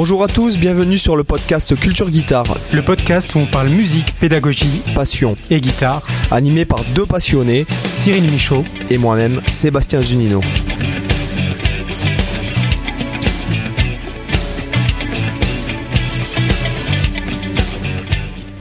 [0.00, 2.56] Bonjour à tous, bienvenue sur le podcast Culture Guitare.
[2.72, 6.06] Le podcast où on parle musique, pédagogie, passion et guitare.
[6.30, 10.40] Animé par deux passionnés, Cyril Michaud et moi-même, Sébastien Zunino.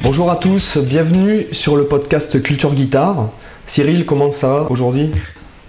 [0.02, 3.30] Bonjour à tous, bienvenue sur le podcast Culture Guitare.
[3.68, 5.12] Cyril, comment ça va aujourd'hui?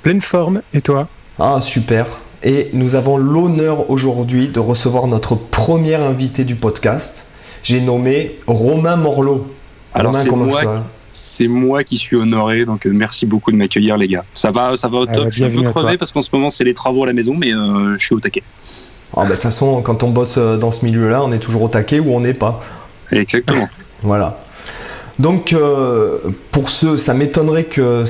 [0.03, 1.09] Pleine forme, et toi?
[1.39, 2.07] Ah, super.
[2.45, 7.27] Et nous avons l'honneur aujourd'hui de recevoir notre premier invité du podcast.
[7.65, 9.47] J'ai nommé Romain Morlot.
[9.93, 10.15] Alors,
[11.11, 14.25] c'est moi, qui suis honoré, donc euh, merci beaucoup de m'accueillir, les gars.
[14.35, 15.25] Ça va, ça va au ah, top.
[15.31, 17.35] je suis un peu crevé parce qu'en ce moment, c'est les travaux à la maison,
[17.37, 18.43] mais euh, je suis au taquet.
[19.17, 21.63] Ah, bah, de toute façon, quand on bosse euh, dans ce milieu-là, on est toujours
[21.63, 22.61] au taquet ou on n'est pas.
[23.11, 23.69] Exactement.
[24.03, 24.39] voilà.
[25.19, 25.53] Donc,
[26.53, 28.05] pour ceux, ça m'étonnerait que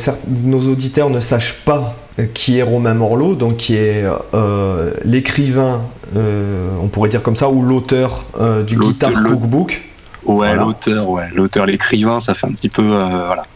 [0.44, 5.82] nos auditeurs ne sachent pas qui est Romain Morlot, donc qui est euh, l'écrivain,
[6.16, 9.82] euh, on pourrait dire comme ça, ou l'auteur euh, du Guitar Cookbook.
[10.24, 13.46] Ouais, l'auteur, ouais, l'auteur, l'écrivain, ça fait un petit peu, voilà,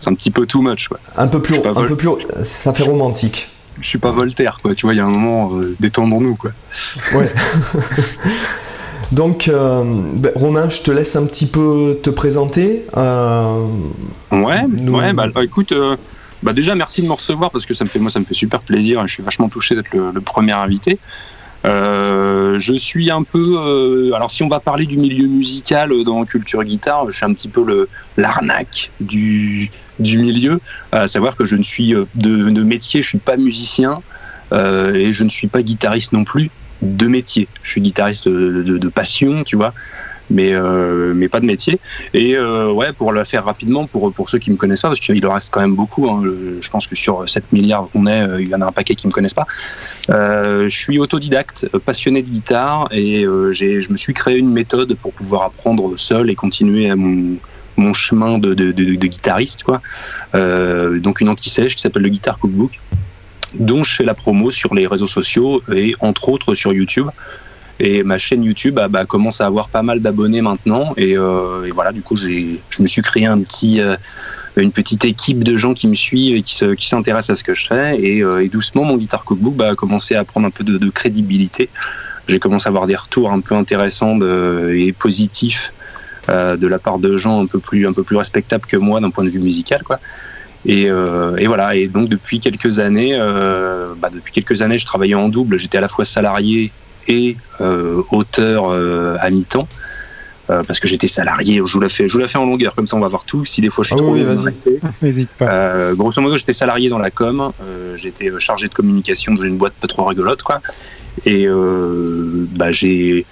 [0.00, 1.00] c'est un petit peu too much, quoi.
[1.16, 2.10] Un peu plus, un peu plus,
[2.44, 3.48] ça fait romantique.
[3.80, 4.74] Je suis pas Voltaire, quoi.
[4.74, 6.52] Tu vois, il y a un moment, détendons-nous, quoi.
[7.14, 7.32] Ouais.
[9.12, 12.84] Donc, ben, Romain, je te laisse un petit peu te présenter.
[12.94, 13.80] ouais,
[14.30, 15.72] ouais, bah, écoute,
[16.42, 18.34] bah déjà, merci de me recevoir parce que ça me fait, moi, ça me fait
[18.34, 19.06] super plaisir.
[19.06, 20.98] Je suis vachement touché d'être le, premier invité.
[21.64, 23.56] Euh, je suis un peu.
[23.58, 27.32] Euh, alors, si on va parler du milieu musical dans Culture Guitare, je suis un
[27.32, 30.60] petit peu le l'arnaque du, du milieu.
[30.90, 34.02] À savoir que je ne suis euh, de, de métier, je suis pas musicien
[34.54, 36.50] et je ne suis pas guitariste non plus
[36.82, 37.48] de métier.
[37.62, 39.72] Je suis guitariste de passion, tu vois
[40.30, 41.78] mais, euh, mais pas de métier.
[42.14, 45.00] Et euh, ouais, pour le faire rapidement, pour, pour ceux qui me connaissent pas, parce
[45.00, 46.22] qu'il en reste quand même beaucoup, hein,
[46.60, 48.94] je pense que sur 7 milliards qu'on est, euh, il y en a un paquet
[48.94, 49.46] qui me connaissent pas.
[50.08, 55.42] je suis autodidacte, passionné de guitare, et je me suis créé une méthode pour pouvoir
[55.42, 57.38] apprendre seul et continuer à mon,
[57.94, 59.80] chemin de, de, de, de guitariste, quoi.
[60.34, 62.78] donc une anti-sèche qui s'appelle le Guitar Cookbook
[63.54, 67.08] dont je fais la promo sur les réseaux sociaux et entre autres sur YouTube.
[67.84, 70.94] Et ma chaîne YouTube bah, bah, commence à avoir pas mal d'abonnés maintenant.
[70.96, 73.96] Et, euh, voilà, du coup, je me suis créé un petit, euh,
[74.56, 77.66] une petite équipe de gens qui me suivent et qui, s'intéressent à ce que je
[77.66, 78.00] fais.
[78.00, 81.70] Et, euh, doucement, mon Guitar Cookbook bah, a commencé à prendre un peu de, crédibilité.
[82.28, 85.72] J'ai commencé à avoir des retours un peu intéressants et positifs
[86.28, 89.10] de la part de gens un peu plus, un peu plus respectables que moi d'un
[89.10, 89.82] point de vue musical.
[89.82, 89.98] Quoi.
[90.64, 91.74] Et, et, voilà.
[91.74, 93.18] Et donc depuis quelques années,
[93.98, 95.58] bah, depuis quelques années, je travaillais en double.
[95.58, 96.70] J'étais à la fois salarié
[97.08, 99.68] et euh, auteur euh, à mi-temps.
[100.50, 102.74] Euh, parce que j'étais salarié, je vous la fais, je vous la fais en longueur,
[102.74, 103.44] comme ça on va voir tout.
[103.44, 104.24] Si des fois je suis ah trop oui,
[105.02, 105.94] N'hésite pas.
[105.94, 107.52] grosso modo, j'étais salarié dans la com,
[107.94, 110.60] j'étais chargé de communication dans une boîte pas trop rigolote, quoi.
[111.26, 111.46] Et
[112.56, 113.24] bah, j'ai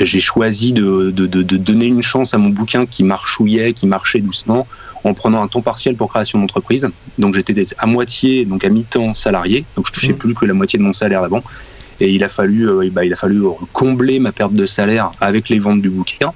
[0.00, 4.20] j'ai choisi de, de, de, donner une chance à mon bouquin qui marchouillait, qui marchait
[4.20, 4.66] doucement,
[5.04, 6.88] en prenant un temps partiel pour création d'entreprise.
[7.18, 10.18] Donc j'étais à moitié, donc à mi-temps salarié, donc je touchais mmh.
[10.18, 11.42] plus que la moitié de mon salaire d'avant.
[12.02, 15.48] Et il a fallu, euh, bah, il a fallu combler ma perte de salaire avec
[15.48, 16.32] les ventes du bouquin.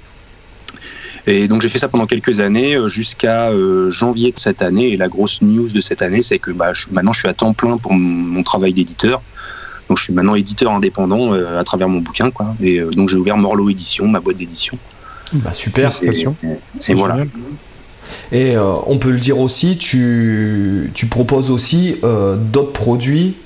[1.29, 4.93] Et donc j'ai fait ça pendant quelques années euh, jusqu'à euh, janvier de cette année.
[4.93, 7.51] Et la grosse news de cette année, c'est que bah, maintenant je suis à temps
[7.51, 9.21] plein pour mon, travail d'éditeur.
[9.89, 12.31] Donc je suis maintenant éditeur indépendant à travers mon bouquin.
[12.31, 12.55] Quoi.
[12.61, 14.77] Et donc j'ai ouvert Morlo Édition, ma boîte d'édition.
[15.33, 17.17] Bah super, et, voilà.
[18.31, 21.95] Et on peut le dire aussi, tu, tu proposes aussi
[22.51, 23.37] d'autres produits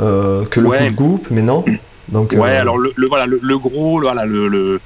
[0.00, 0.90] euh, que le ouais.
[0.92, 1.64] groupe, mais non.
[2.08, 4.80] Donc, ouais, euh, alors le, voilà, le, gros, voilà, le, le,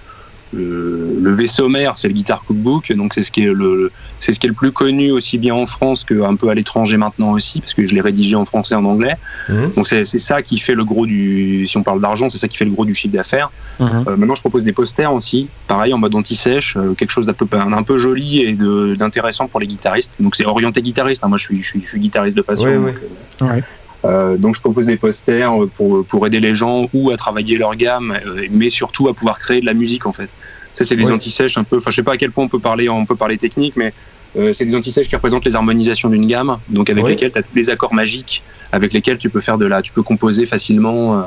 [0.52, 4.40] le vaisseau mère, c'est le Guitar Cookbook, donc c'est ce qui est le, c'est ce
[4.40, 7.60] qui est le plus connu aussi bien en France qu'un peu à l'étranger maintenant aussi,
[7.60, 9.16] parce que je l'ai rédigé en français et en anglais.
[9.48, 9.72] Mhm.
[9.76, 12.56] Donc c'est ça qui fait le gros du, si on parle d'argent, c'est ça qui
[12.56, 13.50] fait le gros du chiffre d'affaires.
[13.80, 14.04] Mhm.
[14.06, 17.46] Euh, maintenant, je propose des posters aussi, pareil en mode anti-sèche, quelque chose d'un peu,
[17.52, 18.52] un, peu joli et
[18.96, 20.12] d'intéressant pour les guitaristes.
[20.20, 21.24] Donc c'est orienté guitariste.
[21.24, 21.28] Hein.
[21.28, 22.68] Moi, je suis, je suis, je suis guitariste de passion.
[22.68, 22.94] ouais.
[23.42, 23.60] Euh,
[24.36, 28.16] donc je propose des posters pour, pour aider les gens ou à travailler leur gamme,
[28.26, 30.28] euh, mais surtout à pouvoir créer de la musique en fait.
[30.74, 31.76] Ça c'est des anti-sèches un peu.
[31.76, 33.92] Enfin je sais pas à quel point on peut parler, on peut parler technique, mais
[34.36, 37.42] euh, c'est des anti-sèches qui représentent les harmonisations d'une gamme, donc avec lesquelles tu as
[37.42, 38.42] tous les accords magiques,
[38.72, 41.24] avec lesquels tu peux faire de la, tu peux composer facilement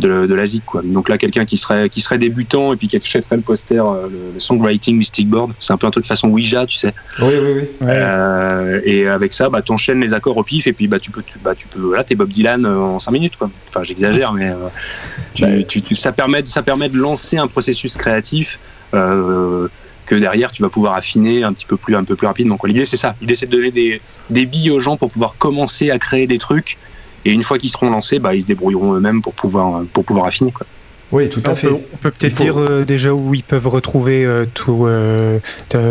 [0.00, 0.82] de, de la zik quoi.
[0.84, 4.38] Donc là quelqu'un qui serait qui serait débutant et puis qui achèterait le poster le,
[4.38, 6.94] songwriting Mystic Board, c'est un peu un truc de façon Ouija, tu sais.
[7.20, 7.68] Oui oui oui.
[7.82, 11.22] Euh, et avec ça bah t'enchaînes les accords au pif et puis bah tu peux
[11.26, 13.50] tu, bah tu peux là t'es Bob Dylan en 5 minutes quoi.
[13.68, 18.60] Enfin j'exagère mais euh, tu, tu, ça permet ça permet de lancer un processus créatif
[18.94, 19.68] euh,
[20.08, 22.58] que derrière tu vas pouvoir affiner un petit peu plus un peu plus rapidement.
[22.64, 24.00] L'idée c'est ça, l'idée c'est de donner des,
[24.30, 26.78] des billes aux gens pour pouvoir commencer à créer des trucs
[27.24, 30.26] et une fois qu'ils seront lancés, bah, ils se débrouilleront eux-mêmes pour pouvoir, pour pouvoir
[30.26, 30.50] affiner.
[30.50, 30.66] Quoi.
[31.12, 31.68] Oui, tout à fait.
[31.68, 34.88] on peut peut-être dire déjà où ils peuvent retrouver tout,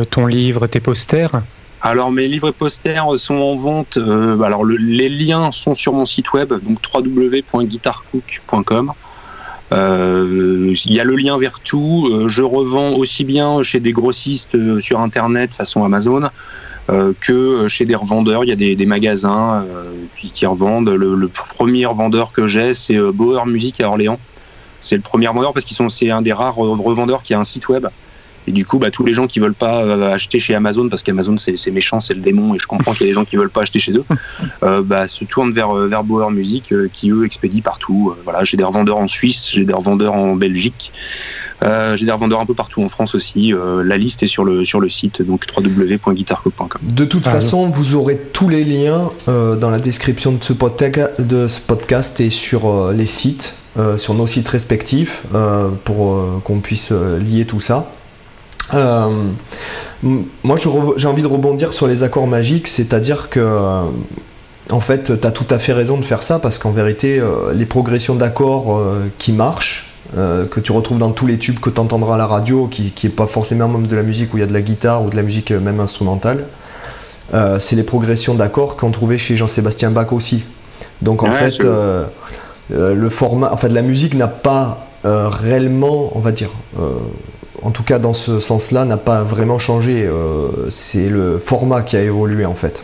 [0.10, 1.42] ton livre, tes posters.
[1.82, 3.98] Alors mes livres et posters sont en vente.
[4.44, 8.94] alors les liens sont sur mon site web, donc www.guitarcook.com.
[9.72, 12.10] Il y a le lien vers tout.
[12.28, 16.30] je revends aussi bien chez des grossistes sur internet façon Amazon
[16.90, 18.46] euh, que chez des revendeurs.
[18.46, 20.90] Il y a des, magasins euh, qui, revendent.
[20.90, 24.20] Le, premier revendeur que j'ai, c'est euh, Bauer Music à Orléans.
[24.80, 27.44] C'est le premier vendeur parce qu'ils sont c'est un des rares revendeurs qui a un
[27.44, 27.88] site web.
[28.48, 29.80] Et du coup, bah, tous les gens qui veulent pas
[30.12, 33.10] acheter chez Amazon, parce qu'Amazon c'est méchant, c'est le démon, et je comprends qu'il y
[33.10, 34.06] a des gens qui veulent pas acheter chez eux,
[34.84, 38.14] bah, se tournent vers, vers Bauer Music, qui eux expédient partout.
[38.24, 40.92] voilà, j'ai des revendeurs en Suisse, j'ai des revendeurs en Belgique.
[41.64, 43.54] Euh, j'ai des revendeurs un peu partout en France aussi.
[43.54, 46.82] Euh, la liste est sur le, sur le site, donc www.guitarco.com.
[46.82, 51.20] De toute façon, vous aurez tous les liens euh, dans la description de ce, podcast,
[51.20, 53.56] de ce podcast et sur les sites,
[53.98, 55.24] sur nos sites respectifs,
[55.84, 57.92] pour qu'on puisse lier tout ça.
[58.74, 60.58] Moi,
[60.98, 63.86] j'ai envie de rebondir sur les accords magiques, c'est-à-dire que
[64.70, 67.22] en fait, tu as tout à fait raison de faire ça parce qu'en vérité,
[67.54, 68.82] les progressions d'accords
[69.18, 72.28] qui marchent, euh, que tu retrouves dans tous les tubes que tu entendras à la
[72.28, 74.62] radio, qui n'est pas forcément même de la musique où il y a de la
[74.62, 76.46] guitare ou de la musique euh, même instrumentale.
[77.34, 80.46] Euh, c'est les progressions d'accords qu'on trouvait chez Jean-Sébastien Bach aussi.
[81.02, 81.66] Donc en fait,
[82.70, 86.50] le format, enfin de la musique n'a pas réellement, on va dire,
[87.62, 90.10] en tout cas dans ce sens-là, n'a pas vraiment changé.
[90.70, 92.84] c'est le format qui a évolué en fait.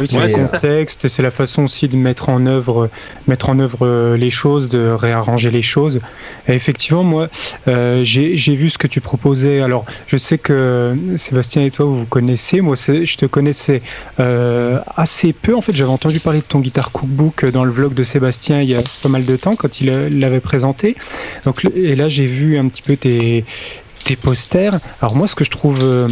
[0.00, 2.90] Oui, c'est le contexte et c'est la façon aussi de mettre en œuvre,
[3.26, 6.00] mettre en œuvre euh, les choses, de réarranger les choses.
[6.48, 7.28] Et effectivement, moi,
[7.68, 9.60] euh, j'ai vu ce que tu proposais.
[9.60, 12.60] Alors, je sais que Sébastien et toi, vous vous connaissez.
[12.60, 13.80] Moi, je te connaissais
[14.20, 15.54] euh, assez peu.
[15.54, 18.70] En fait, j'avais entendu parler de ton guitare cookbook dans le vlog de Sébastien il
[18.70, 20.96] y a pas mal de temps quand il l'avait présenté.
[21.44, 23.44] Donc, et là, j'ai vu un petit peu tes,
[24.06, 24.78] tes posters.
[25.00, 26.08] Alors moi, ce que je trouve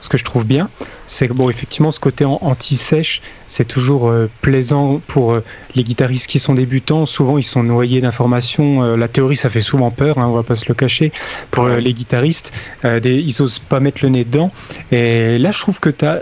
[0.00, 0.68] ce que je trouve bien,
[1.06, 6.28] c'est que bon, effectivement, ce côté anti-sèche, c'est toujours euh, plaisant pour euh, les guitaristes
[6.28, 7.06] qui sont débutants.
[7.06, 8.82] Souvent, ils sont noyés d'informations.
[8.84, 11.12] Euh, la théorie, ça fait souvent peur, hein, on va pas se le cacher.
[11.50, 12.52] Pour les guitaristes,
[12.84, 14.50] des, ils osent pas mettre le nez dedans.
[14.92, 16.20] Et là, je trouve que tu as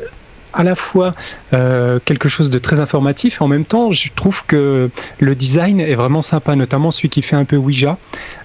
[0.57, 1.13] à la fois
[1.53, 5.81] euh, quelque chose de très informatif et en même temps, je trouve que le design
[5.81, 7.99] est vraiment sympa, notamment celui qui fait un peu Ouija.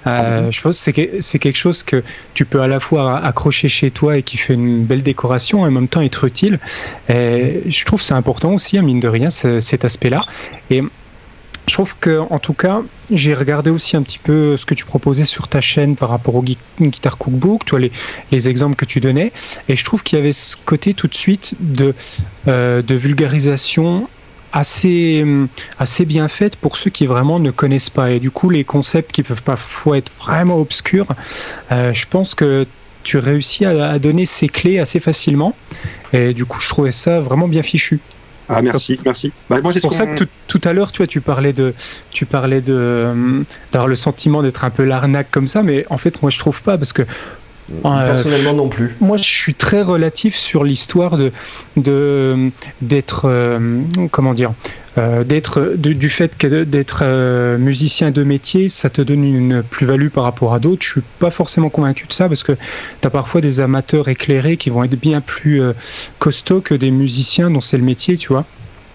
[0.07, 2.03] Euh, ah je pense que c'est quelque chose que
[2.33, 5.69] tu peux à la fois accrocher chez toi et qui fait une belle décoration et
[5.69, 6.59] en même temps être utile.
[7.09, 10.21] Et je trouve c'est important aussi, à mine de rien, cet aspect-là.
[10.69, 10.83] Et
[11.67, 12.81] je trouve que, en tout cas,
[13.11, 16.35] j'ai regardé aussi un petit peu ce que tu proposais sur ta chaîne par rapport
[16.35, 17.91] au Guitar Cookbook, toi, les,
[18.31, 19.31] les exemples que tu donnais,
[19.69, 21.93] et je trouve qu'il y avait ce côté tout de suite de,
[22.47, 24.07] euh, vulgarisation
[24.53, 25.25] assez,
[25.79, 28.11] assez bien faite pour ceux qui vraiment ne connaissent pas.
[28.11, 31.07] Et du coup, les concepts qui peuvent parfois être vraiment obscurs,
[31.71, 32.67] euh, je pense que
[33.03, 35.55] tu réussis à, à donner ces clés assez facilement.
[36.11, 37.99] Et du coup, je trouvais ça vraiment bien fichu.
[38.51, 39.31] Ah merci, merci.
[39.49, 41.73] Bah, c'est pour ça que tout, à l'heure, tu vois, tu parlais de,
[42.09, 45.97] tu parlais de, euh, d'avoir le sentiment d'être un peu l'arnaque comme ça, mais en
[45.97, 47.03] fait, moi, je trouve pas parce que
[47.85, 48.95] euh, Personnellement non plus.
[48.99, 51.31] Moi, je suis très relatif sur l'histoire de,
[51.77, 53.81] de d'être euh,
[54.11, 54.53] comment dire
[54.97, 57.03] euh, d'être du fait que d'être
[57.57, 60.83] musicien de métier, ça te donne une plus-value par rapport à d'autres.
[60.85, 64.57] Je suis pas forcément convaincu de ça parce que tu as parfois des amateurs éclairés
[64.57, 65.61] qui vont être bien plus
[66.19, 68.45] costauds que des musiciens dont c'est le métier, tu vois.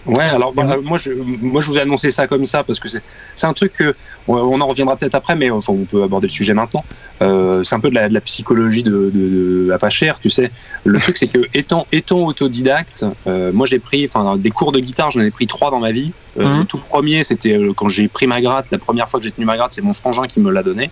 [0.06, 2.88] Ouais, alors bah, moi, je, moi je vous ai annoncé ça comme ça parce que
[2.88, 3.94] c'est un truc que
[4.28, 6.84] on en reviendra peut-être après, mais enfin, on peut aborder le sujet maintenant.
[7.22, 10.30] Euh, c'est un peu de la, de la psychologie de, de, de, pas cher, tu
[10.30, 10.50] sais.
[10.84, 14.80] Le truc c'est que étant étant autodidacte, euh, moi j'ai pris enfin des cours de
[14.80, 16.12] guitare, j'en ai pris trois dans ma vie.
[16.38, 16.58] Euh, mmh.
[16.60, 19.32] Le tout premier c'était euh, quand j'ai pris ma gratte, la première fois que j'ai
[19.32, 20.90] tenu ma gratte, c'est mon frangin qui me l'a donné.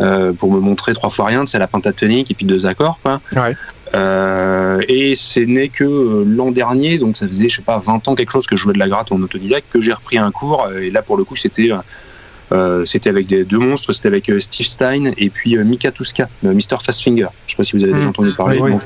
[0.00, 3.00] Euh, pour me montrer trois fois rien, c'est la pentatonique et puis deux accords.
[3.02, 3.20] Quoi.
[3.32, 3.52] Ouais.
[3.94, 8.08] Euh, et c'est né que euh, l'an dernier, donc ça faisait, je sais pas, 20
[8.08, 10.30] ans quelque chose que je jouais de la gratte en autodidacte, que j'ai repris un
[10.30, 10.68] cours.
[10.80, 11.70] Et là, pour le coup, c'était
[12.50, 16.78] euh, c'était avec des deux monstres, c'était avec Steve Stein et puis Mika Tuska, Mr.
[16.82, 17.28] Fastfinger.
[17.46, 18.10] Je sais pas si vous avez déjà mmh.
[18.10, 18.58] entendu parler.
[18.58, 18.82] Donc,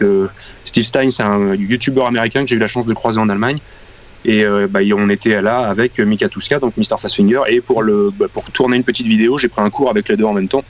[0.64, 3.59] Steve Stein, c'est un YouTuber américain que j'ai eu la chance de croiser en Allemagne.
[4.25, 6.97] Et bah, on était là avec Mika Tuska, donc Mr.
[6.99, 7.40] Fastfinger.
[7.49, 10.16] Et pour, le, bah, pour tourner une petite vidéo, j'ai pris un cours avec les
[10.16, 10.64] deux en même temps.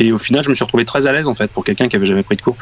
[0.00, 1.96] Et au final, je me suis retrouvé très à l'aise en fait pour quelqu'un qui
[1.96, 2.56] avait jamais pris de cours.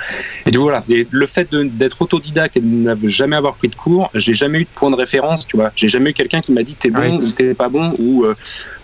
[0.47, 3.75] Et donc voilà, et le fait d'être autodidacte et de ne jamais avoir pris de
[3.75, 5.71] cours, j'ai jamais eu de point de référence, tu vois.
[5.75, 8.35] J'ai jamais eu quelqu'un qui m'a dit t'es bon ou t'es pas bon ou euh,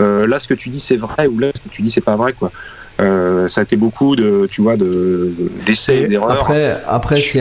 [0.00, 2.00] euh, là ce que tu dis c'est vrai ou là ce que tu dis c'est
[2.00, 2.52] pas vrai quoi.
[3.00, 5.32] Euh, ça a été beaucoup de, tu vois, de
[5.64, 6.32] d'essais, d'erreurs.
[6.32, 7.38] Après, après, si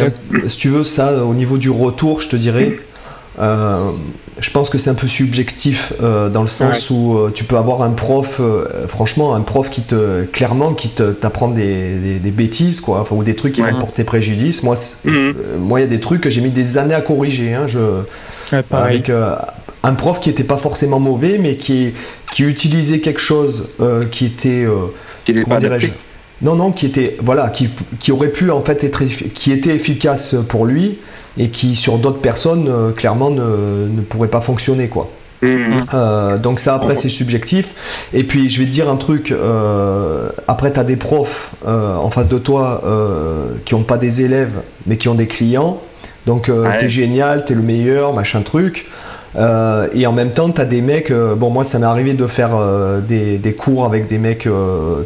[0.57, 2.77] tu veux ça, au niveau du retour, je te dirais,
[3.39, 7.91] je pense que c'est un peu subjectif dans le sens où tu peux avoir un
[7.91, 8.41] prof,
[8.87, 13.53] franchement, un prof qui te, clairement, qui t'apprend des, des, bêtises, quoi, ou des trucs
[13.53, 14.63] qui vont porter préjudice.
[14.63, 14.75] Moi,
[15.05, 15.33] mhm.
[15.59, 17.53] moi, il y a des trucs que j'ai mis des années à corriger.
[17.53, 17.79] Hein, je,
[18.71, 19.11] avec
[19.83, 21.93] un prof qui n'était pas forcément mauvais, mais qui,
[22.31, 23.69] qui utilisait quelque chose
[24.11, 24.65] qui était,
[25.25, 25.89] qui comment dirais-je
[26.41, 30.35] non, non, qui était voilà, qui, qui, aurait pu en fait être qui était efficace
[30.47, 30.99] pour lui
[31.37, 35.09] et qui sur d'autres personnes euh, clairement ne, ne, pourrait pas fonctionner quoi.
[35.43, 35.75] Mmh.
[35.93, 40.29] Euh, donc ça après c'est subjectif et puis je vais te dire un truc euh,
[40.47, 42.81] après tu as des profs en face de toi
[43.63, 45.79] qui n'ont pas des élèves mais qui ont des clients
[46.25, 48.87] donc tu es génial t'es le meilleur machin truc
[49.37, 52.13] euh, et en même temps, tu as des mecs, euh, bon moi ça m'est arrivé
[52.13, 54.47] de faire euh, des, cours avec des mecs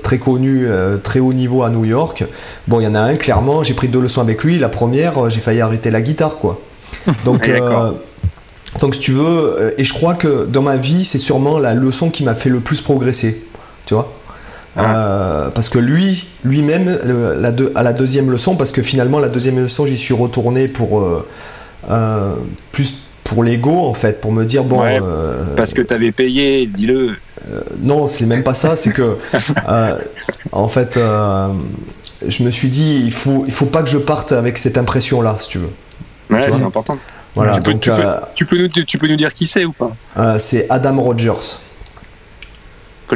[0.03, 0.67] très connus,
[1.03, 2.23] très haut niveau à New York.
[2.67, 4.57] Bon, il y en a un, clairement, j'ai pris deux leçons avec lui.
[4.57, 6.59] La première, j'ai failli arrêter la guitare, quoi.
[7.25, 7.49] Donc,
[8.79, 12.09] donc si tu veux, et je crois que dans ma vie, c'est sûrement la leçon
[12.09, 13.43] qui m'a fait le plus progresser,
[13.85, 14.13] tu vois.
[14.75, 16.97] parce que lui, lui-même,
[17.75, 21.03] à la deuxième leçon, parce que finalement la deuxième leçon, j'y suis retourné pour
[22.71, 22.95] plus
[23.31, 24.83] pour l'ego en fait, pour me dire bon.
[24.83, 27.15] Euh, parce que tu avais payé, dis-le.
[27.49, 29.17] Euh, non, c'est même pas ça, c'est que
[29.69, 29.97] euh,
[30.51, 30.99] en fait,
[32.27, 35.21] je me suis dit il faut il faut pas que je parte avec cette impression
[35.21, 35.69] là, si tu veux.
[36.29, 36.97] Ouais, c'est important.
[37.33, 37.79] Voilà, tu, peux,
[38.35, 39.95] tu, peux, nous, tu peux nous dire qui c'est ou pas?
[40.37, 41.59] C'est Adam Rogers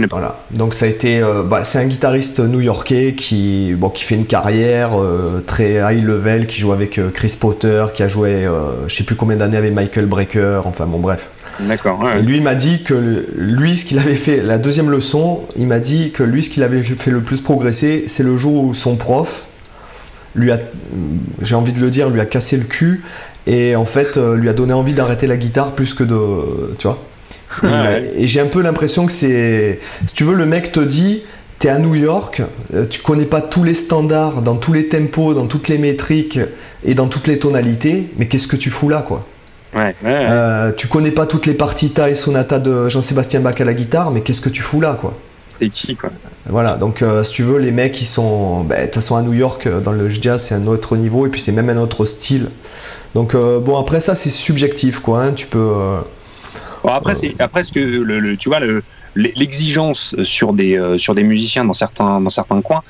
[0.07, 0.45] pas.
[0.51, 4.25] Donc ça a été, euh, bah, c'est un guitariste new-yorkais qui, bon, qui fait une
[4.25, 8.47] carrière euh, très high level, qui joue avec euh, Chris Potter, qui a joué,
[8.87, 10.61] je sais plus combien d'années avec Michael Brecker.
[10.65, 11.29] Enfin bon, bref.
[11.59, 12.03] D'accord.
[12.21, 16.11] Lui m'a dit que lui, ce qu'il avait fait, la deuxième leçon, il m'a dit
[16.11, 19.45] que lui, ce qu'il avait fait le plus progresser, c'est le jour où son prof
[20.35, 20.59] lui a,
[21.41, 23.05] j'ai envie de le dire, lui a cassé le cul
[23.47, 26.99] et en fait lui a donné envie d'arrêter la guitare plus que de, tu vois.
[28.15, 29.79] Et j'ai un peu l'impression que c'est.
[30.07, 31.23] Si tu veux, le mec te dit
[31.59, 32.41] t'es à New York,
[32.73, 36.39] euh, tu connais pas tous les standards, dans tous les tempos, dans toutes les métriques
[36.83, 39.25] et dans toutes les tonalités, mais qu'est-ce que tu fous là, quoi?
[39.73, 43.73] Ouais, euh, Tu connais pas toutes les partitas et sonatas de Jean-Sébastien Bach à la
[43.73, 45.13] guitare, mais qu'est-ce que tu fous là, quoi?
[45.59, 46.09] C'est qui, quoi?
[46.47, 48.63] Voilà, donc euh, si tu veux, les mecs, ils sont.
[48.63, 51.29] Ben, de toute façon, à New York, dans le jazz, c'est un autre niveau, et
[51.29, 52.49] puis c'est même un autre style.
[53.15, 55.23] Donc, bon, après ça, c'est subjectif, quoi.
[55.23, 55.73] Hein, tu peux
[56.93, 58.59] après, c'est après ce que le, tu vois
[59.15, 62.83] l'exigence sur des euh, sur des musiciens dans certains dans certains coins.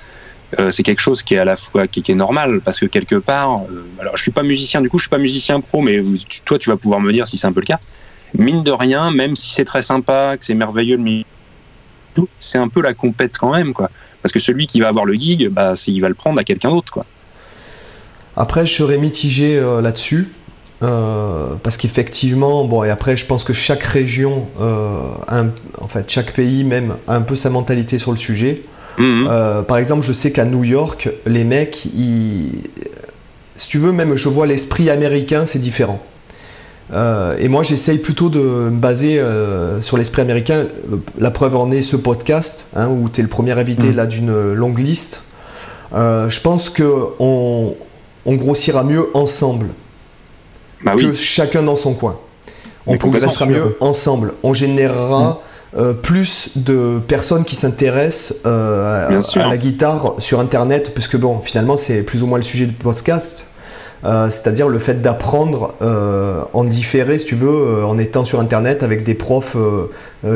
[0.59, 3.15] Euh, c'est quelque chose qui est à la fois qui, est normal parce que quelque
[3.15, 5.99] part, euh, alors je suis pas musicien du coup, je suis pas musicien pro, mais
[6.45, 7.79] toi tu vas pouvoir me dire si c'est un peu le cas.
[8.37, 11.23] Mine de rien, même si c'est très sympa, que c'est merveilleux le
[12.39, 13.89] c'est un peu la compète quand même quoi.
[14.21, 16.69] Parce que celui qui va avoir le gig, bah, il va le prendre à quelqu'un
[16.69, 17.05] d'autre quoi.
[18.37, 20.27] Après, je serais mitigé là-dessus.
[20.83, 24.99] Euh, parce qu'effectivement, bon, et après, je pense que chaque région, euh,
[25.79, 28.61] en fait, chaque pays même, a un peu sa mentalité sur le sujet.
[28.97, 29.27] Mhm.
[29.29, 32.63] Euh, par exemple, je sais qu'à New York, les mecs, ils...
[33.55, 36.01] si tu veux, même je vois l'esprit américain, c'est différent.
[36.93, 39.21] et moi, j'essaye plutôt de me baser
[39.81, 40.65] sur l'esprit américain.
[41.17, 43.95] La preuve en est ce podcast, hein, où tu es le premier invité mhm.
[43.95, 45.21] là d'une longue liste.
[45.93, 47.75] je pense qu'on
[48.25, 49.67] on grossira mieux ensemble.
[50.85, 52.19] Bah que chacun dans son coin.
[52.87, 54.33] On progressera mieux ensemble.
[54.43, 55.41] On générera
[55.73, 55.79] mm.
[55.79, 61.77] euh, plus de personnes qui s'intéressent euh, à, la guitare sur Internet, puisque bon, finalement,
[61.77, 63.47] c'est plus ou moins le sujet du podcast.
[64.03, 68.39] Euh, c'est-à-dire le fait d'apprendre euh, en différé, si tu veux, euh, en étant sur
[68.39, 69.57] Internet avec des profs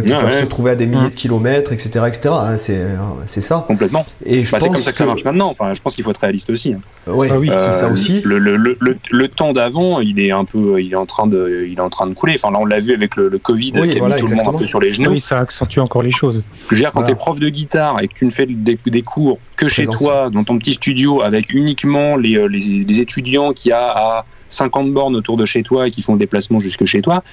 [0.03, 2.05] qui peuvent se trouver à des milliers de kilomètres, etc.
[2.07, 2.29] etc.
[2.31, 3.65] Hein, c'est ça.
[3.67, 4.05] Complètement.
[4.25, 5.49] Et je bah, c'est comme ça que, ça marche maintenant.
[5.49, 6.73] Enfin, je pense qu'il faut être réaliste aussi.
[6.73, 6.81] Hein.
[7.07, 8.21] Ah oui, c'est ça aussi.
[8.23, 11.65] Le, le, le, le temps d'avant, il est un peu, il est en train de,
[11.67, 12.35] il est en train de couler.
[12.35, 14.57] Enfin, là, on l'a vu avec le, Covid qui a mis tout le monde un
[14.57, 15.11] peu sur les genoux.
[15.11, 16.43] Oui, ça accentue encore les choses.
[16.69, 18.77] Je veux dire, quand tu es prof de guitare et que tu ne fais des,
[18.85, 23.51] des cours que chez toi, dans ton petit studio, avec uniquement les, les, les étudiants
[23.53, 26.85] qui a à 50 bornes autour de chez toi et qui font le déplacement jusque
[26.85, 27.23] chez toi,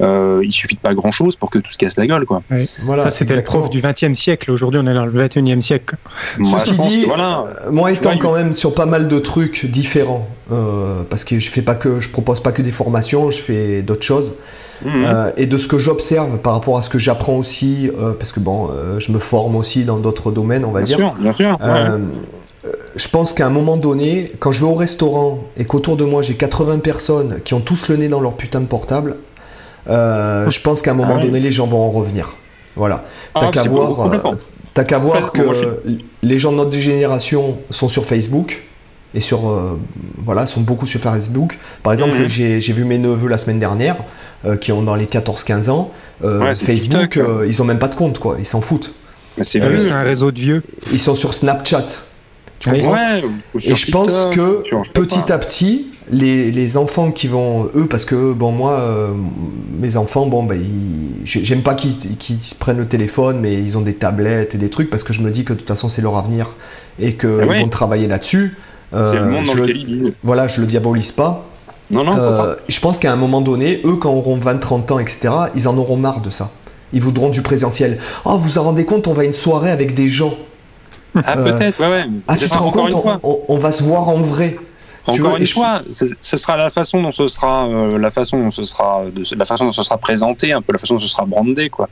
[0.00, 2.26] euh, il suffit de pas grand chose pour que tout se casse la gueule.
[2.26, 2.42] Quoi.
[2.82, 4.50] Voilà, ça, c'était le prof du 20e siècle.
[4.50, 5.96] Aujourd'hui, on est dans le 21e siècle.
[6.42, 11.02] Ceci dit, voilà, euh, moi étant quand même sur pas mal de trucs différents, euh,
[11.08, 14.02] parce que je fais pas que je propose pas que des formations, je fais d'autres
[14.04, 14.32] choses.
[14.82, 15.04] Mhm.
[15.04, 18.40] Euh, et de ce que j'observe par rapport à ce que j'apprends aussi, parce que
[18.40, 21.06] bon, je me forme aussi dans d'autres domaines, on va bien dire.
[21.08, 21.58] Sûr, bien sûr.
[22.64, 26.04] Euh, je pense qu'à un moment donné, quand je vais au restaurant et qu'autour de
[26.04, 29.16] moi j'ai 80 personnes qui ont tous le nez dans leur putain de portable,
[29.88, 32.36] euh, je pense qu'à un moment ah donné les gens vont en revenir.
[32.76, 33.04] Voilà.
[33.34, 35.42] T'as ah, qu'à voir, euh, qu'à voir que
[36.22, 38.62] les gens de notre génération sont sur Facebook.
[39.14, 39.78] Et sur
[40.24, 41.58] voilà sont beaucoup sur Facebook.
[41.82, 42.28] Par exemple, mhm.
[42.28, 44.02] j'ai vu mes neveux la semaine dernière
[44.60, 45.92] qui ont dans les 14-15 ans.
[46.54, 48.94] Facebook, ils ont même pas de compte quoi, ils s'en foutent.
[49.42, 50.62] C'est un réseau de vieux.
[50.92, 51.86] Ils sont sur Snapchat.
[52.58, 52.96] Tu comprends
[53.62, 58.52] Et je pense que petit à petit, les, enfants qui vont, eux, parce que, bon,
[58.52, 59.12] moi, euh,
[59.78, 60.60] mes enfants, bon, ben,
[61.24, 61.96] j'aime pas qu'ils
[62.58, 65.30] prennent le téléphone, mais ils ont des tablettes et des trucs, parce que je me
[65.30, 66.54] dis que de toute façon, c'est leur avenir
[67.00, 68.56] et qu'ils ah vont travailler là-dessus.
[68.94, 71.44] Euh, c'est le monde dans lequel ils Voilà, je le diabolise pas.
[71.90, 74.98] Non, non, euh, je pense qu'à un moment donné, eux, quand auront 20, 30 ans,
[74.98, 76.50] etc., ils en auront marre de ça.
[76.92, 77.98] Ils voudront du présentiel.
[78.24, 80.34] Oh, vous vous en rendez compte, on va à une soirée avec des gens.
[81.14, 82.04] Ah, peut-être, ouais, ouais.
[82.26, 84.56] Ah, tu te rends compte, on, va se voir en vrai.
[85.06, 88.64] Encore une fois, ce sera la façon dont ce sera, euh, la façon dont ce
[88.64, 91.26] sera, de, la façon dont ce sera présenté, un peu la façon dont ce sera
[91.26, 91.88] brandé, quoi.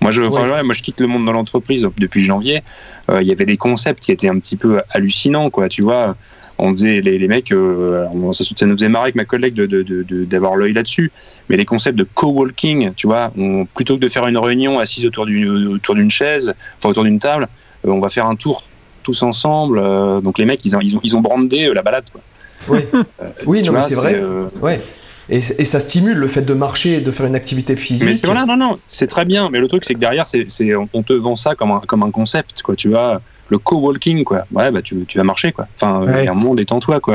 [0.00, 2.62] Moi, je, moi, je quitte le monde de l'entreprise depuis janvier.
[3.10, 5.68] Euh, il y avait des concepts qui étaient un petit peu hallucinants, quoi.
[5.70, 6.16] Tu vois,
[6.58, 10.52] on disait les, les mecs, euh, ça, ça, nous faisait marrer avec ma collègue d'avoir
[10.52, 11.10] de, de, l'œil là-dessus.
[11.48, 13.32] Mais les concepts de coworking, tu vois,
[13.74, 17.18] plutôt que de faire une réunion assise autour d'une autour d'une chaise, enfin autour d'une
[17.18, 17.48] table,
[17.84, 18.64] on va faire un tour
[19.02, 19.80] tous ensemble.
[20.22, 22.04] donc les mecs, ils ont, ils ont, ils ont brandé la balade.
[22.10, 22.22] Quoi.
[22.68, 23.02] Oui, euh,
[23.46, 24.14] oui non, mais c'est vrai.
[24.14, 24.80] Euh, ouais.
[25.28, 28.08] Et, et, ça stimule le fait de marcher et de faire une activité physique.
[28.08, 29.48] Mais voilà, non, non, c'est très bien.
[29.50, 30.46] Mais le truc, c'est que derrière, c'est,
[30.92, 32.76] on te vend ça comme un, comme un concept, quoi.
[32.76, 34.44] Tu vois, le co-walking, quoi.
[34.52, 35.66] Ouais, bah, tu, tu vas marcher, quoi.
[35.76, 37.14] Enfin, il y a un monde, détends-toi, quoi.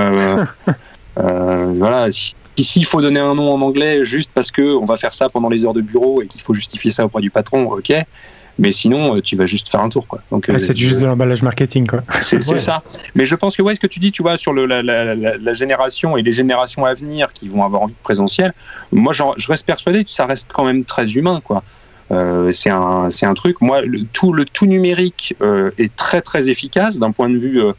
[1.19, 2.07] euh, voilà.
[2.57, 5.29] Ici, il faut donner un nom en anglais juste parce que on va faire ça
[5.29, 7.93] pendant les heures de bureau et qu'il faut justifier ça auprès du patron, ok.
[8.59, 10.21] Mais sinon, euh, tu vas juste faire un tour, quoi.
[10.29, 12.03] Donc, ah, c'est juste de l'emballage marketing, quoi.
[12.21, 12.83] C'est ça.
[13.15, 15.15] Mais je pense que ouais, ce que tu dis, tu vois, sur le, la, la,
[15.15, 18.53] la, génération et les générations à venir qui vont avoir envie de présentiel,
[18.91, 21.63] moi, je reste persuadé que ça reste quand même très humain, quoi.
[22.11, 23.61] Euh, c'est un, un truc.
[23.61, 27.61] Moi, le tout, le tout numérique euh, est très très efficace d'un point de vue
[27.61, 27.73] euh,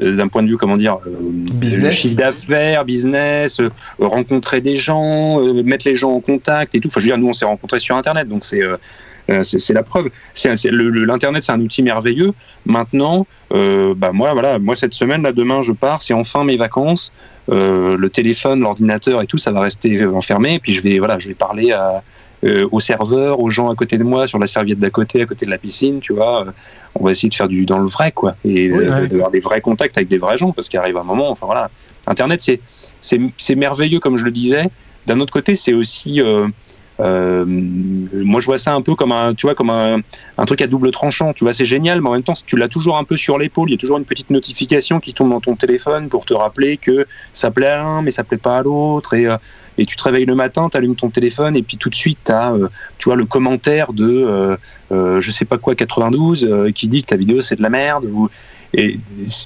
[0.00, 3.60] d'un point de vue comment dire business chiffre d'affaires business
[3.98, 7.26] rencontrer des gens mettre les gens en contact et tout enfin je veux dire nous
[7.26, 8.62] on s'est rencontrés sur internet donc c'est
[9.42, 10.08] c'est la preuve.
[10.44, 12.32] L'internet, c'est un outil merveilleux.
[12.64, 16.02] Maintenant, euh, bah moi, voilà, moi cette semaine, là, demain, je pars.
[16.02, 17.12] C'est enfin mes vacances.
[17.50, 20.54] Euh, le téléphone, l'ordinateur et tout, ça va rester enfermé.
[20.54, 22.02] Et puis je vais, voilà, je vais parler à,
[22.42, 25.44] aux serveurs, aux gens à côté de moi, sur la serviette d'à côté, à côté
[25.44, 26.46] de la piscine, tu vois.
[26.94, 29.96] On va essayer de faire du dans le vrai, quoi, et d'avoir des vrais contacts
[29.96, 31.30] avec des vrais gens, parce qu'il arrive un moment.
[31.30, 31.70] Enfin voilà,
[32.06, 32.60] Internet, c'est
[33.00, 34.66] c'est merveilleux, comme je le disais.
[35.06, 36.46] D'un autre côté, c'est aussi euh,
[36.98, 40.00] moi, je vois ça un peu comme un, tu vois, comme un,
[40.36, 41.32] un truc à double tranchant.
[41.32, 43.68] Tu vois, c'est génial, mais en même temps, tu l'as toujours un peu sur l'épaule.
[43.68, 46.76] Il y a toujours une petite notification qui tombe dans ton téléphone pour te rappeler
[46.76, 49.14] que ça plaît à l'un, mais ça plaît pas à l'autre.
[49.14, 49.36] Et, euh,
[49.76, 52.18] et tu te réveilles le matin, tu allumes ton téléphone, et puis tout de suite,
[52.24, 54.56] tu as, euh, tu vois, le commentaire de,
[54.90, 58.06] je sais pas quoi, 92, qui dit que ta vidéo c'est de la merde.
[58.74, 58.98] Et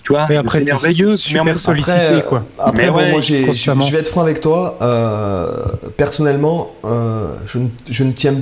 [0.03, 2.45] tu vois, c'est merveilleux, super sollicité quoi.
[2.59, 4.79] Après, moi, je vais être franc avec toi.
[4.83, 5.65] Euh,
[5.97, 7.59] personnellement, euh, je,
[7.89, 8.35] je, ne tiens.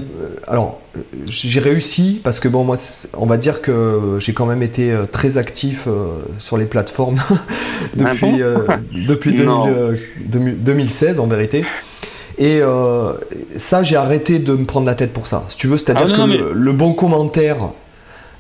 [0.49, 0.81] Alors,
[1.27, 2.77] j'ai réussi parce que bon, moi,
[3.19, 5.87] on va dire que j'ai quand même été euh, très actif
[6.39, 7.21] sur les plateformes
[7.95, 8.41] depuis
[9.07, 11.65] depuis 2016 en vérité.
[12.39, 12.63] Et
[13.55, 15.45] ça, j'ai arrêté de me prendre la tête pour ça.
[15.49, 17.73] Si tu veux, c'est-à-dire ah que le, bon commentaire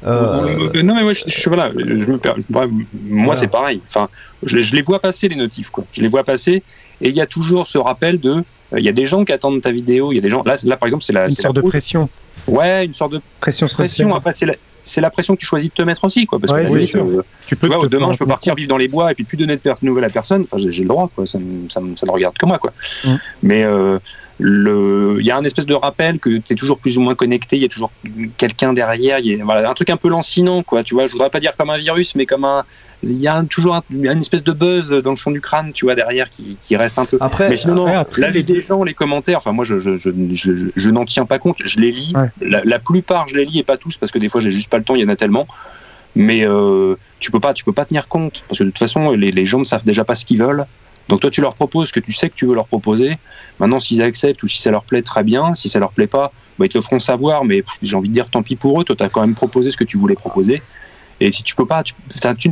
[0.07, 2.19] euh, non mais moi je, je voilà, je me
[3.09, 3.81] moi c'est pareil.
[3.87, 4.09] Enfin,
[4.43, 5.85] je, les vois passer les notifs quoi.
[5.93, 6.63] Je les vois passer
[7.01, 9.33] et il y a toujours ce rappel de, euh, il y a des gens qui
[9.33, 11.31] attendent ta vidéo, il y a des gens là, là par exemple c'est la une
[11.31, 12.09] sorte de pression.
[12.47, 13.67] Ouais, une sorte de pression.
[13.67, 14.15] pression.
[14.15, 16.39] Après c'est la, c'est la pression que tu choisis de te mettre aussi quoi.
[16.39, 17.69] Parce que euh, tu peux.
[17.89, 20.11] demain je peux partir vivre dans les bois et puis plus donner de nouvelles à
[20.11, 20.43] personne.
[20.43, 21.27] Enfin j'ai le droit quoi.
[21.27, 22.73] Ça, ça, ça, ne regarde que moi quoi.
[23.05, 23.15] Mm.
[23.43, 23.99] Mais euh,
[24.40, 27.57] il y a un espèce de rappel que tu es toujours plus ou moins connecté,
[27.57, 27.92] il y a toujours
[28.37, 31.12] quelqu'un derrière, il y a voilà, un truc un peu lancinant, quoi, tu vois, je
[31.12, 32.64] voudrais pas dire comme un virus, mais comme un,
[33.03, 35.94] il y a toujours une espèce de buzz dans le fond du crâne, tu vois,
[35.94, 37.18] derrière qui, qui reste un peu.
[37.20, 41.05] Après, mais sinon, l'avis des gens, les commentaires, enfin, moi, je, je, je, je n'en
[41.05, 44.11] tiens pas compte, je les lis, la, plupart, je les lis et pas tous, parce
[44.12, 45.46] que des fois, j'ai juste pas le temps, il y en a tellement.
[46.16, 49.12] Mais euh, tu peux pas, tu peux pas tenir compte parce que de toute façon,
[49.12, 50.66] les, les gens ne savent déjà pas ce qu'ils veulent.
[51.11, 53.18] Donc toi, tu leur proposes ce que tu sais que tu veux leur proposer.
[53.59, 55.57] Maintenant, s'ils acceptent ou si ça leur plaît, très bien.
[55.57, 57.44] Si ça leur plaît pas, bah, ils te le feront savoir.
[57.44, 58.85] Mais j'ai envie de dire, tant pis pour eux.
[58.85, 60.62] Toi, tu as quand même proposé ce que tu voulais proposer.
[61.23, 61.94] Et si tu peux pas, tu,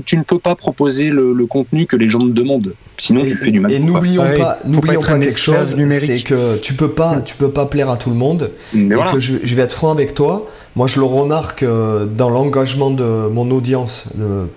[0.03, 2.75] tu, ne peux pas proposer le, contenu que les gens te demandent.
[2.99, 3.73] Sinon, tu fais du mal.
[3.73, 7.65] Et n'oublions pas, n'oublions pas, quelque chose, c'est que tu peux pas, tu peux pas
[7.67, 8.51] plaire à tout le monde.
[8.75, 10.47] et que je, vais être franc avec toi.
[10.79, 14.05] Moi, je le remarque euh, dans l'engagement de mon audience,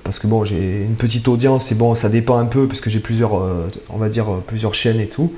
[0.04, 2.92] parce que bon, j'ai une petite audience et bon, ça dépend un peu parce que
[2.92, 5.34] j'ai plusieurs, euh, on va dire plusieurs chaînes et tout.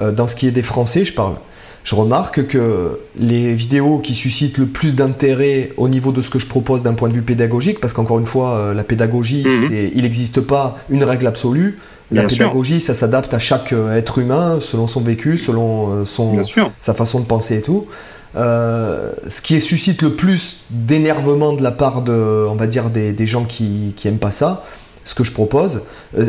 [0.00, 1.36] Euh, dans ce qui est des Français, je parle
[1.84, 6.38] je remarque que les vidéos qui suscitent le plus d'intérêt au niveau de ce que
[6.38, 9.90] je propose d'un point de vue pédagogique, parce qu'encore une fois, euh, la pédagogie, mhm.
[9.94, 11.78] il n'existe pas une règle absolue.
[12.10, 16.42] la pédagogie, ça s'adapte à chaque être humain, selon son vécu, selon son,
[16.78, 17.86] sa façon de penser et tout.
[18.34, 23.26] Ce qui suscite le plus d'énervement de la part de, on va dire, des, des
[23.26, 24.64] gens qui, qui aiment pas ça,
[25.04, 25.82] ce que je propose.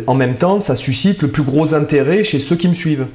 [0.07, 3.07] en même temps, ça suscite le plus gros intérêt chez ceux qui me suivent.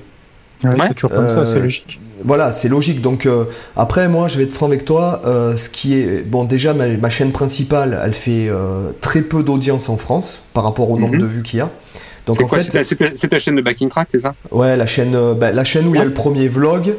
[0.62, 3.00] c'est toujours comme ça, c'est logique voilà, c'est logique.
[3.00, 3.44] Donc euh,
[3.76, 5.22] après, moi, je vais être franc avec toi.
[5.24, 9.88] Euh, ce qui est bon, déjà ma, chaîne principale, elle fait euh, très peu d'audience
[9.88, 11.20] en France par rapport au nombre mhm.
[11.20, 11.70] de vues qu'il y a.
[12.26, 14.34] Donc en fait, c'est ta, chaîne de backing track, c'est ça?
[14.50, 16.94] Ouais, la chaîne, bah, la chaîne où il y a le premier vlog.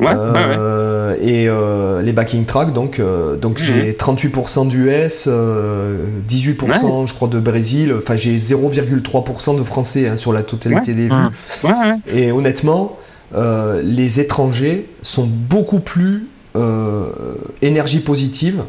[0.00, 1.48] Ouais, et
[2.02, 3.00] les backing tracks, donc,
[3.40, 3.64] donc mhm.
[3.64, 10.32] j'ai 38% d'US, 18% je crois de Brésil, enfin j'ai 0,3% de français hein, sur
[10.32, 11.68] la totalité des vues.
[12.12, 12.96] Et honnêtement,
[13.34, 17.12] euh, les étrangers sont beaucoup plus euh,
[17.62, 18.64] énergie positive.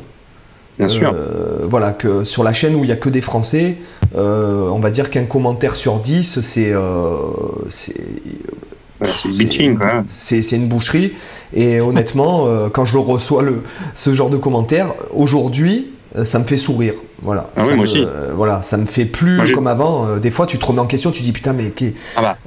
[0.78, 1.14] Bien sûr.
[1.14, 3.78] Euh, voilà, que sur la chaîne où il n'y a que des Français,
[4.16, 6.74] on va dire qu'un commentaire sur 10, c'est.
[10.08, 11.14] C'est une boucherie.
[11.54, 15.92] Et honnêtement, quand je reçois le, ce genre de commentaires, aujourd'hui,
[16.24, 16.94] ça me fait sourire.
[17.22, 17.48] Voilà.
[17.56, 18.06] Ah oui, moi aussi.
[18.36, 20.18] voilà, ça me fait plus comme avant.
[20.18, 21.72] des fois, tu te remets en question, tu dis putain, mais.
[22.16, 22.38] Ah bah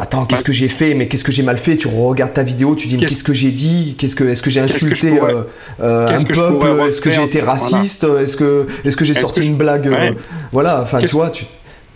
[0.00, 1.76] attends, qu'est-ce que j'ai fait Mais qu'est-ce que j'ai mal fait?
[1.76, 3.96] Tu regardes ta vidéo, tu dis, qu'est-ce que j'ai dit?
[3.98, 5.42] Qu'est-ce que, est-ce que j'ai insulté euh,
[5.80, 6.88] euh, un peuple?
[6.88, 8.04] Est-ce que j'ai été raciste?
[8.04, 10.12] Est-ce que, est-ce que j'ai sorti une blague euh,
[10.52, 11.44] Voilà, enfin, tu vois, tu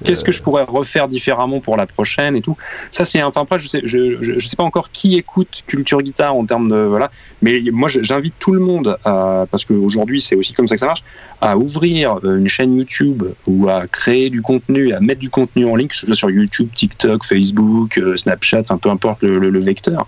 [0.05, 2.57] Qu'est-ce que je pourrais refaire différemment pour la prochaine et tout?
[2.91, 6.35] Ça, c'est enfin après, je sais, je, je, sais pas encore qui écoute Culture Guitare
[6.35, 7.11] en termes de voilà,
[7.43, 10.87] mais moi, j'invite tout le monde à, parce qu'aujourd'hui, c'est aussi comme ça que ça
[10.87, 11.05] marche,
[11.41, 15.67] à ouvrir euh, une chaîne YouTube ou à créer du contenu, à mettre du contenu
[15.67, 19.61] en ligne, que ce soit sur YouTube, TikTok, Facebook, euh, Snapchat, enfin peu importe le,
[19.61, 20.07] vecteur.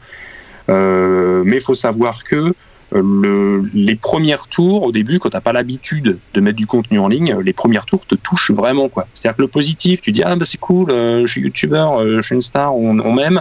[0.68, 2.54] Euh, mais il faut savoir que
[2.94, 6.98] le, les premières tours, au début, quand tu n'as pas l'habitude de mettre du contenu
[6.98, 8.88] en ligne, les premières tours te touchent vraiment.
[8.88, 9.06] quoi.
[9.14, 12.16] C'est-à-dire que le positif, tu dis Ah, bah c'est cool, euh, je suis youtubeur, euh,
[12.16, 13.40] je suis une star, on, m'aime.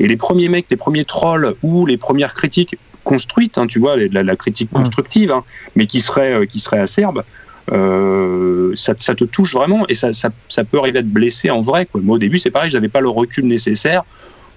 [0.00, 3.96] Et les premiers mecs, les premiers trolls ou les premières critiques construites, hein, tu vois,
[3.96, 7.22] la, critique constructive, hein, mais qui serait, euh, qui serait acerbe,
[7.68, 11.60] ça, ça, te touche vraiment et ça, ça, ça, peut arriver à te blesser en
[11.60, 11.86] vrai.
[11.86, 12.00] Quoi.
[12.00, 14.04] Moi, au début, c'est pareil, j'avais pas le recul nécessaire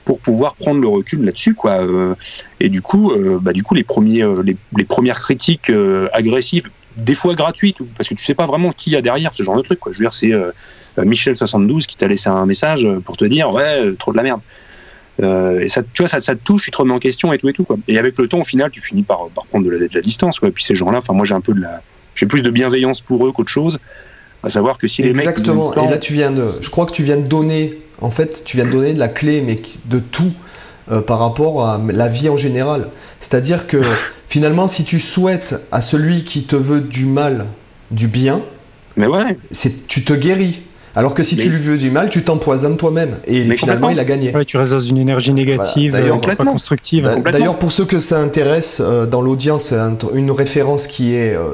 [0.09, 1.83] pour pouvoir prendre le recul là-dessus, quoi.
[1.83, 2.15] Euh,
[2.59, 5.71] et du coup, euh, bah, du coup, les premiers, euh, les, premières critiques
[6.13, 6.67] agressives,
[6.97, 9.55] des fois gratuites, parce que tu sais pas vraiment qui y a derrière ce genre
[9.55, 9.91] de truc, quoi.
[9.91, 10.33] Je veux dire, c'est
[11.05, 14.41] Michel 72 qui t'a laissé un message pour te dire, ouais, trop de la merde.
[15.61, 17.47] et ça, tu vois, ça, ça, te touche, tu te remets en question et tout
[17.47, 17.63] et tout.
[17.63, 17.77] Quoi.
[17.87, 20.01] Et avec le temps, au final, tu finis par, par prendre de la, de la
[20.01, 20.39] distance.
[20.39, 20.49] Quoi.
[20.49, 21.83] Et puis ces gens-là, enfin, moi, j'ai un peu de la,
[22.15, 23.77] j'ai plus de bienveillance pour eux qu'autre chose.
[24.41, 25.19] À savoir que si les mecs.
[25.19, 25.71] Exactement.
[25.75, 28.57] Et là, tu viens de, je crois que tu viens de donner en fait, tu
[28.57, 30.31] viens de donner de la clé, mais de tout
[30.91, 32.87] euh, par rapport à la vie en général.
[33.19, 33.81] C'est-à-dire que
[34.27, 37.45] finalement, si tu souhaites à celui qui te veut du mal,
[37.91, 38.41] du bien,
[38.95, 39.37] mais ouais.
[39.51, 40.61] c'est tu te guéris.
[40.95, 43.17] Alors que si tu lui veux du mal, tu t'empoisonnes toi-même.
[43.25, 44.33] Et finalement, il a gagné.
[44.45, 47.09] tu restes dans une énergie négative, d'ailleurs, pas constructive.
[47.31, 49.73] D'ailleurs, pour ceux que ça intéresse, euh, dans l'audience,
[50.13, 51.53] une référence qui est euh,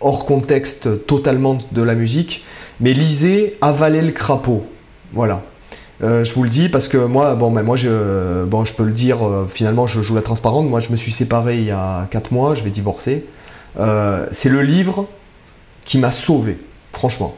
[0.00, 2.44] hors contexte totalement de la musique.
[2.80, 4.64] Mais lisez Avaler le crapaud.
[5.12, 5.42] Voilà.
[6.02, 8.84] Euh, je vous le dis parce que moi, bon, ben moi, je, bon, je peux
[8.84, 9.26] le dire.
[9.26, 10.68] Euh, finalement, je joue la transparente.
[10.68, 12.54] Moi, je me suis séparé il y a 4 mois.
[12.54, 13.24] Je vais divorcer.
[13.78, 15.06] Euh, c'est le livre
[15.84, 16.58] qui m'a sauvé,
[16.92, 17.34] franchement.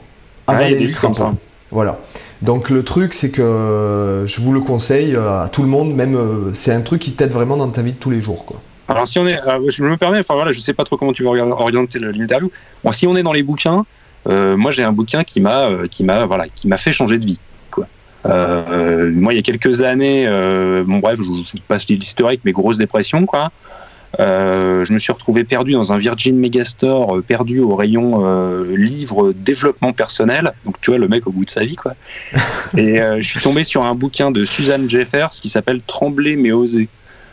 [0.47, 1.35] Avaler le crapaud.
[1.71, 1.99] Voilà.
[2.41, 5.95] Donc le truc, c'est que je vous le conseille à tout le monde.
[5.95, 6.17] Même,
[6.55, 8.61] c'est un truc qui t'aide vraiment dans ta vie de tous les jours, quoi.
[8.91, 11.23] Alors si on est, je me permets, enfin voilà, je sais pas trop comment tu
[11.23, 12.51] vas orienter l'interview.
[12.83, 13.85] Bon, si on est dans les bouquins,
[14.25, 17.39] moi j'ai un bouquin qui m'a, qui m'a, voilà, qui m'a fait changer de vie.
[18.27, 22.53] Euh, moi, il y a quelques années, euh, bon bref, je, vous passe l'historique, mais
[22.53, 23.51] grosse dépression, quoi.
[24.21, 28.25] Euh, je me suis retrouvé perdu dans un Virgin Megastore, perdu au rayon
[28.75, 30.55] livre développement personnel.
[30.65, 31.93] Donc tu vois le mec au bout de sa vie quoi.
[32.79, 36.89] Et je suis tombé sur un bouquin de Suzanne Jeffers qui s'appelle Trembler mais oser.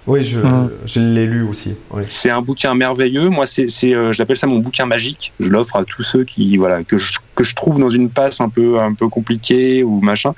[0.05, 0.69] Oui, je, hum.
[0.85, 1.75] je l'ai lu aussi.
[2.01, 3.29] C'est un bouquin merveilleux.
[3.29, 3.69] Moi, c'est,
[4.11, 5.31] j'appelle ça mon bouquin magique.
[5.39, 8.41] Je l'offre à tous ceux qui, voilà, que je, que je trouve dans une passe
[8.41, 10.33] un peu, un peu compliquée ou machin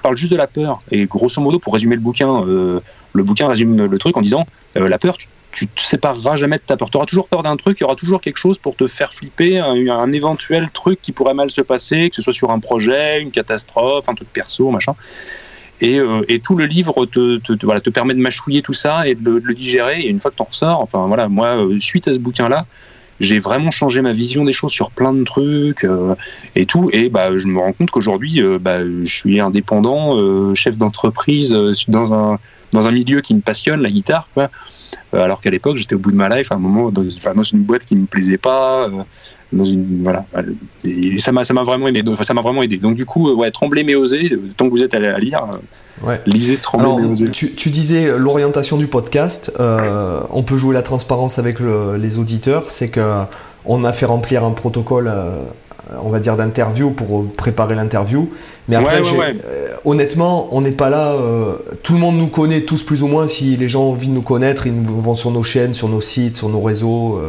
[0.00, 0.80] parle juste de la peur.
[0.90, 2.80] Et grosso modo, pour résumer le bouquin, euh,
[3.12, 5.16] le bouquin résume le truc en disant euh, la peur,
[5.50, 6.90] tu, te sépareras jamais de ta peur.
[6.90, 9.12] Tu auras toujours peur d'un truc, il y aura toujours quelque chose pour te faire
[9.12, 13.20] flipper, un, éventuel truc qui pourrait mal se passer, que ce soit sur un projet,
[13.20, 14.94] une catastrophe, un truc perso, machin.
[15.80, 19.08] Et, euh, et tout le livre te, te, voilà, te permet de mâchouiller tout ça
[19.08, 20.00] et de, le digérer.
[20.00, 22.66] Et une fois que tu en ressors, enfin voilà, moi, suite à ce bouquin-là,
[23.20, 26.14] j'ai vraiment changé ma vision des choses sur plein de trucs euh,
[26.54, 26.90] et tout.
[26.92, 31.56] Et bah, je me rends compte qu'aujourd'hui, euh, bah, je suis indépendant, euh, chef d'entreprise
[31.88, 32.38] dans un
[32.72, 34.28] dans un milieu qui me passionne, la guitare,
[35.14, 37.02] alors qu'à l'époque, j'étais au bout de ma life, à un moment, dans,
[37.34, 38.90] dans une boîte qui me plaisait pas
[39.52, 40.26] dans une voilà
[40.84, 43.50] et ça m'a ça m'a vraiment aidé ça m'a vraiment aidé donc du coup ouais
[43.50, 45.40] trembler mais oser tant que vous êtes allé à lire
[46.02, 46.20] Ouais.
[46.26, 49.52] Lisez Trembler tu, tu, disais l'orientation du podcast.
[49.58, 52.64] Euh, on peut jouer la transparence avec les auditeurs.
[52.68, 53.22] C'est que
[53.64, 55.42] on a fait remplir un protocole, euh,
[56.02, 58.30] on va dire d'interview pour préparer l'interview.
[58.68, 59.32] Mais après, euh,
[59.84, 61.16] honnêtement, on n'est pas là.
[61.82, 63.26] tout le monde nous connaît tous plus ou moins.
[63.26, 66.00] Si les gens ont envie de nous connaître, ils vont sur nos chaînes, sur nos
[66.00, 67.20] sites, sur nos réseaux.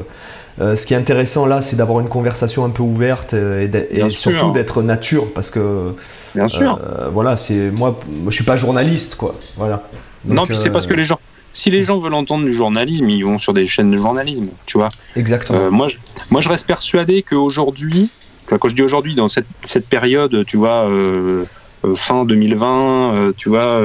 [0.61, 4.09] Euh, ce qui est intéressant là, c'est d'avoir une conversation un peu ouverte euh, et,
[4.09, 5.95] surtout d'être nature, parce que
[6.35, 6.79] Bien sûr.
[6.83, 9.35] Euh, voilà, c'est moi, moi, je suis pas journaliste, quoi.
[9.55, 9.83] Voilà.
[10.25, 11.19] non, puis c'est parce que les gens,
[11.53, 14.77] si les gens veulent entendre du journalisme, ils vont sur des chaînes de journalisme, tu
[14.77, 14.89] vois.
[15.15, 15.71] Exactement.
[15.71, 15.97] moi, je,
[16.29, 18.09] moi, je reste persuadé qu'aujourd'hui,
[18.47, 20.89] quand je dis aujourd'hui, dans cette, cette, période, tu vois,
[21.95, 23.81] fin 2020, tu vois.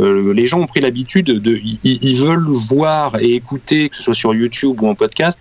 [0.00, 4.34] Les gens ont pris l'habitude de, ils, veulent voir et écouter, que ce soit sur
[4.34, 5.38] YouTube ou en podcast,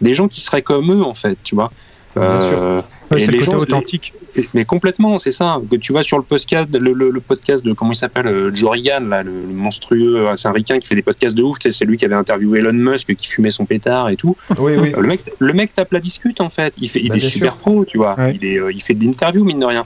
[0.00, 1.70] des gens qui seraient comme eux en fait, tu vois.
[2.16, 2.58] Bien sûr.
[2.58, 2.82] Euh,
[3.18, 4.12] c'est le côté authentique.
[4.54, 5.60] mais complètement, c'est ça.
[5.70, 9.08] Que tu vois sur le podcast, le, podcast de comment il s'appelle, euh, Joe Rogan,
[9.08, 11.58] là, le, monstrueux, euh, c'est un ricain qui fait des podcasts de ouf.
[11.60, 14.36] C'est lui qui avait interviewé Elon Musk, qui fumait son pétard et tout.
[14.58, 14.92] Oui, oui.
[14.96, 16.74] le mec, le mec tape la discute en fait.
[16.78, 18.16] Il fait, il bah, est super pro, tu vois.
[18.34, 19.84] Il est, il fait de l'interview mine de rien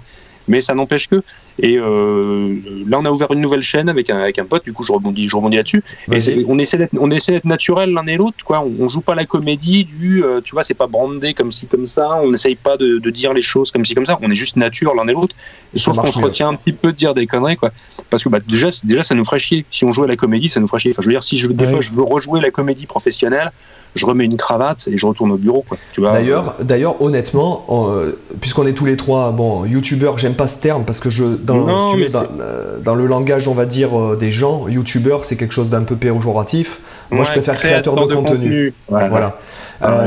[0.49, 1.23] mais ça n'empêche que.
[1.59, 2.57] Et euh,
[2.89, 4.93] là, on a ouvert une nouvelle chaîne avec un, avec un pote, du coup, je
[4.93, 5.85] rebondis, je rebondis là-dessus.
[6.13, 8.65] Et on essaie d'être, on essaie d'être naturel l'un et l'autre, quoi.
[8.81, 11.87] On, joue pas la comédie du, euh, tu vois, c'est pas brandé comme ci, comme
[11.87, 12.21] ça.
[12.23, 14.19] On n'essaye pas de, de, dire les choses comme ci, comme ça.
[14.21, 15.37] On est juste nature l'un et l'autre.
[15.75, 17.71] Sauf qu'on se retient un petit peu de dire des conneries, quoi.
[18.11, 19.65] Parce que bah, déjà, déjà, ça nous ferait chier.
[19.71, 20.91] Si on jouait la comédie, ça nous ferait chier.
[20.91, 23.51] Enfin, je veux dire, si je, des fois je veux rejouer la comédie professionnelle,
[23.95, 25.65] je remets une cravate et je retourne au bureau.
[25.67, 30.35] Quoi, tu vois, d'ailleurs, d'ailleurs, honnêtement, euh, puisqu'on est tous les trois, bon, youtubeur, j'aime
[30.35, 34.17] pas ce terme parce que je, dans, euh, dans, le langage, on va dire, euh,
[34.17, 36.81] des gens, youtubeur, c'est quelque chose d'un peu péjoratif.
[37.11, 38.75] Moi, je préfère créateur, de, contenu.
[38.89, 39.39] Voilà.
[39.81, 40.05] Ah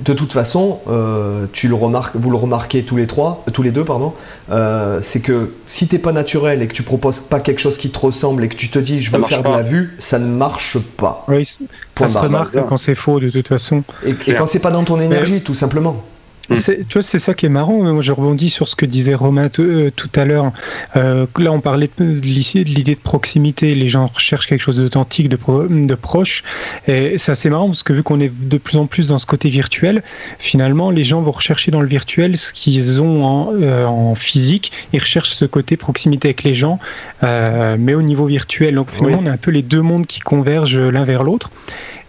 [0.00, 3.70] de toute façon, euh, tu le remarques, vous le remarquez tous les trois, tous les
[3.70, 4.12] deux, pardon,
[4.50, 7.90] euh, c'est que si t'es pas naturel et que tu proposes pas quelque chose qui
[7.90, 10.26] te ressemble et que tu te dis je veux faire de la vue, ça ne
[10.26, 11.24] marche pas.
[11.28, 11.48] Oui,
[11.96, 13.82] ça se remarque quand c'est faux de toute façon.
[14.04, 16.04] Et, et quand c'est pas dans ton énergie, tout simplement.
[16.50, 16.54] Mm.
[16.88, 17.82] Tu vois, c'est ça qui est marrant.
[17.82, 20.52] Moi, je rebondis sur ce que disait Romain euh, tout à l'heure.
[20.96, 23.74] Euh, là, on parlait de, l'idée de proximité.
[23.74, 26.42] Les gens recherchent quelque chose d'authentique, de, de proche.
[26.86, 29.26] Et c'est assez marrant parce que vu qu'on est de plus en plus dans ce
[29.26, 30.02] côté virtuel,
[30.38, 34.72] finalement, les gens vont rechercher dans le virtuel ce qu'ils ont en, euh, en, physique.
[34.92, 36.78] Ils recherchent ce côté proximité avec les gens,
[37.22, 38.74] mais au niveau virtuel.
[38.74, 41.50] Donc, finalement, on a un peu les deux mondes qui convergent l'un vers l'autre.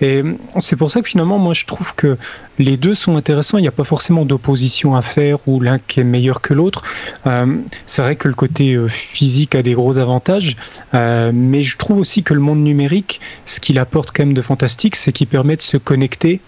[0.01, 0.23] Et
[0.59, 2.17] c'est pour ça que finalement, moi, je trouve que
[2.59, 3.57] les deux sont intéressants.
[3.57, 6.83] Il n'y a pas forcément d'opposition à faire ou l'un qui est meilleur que l'autre.
[7.25, 10.55] Euh, c'est vrai que le côté euh, physique a des gros avantages,
[10.93, 14.41] euh, mais je trouve aussi que le monde numérique, ce qu'il apporte quand même de
[14.41, 16.41] fantastique, c'est qu'il permet de se connecter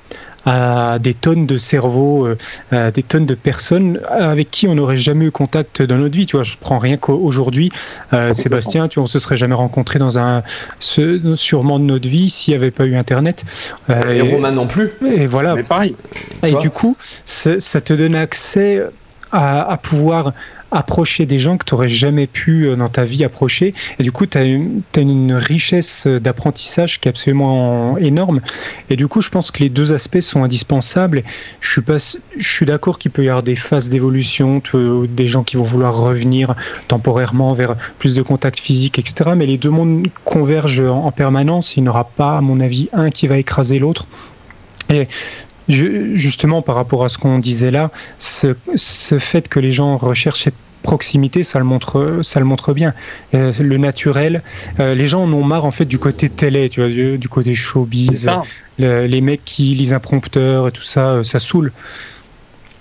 [0.45, 2.27] à des tonnes de cerveaux,
[2.73, 6.25] euh, des tonnes de personnes avec qui on n'aurait jamais eu contact dans notre vie.
[6.25, 7.71] Tu vois, je prends rien qu'aujourd'hui,
[8.13, 10.43] euh, Sébastien, tu vois, on se serait jamais rencontré dans un
[10.79, 13.43] sûrement de notre vie s'il n'y avait pas eu Internet.
[13.89, 14.91] Euh, et, Romain non plus.
[15.05, 15.55] Et voilà.
[15.55, 15.95] Mais pareil.
[16.43, 18.83] Et du coup, ça te donne accès
[19.31, 20.33] à, à pouvoir
[20.71, 23.73] approcher des gens que tu n'aurais jamais pu euh, dans ta vie approcher.
[23.99, 28.41] Et du coup, tu as, une richesse d'apprentissage qui est absolument énorme.
[28.89, 31.23] Et du coup, je pense que les deux aspects sont indispensables.
[31.61, 35.63] Je suis, suis d'accord qu'il peut y avoir des phases d'évolution, des gens qui vont
[35.63, 36.55] vouloir revenir
[36.87, 39.31] temporairement vers plus de contact physique, etc.
[39.35, 41.77] Mais les deux mondes convergent en permanence.
[41.77, 44.05] Il n'y aura pas, à mon avis, un qui va écraser l'autre.
[44.89, 45.07] Et
[45.69, 48.53] justement, par rapport à ce qu'on disait là, ce,
[49.19, 52.93] fait que les gens recherchent cette proximité, ça le montre, ça le montre bien.
[53.33, 54.41] Euh, le naturel,
[54.79, 57.53] euh, les gens en ont marre en fait du côté télé, tu vois, du, côté
[57.53, 58.29] showbiz,
[58.77, 61.71] les mecs qui lisent un prompteur et tout ça, euh, ça saoule.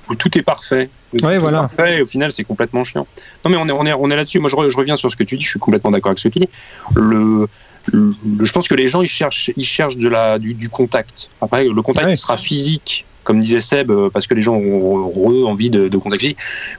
[0.08, 0.88] Où tout est parfait.
[1.22, 1.60] ouais, voilà.
[1.60, 3.06] parfait et au final c'est complètement chiant.
[3.44, 4.38] Non mais on est, on est, on est là-dessus.
[4.38, 5.44] Moi je, reviens sur ce que tu dis.
[5.44, 6.48] Je suis complètement d'accord avec ce que tu dis.
[6.94, 7.46] Le,
[7.92, 11.30] je pense que les gens ils cherchent, ils cherchent de la, du, du contact.
[11.40, 15.68] Après, le contact sera physique comme disait Seb, euh, parce que les gens ont envie
[15.68, 16.24] de, de contact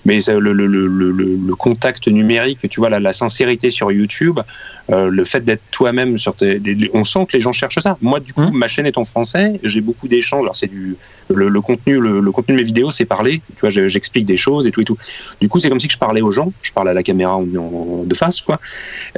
[0.04, 4.40] mais le, le, le, le, contact numérique, tu vois, la, la sincérité sur YouTube,
[4.90, 6.60] euh, le fait d'être toi-même sur tes,
[6.96, 7.98] on sent que les gens cherchent ça.
[8.02, 8.58] Moi, du coup, mmh.
[8.58, 10.42] ma chaîne est en français, j'ai beaucoup d'échanges.
[10.42, 10.98] Alors, c'est du
[11.30, 13.44] le, contenu, le, contenu de mes vidéos, c'est parler.
[13.56, 14.98] Tu vois, j'explique des choses et tout et tout.
[15.40, 16.52] Du coup, c'est comme si je parlais aux gens.
[16.64, 18.60] Je parle à la caméra en, de face, quoi.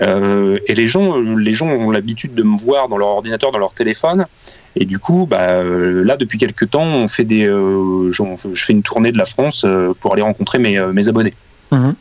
[0.01, 3.59] Euh, et les gens, les gens ont l'habitude de me voir dans leur ordinateur, dans
[3.59, 4.25] leur téléphone.
[4.75, 8.23] Et du coup, bah, euh, là, depuis quelques temps, on fait des, euh, je,
[8.55, 11.33] fais une tournée de la France euh, pour aller rencontrer mes, mes abonnés.
[11.71, 11.95] Mhm.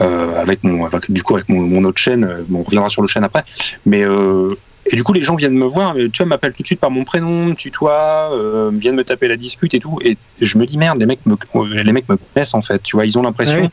[0.00, 2.28] avec mon, du coup avec mon, autre chaîne.
[2.52, 3.44] on reviendra sur le chaîne après,
[3.86, 4.04] mais
[4.90, 6.90] et du coup, les gens viennent me voir, tu vois, m'appellent tout de suite par
[6.90, 8.32] mon prénom, me tutoient,
[8.72, 9.98] viennent me taper la dispute et tout.
[10.02, 11.36] Et je me dis, merde, les mecs me,
[11.82, 13.70] les mecs me connaissent en fait, tu vois, ils ont l'impression.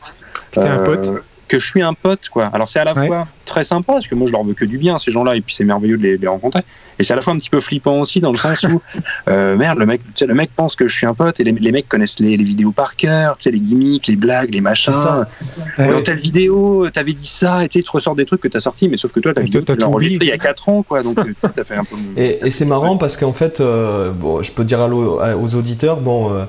[0.52, 1.12] que t'es un pote
[1.48, 2.46] que je suis un pote, quoi.
[2.52, 4.78] Alors c'est à la fois très sympa, parce que moi je leur veux que du
[4.78, 6.62] bien, ces gens-là, et puis c'est merveilleux de les, rencontrer.
[6.98, 8.80] Et c'est à la fois un petit peu flippant aussi, dans le sens où,
[9.28, 11.88] euh, merde, le mec, le mec pense que je suis un pote, et les, mecs
[11.88, 14.92] connaissent les, vidéos par cœur, tu sais, les gimmicks, les blagues, les machins.
[14.92, 15.28] Ça.
[15.78, 18.88] Dans telle vidéo, t'avais dit ça, et tu te ressors des trucs que t'as sortis,
[18.88, 21.02] mais sauf que toi, ta vidéo, tu enregistré il y a 4 ans, quoi.
[21.02, 21.96] Donc t'as fait un peu.
[22.16, 26.32] Et, et c'est marrant parce qu'en fait, euh, bon, je peux dire aux auditeurs, bon.
[26.32, 26.44] Euh,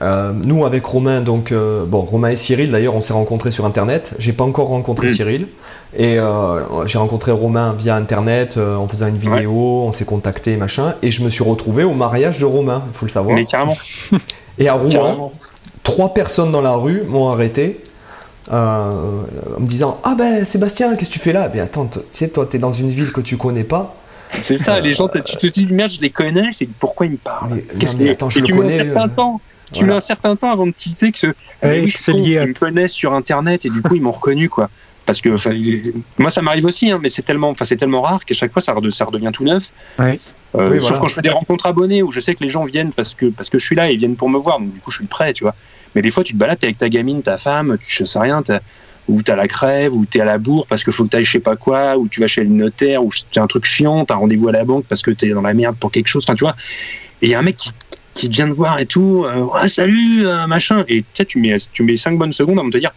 [0.00, 3.66] euh, nous, avec Romain, donc, euh, bon, Romain et Cyril, d'ailleurs, on s'est rencontrés sur
[3.66, 4.14] Internet.
[4.18, 5.08] J'ai pas encore rencontré.
[5.08, 5.48] Cyril.
[5.94, 9.52] Et euh, j'ai rencontré Romain via Internet en faisant une vidéo,
[9.86, 10.94] on s'est contacté, machin.
[11.02, 13.36] Et je me suis retrouvé au mariage de Romain, il faut le savoir.
[13.36, 13.76] Mais carrément.
[14.58, 15.32] Et à Rouen,
[15.82, 17.80] trois personnes dans la rue m'ont arrêté.
[18.50, 19.24] en
[19.58, 21.48] me disant Ah ben Sébastien, qu'est-ce que tu fais là?
[21.48, 23.94] Ben attends, tu sais, toi, t'es dans une ville que tu connais pas.
[24.40, 27.16] C'est ça, les gens, tu te dis merde, je les connais, c'est pourquoi ils me
[27.18, 27.60] parlent?
[27.78, 28.90] Qu'est-ce que attends, je le connais.
[29.72, 31.26] Tu mets un certain temps avant de tilter que ce
[31.62, 32.46] oui, c'est lié à...
[32.46, 34.70] me connaissent sur internet et du coup ils m'ont reconnu quoi.
[35.04, 35.30] Parce que
[36.18, 38.62] moi ça m'arrive aussi hein, mais c'est tellement enfin c'est tellement rare qu'à chaque fois
[38.62, 39.70] ça, redevient tout neuf.
[40.54, 42.92] Euh, sauf quand je fais des rencontres abonnés où je sais que les gens viennent
[42.92, 44.60] parce que parce que je suis là et ils viennent pour me voir.
[44.60, 45.54] Donc du coup je suis prêt tu vois.
[45.94, 48.18] Mais des fois tu te balades es avec ta gamine ta femme tu je sais
[48.18, 48.42] rien
[49.08, 51.32] ou t'as la crève, ou t'es à la bourre parce qu'il faut que t'ailles je
[51.32, 54.14] sais pas quoi, ou tu vas chez le notaire, ou c'est un truc chiant, t'as
[54.14, 56.44] rendez-vous à la banque parce que t'es dans la merde pour quelque chose, enfin tu
[56.44, 56.54] vois.
[57.20, 57.72] Et il y a un mec qui,
[58.14, 60.84] qui vient de voir et tout, euh, salut, euh, machin.
[60.88, 62.92] Et tu mets, tu mets 5 bonnes secondes avant de te dire,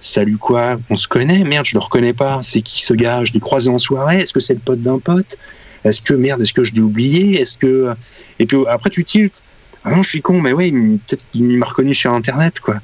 [0.00, 3.32] salut quoi, on se connaît, merde, je le reconnais pas, c'est qui ce gars, je
[3.32, 5.36] l'ai croisé en soirée, est-ce que c'est le pote d'un pote?
[5.84, 7.40] Est-ce que, merde, est-ce que je l'ai oublié?
[7.40, 7.94] Est-ce que...
[8.38, 9.42] Et puis après tu tiltes,
[9.84, 10.72] ah non, je suis con, mais oui,
[11.06, 12.76] peut-être qu'il m'a reconnu sur Internet, quoi.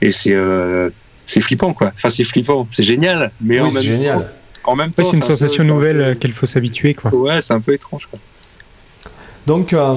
[0.00, 0.32] Et c'est...
[0.32, 0.90] Euh,
[1.26, 1.92] c'est flippant, quoi.
[1.94, 4.20] Enfin, c'est flippant, c'est génial, mais en, même génial.
[4.64, 7.14] Temps, en même temps, c'est une sensation nouvelle qu'elle faut s'habituer, quoi.
[7.14, 8.18] Ouais, c'est un peu étrange, quoi.
[9.48, 9.94] Donc, euh,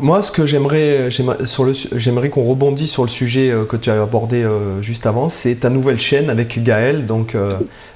[0.00, 4.42] moi, ce que j'aimerais, j'aimerais qu'on rebondisse sur le sujet euh, que tu as abordé
[4.42, 7.06] euh, juste avant, c'est ta nouvelle chaîne avec Gaël.
[7.06, 7.36] Donc,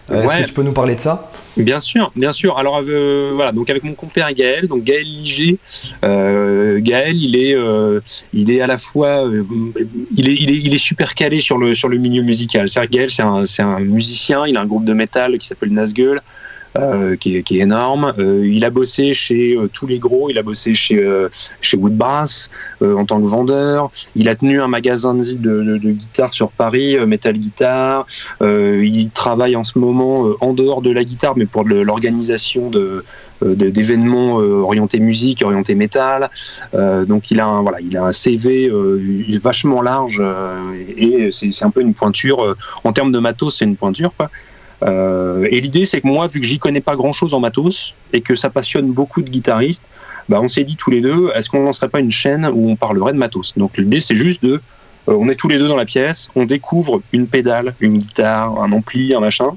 [0.09, 1.33] est-ce que tu peux nous parler de ça?
[1.57, 2.57] Bien sûr, bien sûr.
[2.59, 2.81] Alors,
[3.35, 5.59] voilà, donc avec mon compère Gaël, donc Gaël Liger.
[6.01, 7.57] Gaël, il est,
[8.33, 9.25] il est à la fois,
[10.17, 12.69] il est, il est, il est super calé sur le, sur le milieu musical.
[12.69, 14.47] C'est Gaël, c'est un, un musicien.
[14.47, 16.21] Il a un groupe de métal qui s'appelle Nazgul.
[16.77, 18.13] Euh, qui, est, énorme.
[18.19, 21.03] Euh, il a bossé chez euh, tous les gros, il a bossé chez,
[21.61, 22.51] chez Woodbrass
[22.83, 23.91] en tant que vendeur.
[24.15, 28.07] Il a tenu un magasin de, de, guitare sur Paris, Metal Guitar.
[28.41, 32.71] il travaille en ce moment en dehors de la guitare, mais pour l'organisation
[33.43, 36.31] d'événements orientés musique, orientés métal.
[36.75, 38.71] donc il a un, voilà, il a un CV
[39.43, 40.23] vachement large
[40.97, 44.31] et c'est un peu une pointure en termes de matos, c'est une pointure quoi.
[44.83, 48.21] Euh, et l'idée, c'est que moi, vu que j'y connais pas grand-chose en matos et
[48.21, 49.85] que ça passionne beaucoup de guitaristes,
[50.29, 52.77] bah, on s'est dit tous les deux, est-ce qu'on lancerait pas une chaîne où on
[52.77, 53.55] parlerait de matos?
[53.57, 54.61] Donc l'idée, c'est juste de,
[55.09, 58.61] euh, on est tous les deux dans la pièce, on découvre une pédale, une guitare,
[58.63, 59.57] un ampli, un machin,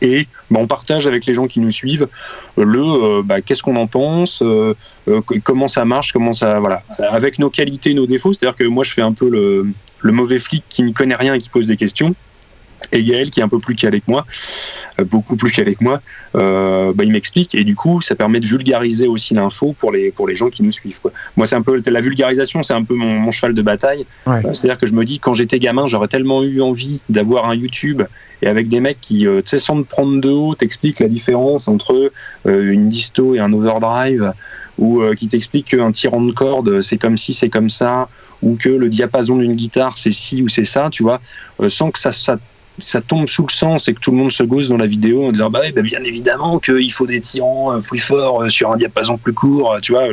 [0.00, 2.08] et bah, on partage avec les gens qui nous suivent
[2.56, 4.42] le euh, bah, qu'est-ce qu'on en pense,
[5.44, 8.32] comment ça marche, comment ça voilà, avec nos qualités, nos défauts.
[8.32, 11.38] C'est-à-dire que moi je fais un peu le, mauvais flic qui ne connaît rien et
[11.38, 12.14] qui pose des questions.
[12.90, 14.26] Et Gaël, qui est un peu plus calé que moi,
[15.00, 16.00] euh, beaucoup plus calé que moi,
[16.34, 20.10] euh, bah, il m'explique et du coup, ça permet de vulgariser aussi l'info pour les,
[20.10, 21.00] pour les gens qui nous suivent.
[21.00, 21.12] Quoi.
[21.36, 24.04] Moi, c'est un peu la vulgarisation, c'est un peu mon, cheval de bataille.
[24.26, 27.54] Euh, c'est-à-dire que je me dis, quand j'étais gamin, j'aurais tellement eu envie d'avoir un
[27.54, 28.02] YouTube
[28.42, 31.68] et avec des mecs qui, tu sais, sans te prendre de haut, t'expliquent la différence
[31.68, 32.10] entre
[32.44, 34.32] une disto et un overdrive
[34.78, 38.08] ou qui t'expliquent qu'un tirant de corde, c'est comme si, c'est comme ça,
[38.42, 41.20] ou que le diapason d'une guitare, c'est ci ou c'est ça, tu vois,
[41.68, 42.36] sans que ça, ça
[42.78, 45.26] ça tombe sous le sens et que tout le monde se gosse dans la vidéo
[45.26, 48.70] en disant bah, bah bien évidemment qu'il faut des tirants euh, plus forts euh, sur
[48.72, 50.04] un diapason plus court, euh, tu vois.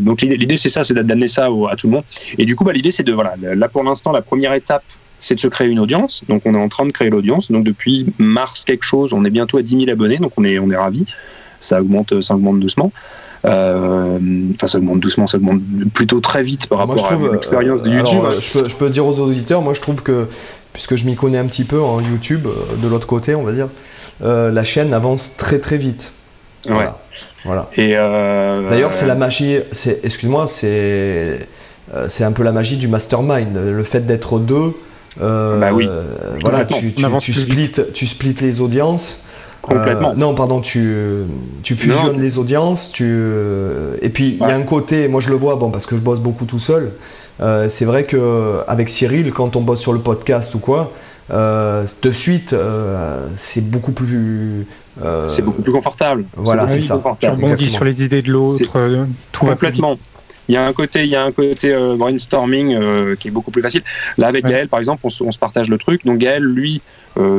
[0.00, 2.04] donc l'idée c'est ça, c'est d'amener ça à tout le monde.
[2.38, 4.84] Et du coup bah, l'idée c'est de voilà là pour l'instant la première étape
[5.18, 6.22] c'est de se créer une audience.
[6.28, 7.50] Donc on est en train de créer l'audience.
[7.50, 10.58] Donc depuis mars quelque chose, on est bientôt à 10 000 abonnés, donc on est
[10.58, 11.04] on est ravis.
[11.58, 12.92] Ça augmente, ça augmente doucement.
[13.42, 15.62] Enfin, ça augmente doucement, ça augmente
[15.94, 18.20] plutôt très vite par rapport à l'expérience de YouTube.
[18.40, 20.28] je, peux, je peux dire aux auditeurs, moi je trouve que
[20.76, 23.52] puisque je m'y connais un petit peu en YouTube, euh, de l'autre côté, on va
[23.52, 23.68] dire,
[24.22, 26.12] euh, la chaîne avance très très vite.
[26.68, 26.98] Voilà.
[27.46, 27.70] voilà.
[27.76, 29.56] Et euh, D'ailleurs, c'est la magie,
[30.04, 31.48] excuse-moi, c'est
[32.08, 34.74] c'est un peu la magie du mastermind, le fait d'être deux.
[35.16, 35.88] bah oui.
[36.42, 39.24] voilà, tu, tu, tu splits, tu splits les audiences.
[39.66, 40.14] Complètement.
[40.14, 41.24] non, pardon, tu,
[41.62, 43.04] tu fusionnes les audiences, tu,
[44.00, 46.02] et puis il y a un côté, moi je le vois, bon, parce que je
[46.02, 46.92] bosse beaucoup tout seul,
[47.40, 50.92] euh, c'est vrai que avec Cyril, quand on bosse sur le podcast ou quoi,
[51.30, 52.54] de suite,
[53.34, 54.66] c'est beaucoup plus.
[55.26, 56.24] c'est beaucoup plus confortable.
[56.36, 57.02] Voilà, c'est ça.
[57.20, 58.64] Tu rebondis sur les idées de l'autre,
[59.32, 59.96] tout complètement.
[60.48, 63.62] Il y a un côté, il y a un côté brainstorming qui est beaucoup plus
[63.62, 63.82] facile.
[64.16, 66.04] Là, avec Gaël, par exemple, on se, on se, partage le truc.
[66.04, 66.82] Donc Gaël, lui,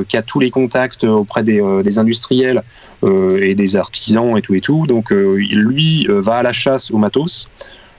[0.10, 2.64] qui a tous les contacts auprès des, des industriels,
[3.04, 4.88] euh, et des artisans et tout et tout.
[4.88, 7.48] Donc euh, lui euh, va à la chasse au matos.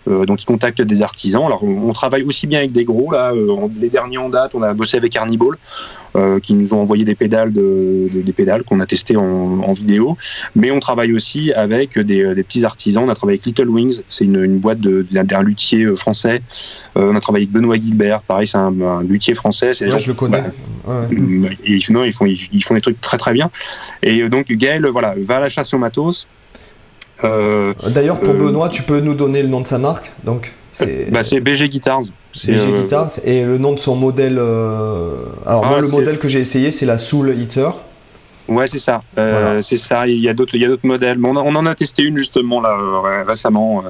[0.09, 1.45] donc il contacte des artisans.
[1.45, 3.13] Alors on, travaille aussi bien avec des gros.
[3.13, 3.33] Là,
[3.81, 5.57] les derniers en date, on a bossé avec Arniball,
[6.43, 10.17] qui nous ont envoyé des pédales, de, des pédales qu'on a testées en, vidéo.
[10.57, 13.05] Mais on travaille aussi avec des, petits artisans.
[13.05, 16.43] On a travaillé avec Little Wings, c'est une, boîte d'un luthier français.
[16.97, 19.71] on a travaillé avec Benoît Gilbert, pareil, c'est un, luthier français.
[19.81, 20.43] Ouais, je le connais.
[20.87, 23.51] Bah, ils, ils, font, ils, font des trucs très très bien.
[24.03, 26.27] Et donc Gaël, voilà, va à la chasse au matos.
[27.25, 30.55] Euh, D'ailleurs, pour euh, Benoît, tu peux nous donner le nom de sa marque donc?
[30.73, 32.03] C'est bah, BG Guitars.
[32.35, 34.39] BG euh, Guitars et le nom de son modèle.
[34.39, 37.73] Alors moi, ah, le modèle que j'ai essayé, c'est la Soul Eater.
[38.49, 39.03] Ouais, c'est ça.
[39.61, 40.07] C'est ça.
[40.07, 41.19] Il y a d'autres, il y a d'autres modèles.
[41.25, 42.77] on, on, en a testé une justement là
[43.27, 43.85] récemment.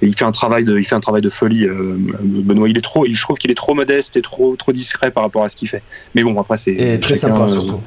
[0.00, 1.66] il fait un travail de, il fait un travail de folie.
[1.68, 5.22] Benoît, il est trop, je trouve qu'il est trop modeste et trop, trop discret par
[5.22, 5.82] rapport à ce qu'il fait.
[6.14, 6.72] Mais bon, après c'est.
[6.72, 7.80] Et très sympa surtout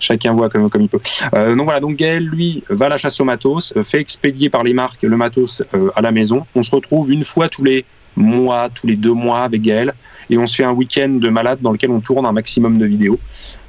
[0.00, 1.00] chacun voit comme, il peut.
[1.34, 4.50] Euh, donc voilà, donc Gaël, lui, va à la chasse au matos, euh, fait expédier
[4.50, 6.46] par les marques le matos euh, à la maison.
[6.54, 7.84] On se retrouve une fois tous les
[8.16, 9.94] mois, tous les deux mois avec Gaël,
[10.30, 12.86] et on se fait un week-end de malade dans lequel on tourne un maximum de
[12.86, 13.18] vidéos.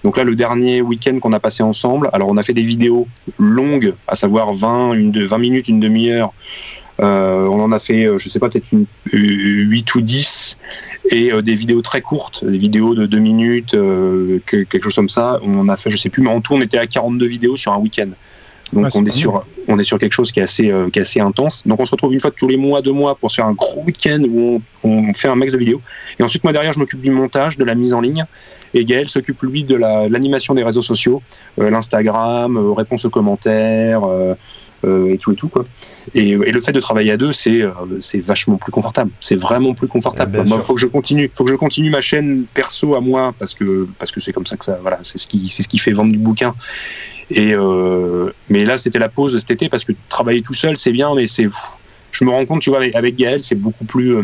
[0.04, 3.08] Donc là, le dernier week-end qu'on a passé ensemble, alors on a fait des vidéos
[3.38, 6.34] longues, à savoir 20, une 20 minutes, une demi-heure,
[7.00, 10.58] on en a fait, euh, je sais pas, peut-être une 8 ou 10
[11.12, 13.76] et euh, des vidéos très courtes, des vidéos de 2 minutes,
[14.46, 15.40] quelque chose comme ça.
[15.44, 17.56] On en a fait, je sais plus, mais en tout, on était à 42 vidéos
[17.56, 18.10] sur un week-end.
[18.74, 21.22] Donc on, est sur, on est sur quelque chose qui est, assez, qui est assez
[21.22, 21.64] intense.
[21.66, 23.54] Donc on se retrouve une fois tous les mois, deux mois pour se faire un
[23.54, 25.82] gros week-end où on, fait un max de vidéos.
[26.20, 28.26] Et ensuite moi derrière je m'occupe du montage, de la mise en ligne.
[28.74, 31.22] Et Gaël s'occupe lui de l'animation des réseaux sociaux,
[31.58, 34.36] l'Instagram, réponse aux commentaires, euh,
[34.84, 35.64] et tout et tout quoi.
[36.14, 39.12] Et, le fait de travailler à deux, c'est euh, c'est vachement plus confortable.
[39.20, 40.42] C'est vraiment plus confortable.
[40.46, 43.54] Il faut que je continue, faut que je continue ma chaîne perso à moi parce
[43.54, 45.78] que parce que c'est comme ça que ça, voilà, c'est ce qui c'est ce qui
[45.78, 46.54] fait vendre du bouquin.
[47.30, 50.92] Et euh, mais là, c'était la pause cet été parce que travailler tout seul, c'est
[50.92, 51.50] bien, mais c'est
[52.12, 54.16] je me rends compte, tu vois, avec, Gaël, c'est beaucoup plus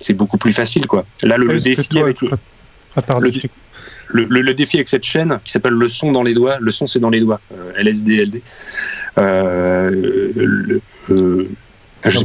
[0.00, 1.06] c'est beaucoup plus facile quoi.
[1.22, 2.18] Là, le, défi avec
[4.08, 6.86] le, le, défi avec cette chaîne qui s'appelle le son dans les doigts, le son
[6.86, 8.42] c'est dans les doigts, euh, LSD,
[9.18, 11.48] Euh, euh,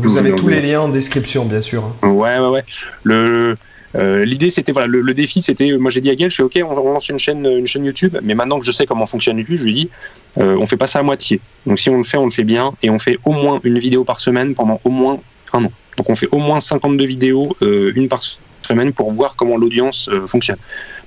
[0.01, 1.83] vous avez tous les liens en description, bien sûr.
[1.83, 2.07] Hein.
[2.07, 2.63] Ouais, ouais, ouais.
[3.03, 3.55] Le,
[3.95, 6.75] l'idée c'était voilà le, défi c'était moi j'ai dit à Gaël je suis ok on,
[6.75, 9.63] lance une chaîne une chaîne YouTube mais maintenant que je sais comment fonctionne YouTube je
[9.63, 9.89] lui dis
[10.37, 12.73] on fait pas ça à moitié donc si on le fait on le fait bien
[12.83, 15.19] et on fait au moins une vidéo par semaine pendant au moins
[15.53, 19.57] un an donc on fait au moins 52 vidéos une par semaine pour voir comment
[19.57, 20.59] l'audience fonctionne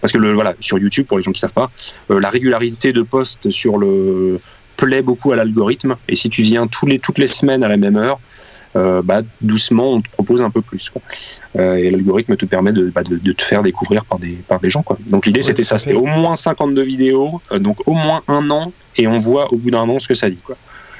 [0.02, 1.70] parce que le, voilà, sur YouTube, pour les gens qui savent pas,
[2.10, 4.40] euh, la régularité de poste sur le
[4.84, 5.96] plaît beaucoup à l'algorithme.
[6.08, 8.18] Et si tu viens tous les, toutes les semaines à la même heure,
[8.74, 10.90] euh, bah, doucement, on te propose un peu plus.
[11.56, 14.70] Euh, et l'algorithme te permet bah, de, de, te faire découvrir par des, par des
[14.70, 14.82] gens.
[14.82, 14.98] Quoi.
[15.08, 15.78] Donc l'idée, c'était ça.
[15.78, 19.70] C'était au moins 52 vidéos, donc au moins un an, et on voit au bout
[19.70, 20.38] d'un an ce que ça dit.
[20.44, 20.56] Quoi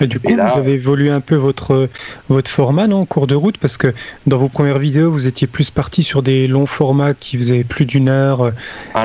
[0.07, 1.89] du coup, vous avez évolué un peu votre,
[2.29, 3.59] votre format, non, en cours de route?
[3.59, 3.95] Parce que
[4.27, 7.87] dans vos premières vidéos, vous étiez plus parti sur des longs formats qui faisaient plus
[7.87, 8.53] d'une heure.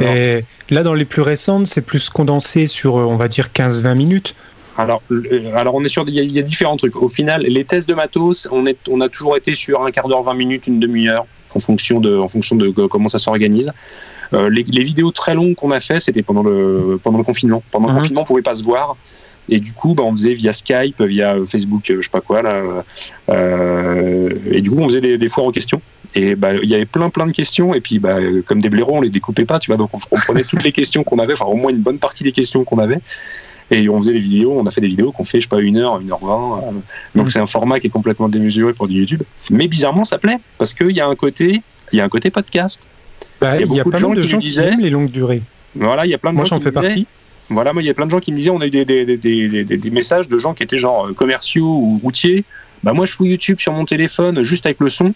[0.01, 4.35] et là, dans les plus récentes, c'est plus condensé sur, on va dire, 15-20 minutes.
[4.77, 6.95] Alors, euh, alors, on est sur, il y, a différents trucs.
[6.95, 10.07] Au final, les tests de matos, on, est, on a toujours été sur un quart
[10.07, 11.25] d'heure, 20 minutes, une demi-heure,
[11.55, 13.71] en fonction de, en fonction de comment ça s'organise.
[14.33, 17.63] Euh, les, vidéos très longues qu'on a fait, c'était pendant le, pendant le confinement.
[17.71, 17.99] Pendant le mhm.
[17.99, 18.95] confinement, on pouvait pas se voir.
[19.49, 22.61] Et du coup, bah, on faisait via Skype, via Facebook, je sais pas quoi là.
[23.29, 25.81] Euh, et du coup, on faisait des, des foires aux questions.
[26.15, 27.73] Et bah, il y avait plein plein de questions.
[27.73, 29.77] Et puis, bah, comme des blaireaux, on les découpait pas, tu vois.
[29.77, 32.33] Donc, on, prenait toutes les questions qu'on avait, enfin au moins une bonne partie des
[32.33, 32.99] questions qu'on avait.
[33.69, 34.57] Et on faisait des vidéos.
[34.57, 36.61] On a fait des vidéos qu'on fait, je sais pas, une heure, une heure vingt.
[37.15, 39.23] Donc, c'est un format qui est complètement démesuré pour du YouTube.
[39.51, 41.61] Mais bizarrement, ça plaît parce qu'il y a un côté,
[41.91, 42.79] il y a un côté podcast.
[43.41, 45.41] Bah, il y a, plein de gens qui, disaient, les longues durées.
[45.75, 47.05] Voilà, il y a plein de Moi, j'en fais partie.
[47.49, 48.83] Voilà, moi, il y a plein de gens qui me disaient, on a eu des,
[48.85, 52.43] des, des, des, messages de gens qui étaient genre euh, commerciaux ou routiers.
[52.83, 55.13] Bah, moi, je fous YouTube sur mon téléphone juste avec le son,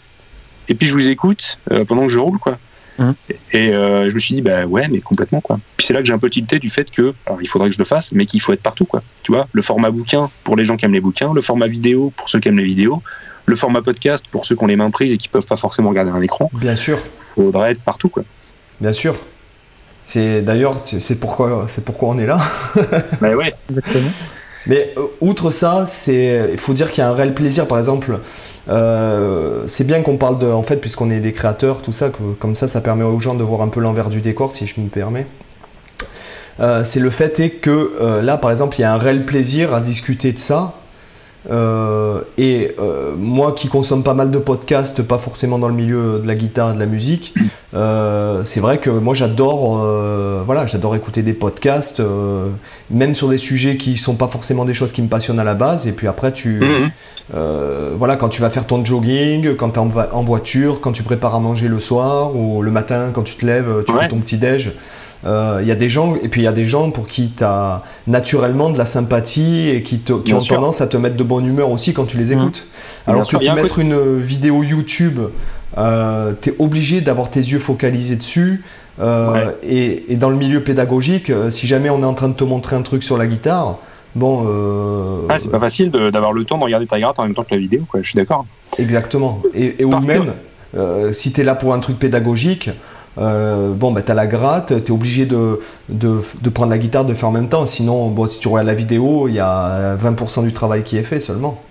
[0.70, 2.58] et puis je vous écoute euh, pendant que je roule, quoi.
[3.02, 3.14] Mmh.
[3.54, 5.60] Et euh, je me suis dit, bah ouais, mais complètement, quoi.
[5.76, 7.74] Puis c'est là que j'ai un peu tilté du fait que, alors il faudrait que
[7.74, 9.02] je le fasse, mais qu'il faut être partout, quoi.
[9.24, 12.14] Tu vois, le format bouquin pour les gens qui aiment les bouquins, le format vidéo
[12.16, 13.02] pour ceux qui aiment les vidéos,
[13.48, 15.90] le format podcast pour ceux qui ont les mains prises et qui peuvent pas forcément
[15.90, 16.52] regarder un écran.
[16.54, 17.00] Bien sûr.
[17.34, 18.24] Faudrait être partout, quoi.
[18.80, 19.16] Bien sûr.
[20.04, 22.40] C'est d'ailleurs c'est pourquoi c'est pourquoi on est là.
[23.22, 24.10] Mais ouais, exactement.
[24.68, 27.68] Mais euh, outre ça, il faut dire qu'il y a un réel plaisir.
[27.68, 28.20] Par exemple,
[28.70, 32.34] euh, c'est bien qu'on parle de en fait puisqu'on est des créateurs, tout ça, que,
[32.40, 34.80] comme ça, ça permet aux gens de voir un peu l'envers du décor, si je
[34.80, 35.26] me permets.
[36.84, 39.82] c'est le fait est que là, par exemple, il y a un réel plaisir à
[39.82, 40.76] discuter de ça.
[41.50, 46.20] Euh, et euh, moi qui consomme pas mal de podcasts, pas forcément dans le milieu
[46.20, 47.34] de la guitare et de la musique,
[47.74, 49.80] euh, c'est vrai que moi j'adore
[50.46, 52.02] voilà, j'adore écouter des podcasts,
[52.90, 55.54] même sur des sujets qui sont pas forcément des choses qui me passionnent à la
[55.54, 55.88] base.
[55.88, 56.90] Et puis après, tu, mhm.
[57.98, 61.36] voilà, quand tu vas faire ton jogging, quand tu es en, voiture, quand tu prépares
[61.36, 64.38] à manger le soir ou le matin quand tu te lèves, tu fais ton petit
[64.38, 64.72] déj.
[65.24, 67.30] Il euh, y a des gens, et puis il y a des gens pour qui
[67.30, 71.46] tu as naturellement de la sympathie et qui, ont tendance à te mettre de bonne
[71.46, 72.40] humeur aussi quand tu les mmh.
[72.40, 72.68] écoutes.
[73.06, 75.20] Alors que tu mettre une vidéo YouTube,
[75.78, 78.64] euh, tu es obligé d'avoir tes yeux focalisés dessus.
[79.00, 82.76] Euh, et, dans le milieu pédagogique, si jamais on est en train de te montrer
[82.76, 83.78] un truc sur la guitare,
[84.16, 85.28] bon.
[85.30, 87.54] Ah, c'est pas facile d'avoir le temps de regarder ta gratte en même temps que
[87.54, 88.02] la vidéo, quoi.
[88.02, 88.48] je suis d'accord.
[88.80, 89.40] Exactement.
[89.54, 90.34] Et, ou même,
[91.12, 92.72] si tu es là pour un truc pédagogique,
[93.18, 95.60] euh, bon, bah, tu as la gratte, tu es obligé de,
[95.90, 97.66] de, de, prendre la guitare, de faire en même temps.
[97.66, 101.04] Sinon, bon, si tu regardes la vidéo, il y a 20% du travail qui est
[101.04, 101.62] fait seulement.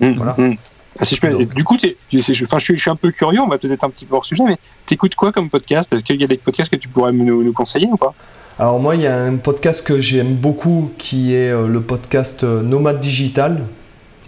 [0.00, 0.34] Mmh, voilà.
[0.36, 0.56] Mmh.
[1.00, 1.88] Ah, si je du coup, je,
[2.18, 5.14] je, suis un peu curieux, on va peut-être un petit peu hors sujet, mais t'écoutes
[5.14, 5.92] quoi comme podcast?
[5.92, 8.14] Est-ce qu'il y a des podcasts que tu pourrais nous, nous conseiller ou pas?
[8.58, 12.42] Alors moi, il y a un podcast que j'aime beaucoup qui est euh, le podcast
[12.42, 13.64] euh, Nomade Digital.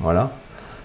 [0.01, 0.31] Voilà.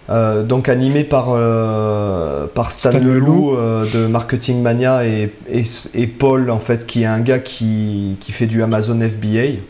[0.09, 6.51] Euh, donc animé par, euh, par Stan, Leloup euh, de Marketing Mania et, et, Paul
[6.51, 9.61] en fait qui est un gars qui, qui fait du Amazon FBA.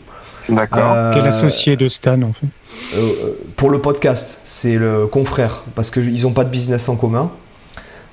[0.50, 0.94] D'accord.
[1.14, 2.46] Quel associé de Stan en fait
[3.56, 7.30] Pour le podcast, c'est le confrère parce qu'ils n'ont pas de business en commun.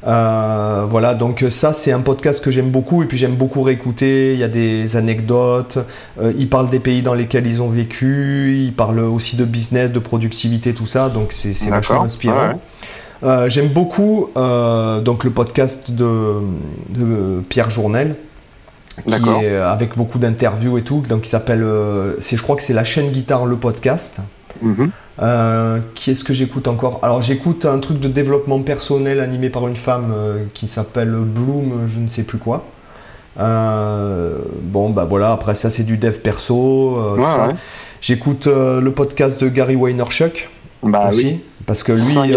[0.05, 4.33] Euh, voilà, donc ça c'est un podcast que j'aime beaucoup et puis j'aime beaucoup réécouter.
[4.33, 5.79] Il y a des anecdotes.
[6.19, 8.55] Euh, ils parlent des pays dans lesquels ils ont vécu.
[8.57, 11.09] Ils parlent aussi de business, de productivité, tout ça.
[11.09, 12.59] Donc c'est vachement inspirant.
[13.23, 18.15] Euh, j'aime beaucoup donc le podcast de, Pierre Journel.
[19.07, 22.83] Qui est avec beaucoup d'interviews et tout, donc il s'appelle, je crois que c'est la
[22.83, 24.19] chaîne guitare le podcast.
[24.61, 24.91] Mhm.
[25.21, 26.99] Euh, qui est-ce que j'écoute encore?
[27.03, 31.87] Alors j'écoute un truc de développement personnel animé par une femme euh, qui s'appelle Bloom,
[31.87, 32.65] je ne sais plus quoi.
[33.39, 37.17] Euh, bon bah voilà, après ça c'est du dev perso,
[38.01, 40.49] J'écoute le podcast de Gary Vaynerchuk
[40.83, 41.25] bah, aussi.
[41.25, 41.39] Oui.
[41.65, 42.35] Parce que lui,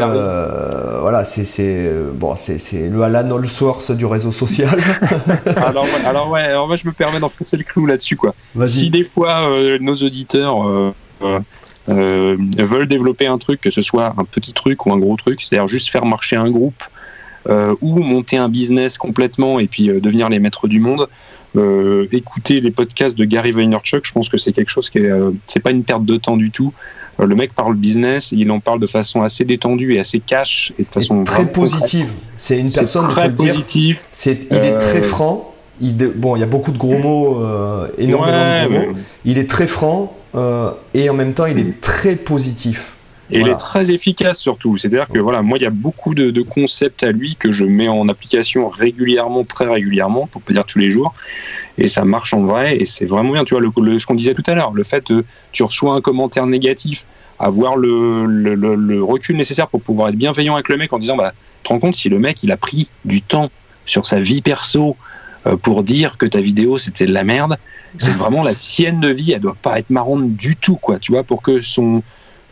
[1.01, 4.79] voilà, c'est bon, c'est le Alan Allsworth du réseau social.
[5.57, 8.35] alors, alors, ouais, alors moi je me permets d'enfoncer le clou là-dessus quoi.
[8.67, 9.49] Si des fois
[9.81, 10.93] nos auditeurs
[11.89, 15.43] euh, veulent développer un truc, que ce soit un petit truc ou un gros truc,
[15.43, 16.82] c'est-à-dire juste faire marcher un groupe
[17.49, 21.07] euh, ou monter un business complètement et puis euh, devenir les maîtres du monde,
[21.57, 25.11] euh, écouter les podcasts de Gary Vaynerchuk, je pense que c'est quelque chose qui est,
[25.47, 26.72] c'est pas une perte de temps du tout.
[27.20, 30.82] le mec parle business, il en parle de façon assez détendue et assez cash et
[30.82, 32.11] de façon très positive.
[32.37, 34.03] C'est une personne très positive.
[34.11, 35.55] C'est, il est très franc.
[35.80, 37.43] Il, bon, il y a beaucoup de gros mots,
[37.97, 38.99] énormément de gros mots.
[39.24, 40.16] Il est très franc.
[40.37, 42.97] Euh, et en même temps, il est très positif.
[43.30, 44.76] Et il est très efficace surtout.
[44.76, 47.89] C'est-à-dire que voilà, moi, il y a beaucoup de, concepts à lui que je mets
[47.89, 51.12] en application régulièrement, très régulièrement, pour pas dire tous les jours.
[51.76, 52.76] Et ça marche en vrai.
[52.76, 53.45] Et c'est vraiment bien.
[53.45, 56.01] Tu vois, le, ce qu'on disait tout à l'heure, le fait que tu reçois un
[56.01, 57.05] commentaire négatif,
[57.41, 61.32] avoir le, le, recul nécessaire pour pouvoir être bienveillant avec le mec en disant, bah,
[61.62, 63.51] tu te rends compte si le mec, il a pris du temps
[63.87, 64.93] sur sa vie perso euh,
[65.63, 67.57] pour dire que ta vidéo, c'était de la merde
[67.99, 69.33] c'est vraiment la sienne de vie.
[69.33, 70.99] Elle doit pas être marrante du tout, quoi.
[70.99, 72.03] Tu vois, pour que son,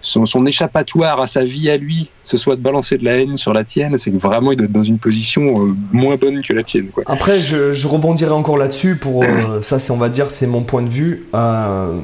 [0.03, 3.53] son, échappatoire à sa vie à lui, ce soit de balancer de la haine sur
[3.53, 6.53] la tienne, c'est que vraiment il doit être dans une position euh, moins bonne que
[6.53, 6.89] la tienne.
[6.89, 7.05] Quoi.
[7.07, 10.83] Après, je, rebondirai encore là-dessus pour euh, ça, c'est on va dire c'est mon point
[10.83, 11.27] de vue.
[11.35, 11.99] Euh,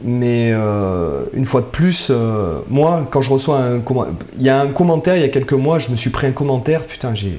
[0.00, 2.12] mais une fois de plus,
[2.70, 3.82] moi, quand je reçois un
[4.36, 6.30] il y a un commentaire il y a quelques mois, je me suis pris un
[6.30, 7.36] commentaire, putain, j'ai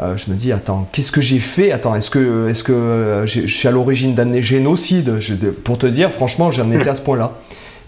[0.00, 1.72] euh, je me dis, attends, qu'est-ce que j'ai fait?
[1.72, 5.20] Attends, est-ce que, est que euh, je suis à l'origine d'un génocide?
[5.64, 7.32] Pour te dire, franchement, j'en étais à ce point-là.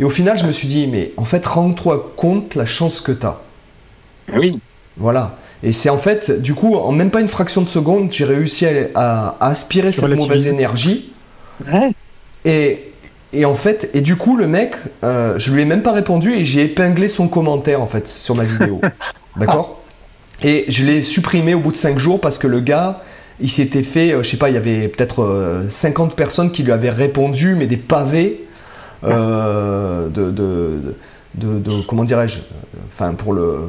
[0.01, 3.13] Et au final, je me suis dit, mais en fait, rends-toi compte la chance que
[3.13, 3.41] tu as.
[4.35, 4.61] Oui.
[4.97, 5.37] Voilà.
[5.63, 8.67] Et c'est en fait, du coup, en même pas une fraction de seconde, j'ai réussi
[8.95, 11.13] à, aspirer cette mauvaise énergie.
[11.71, 11.93] Ouais.
[12.45, 12.93] Et,
[13.33, 16.33] et, en fait, et du coup, le mec, euh, je lui ai même pas répondu
[16.33, 18.81] et j'ai épinglé son commentaire en fait sur ma vidéo.
[19.37, 19.78] D'accord?
[20.43, 23.01] Et je l'ai supprimé au bout de 5 jours parce que le gars,
[23.41, 26.63] il s'était fait, euh, je sais pas, il y avait peut-être 50 euh, personnes qui
[26.63, 28.45] lui avaient répondu, mais des pavés
[29.05, 30.95] euh, de, de,
[31.35, 32.41] de, comment dirais-je,
[32.87, 33.61] enfin pour le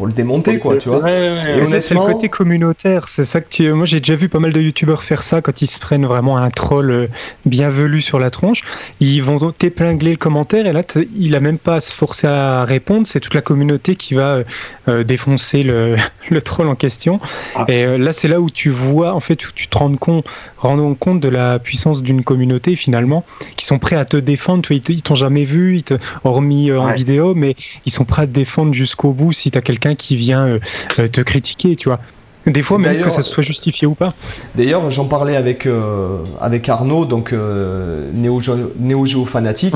[0.00, 1.10] pour le démonter, quoi, tu vois.
[1.10, 3.06] et c'est le côté communautaire.
[3.10, 3.70] C'est ça que tu.
[3.74, 6.38] Moi, j'ai déjà vu pas mal de youtubeurs faire ça quand ils se prennent vraiment
[6.38, 7.06] un troll euh,
[7.44, 8.62] bienvenu sur la tronche.
[9.00, 10.82] Ils vont t'épingler le commentaire et là,
[11.14, 13.06] il a même pas à se forcer à répondre.
[13.06, 14.44] C'est toute la communauté qui va euh,
[14.88, 15.96] euh, défoncer le,
[16.30, 17.20] le, troll en question.
[17.54, 17.66] Ah.
[17.68, 20.24] Et là, c'est là où tu vois, en fait, où tu te rends compte,
[20.56, 23.22] rends compte de la puissance d'une communauté finalement,
[23.56, 24.62] qui sont prêts à te défendre.
[24.62, 25.94] Tu ils t'ont jamais vu, ils te,
[26.24, 29.60] hormis en vidéo, mais ils sont prêts à te défendre jusqu'au bout si tu as
[29.60, 30.58] quelqu'un qui vient euh,
[30.98, 31.98] euh, te critiquer, tu vois.
[32.46, 34.14] Des fois, même que ça soit justifié ou pas.
[34.54, 38.40] D'ailleurs, j'en parlais avec, euh, avec Arnaud, donc Néo,
[38.78, 39.74] Néo Géo Fanatique.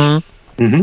[0.58, 0.80] Il mmh.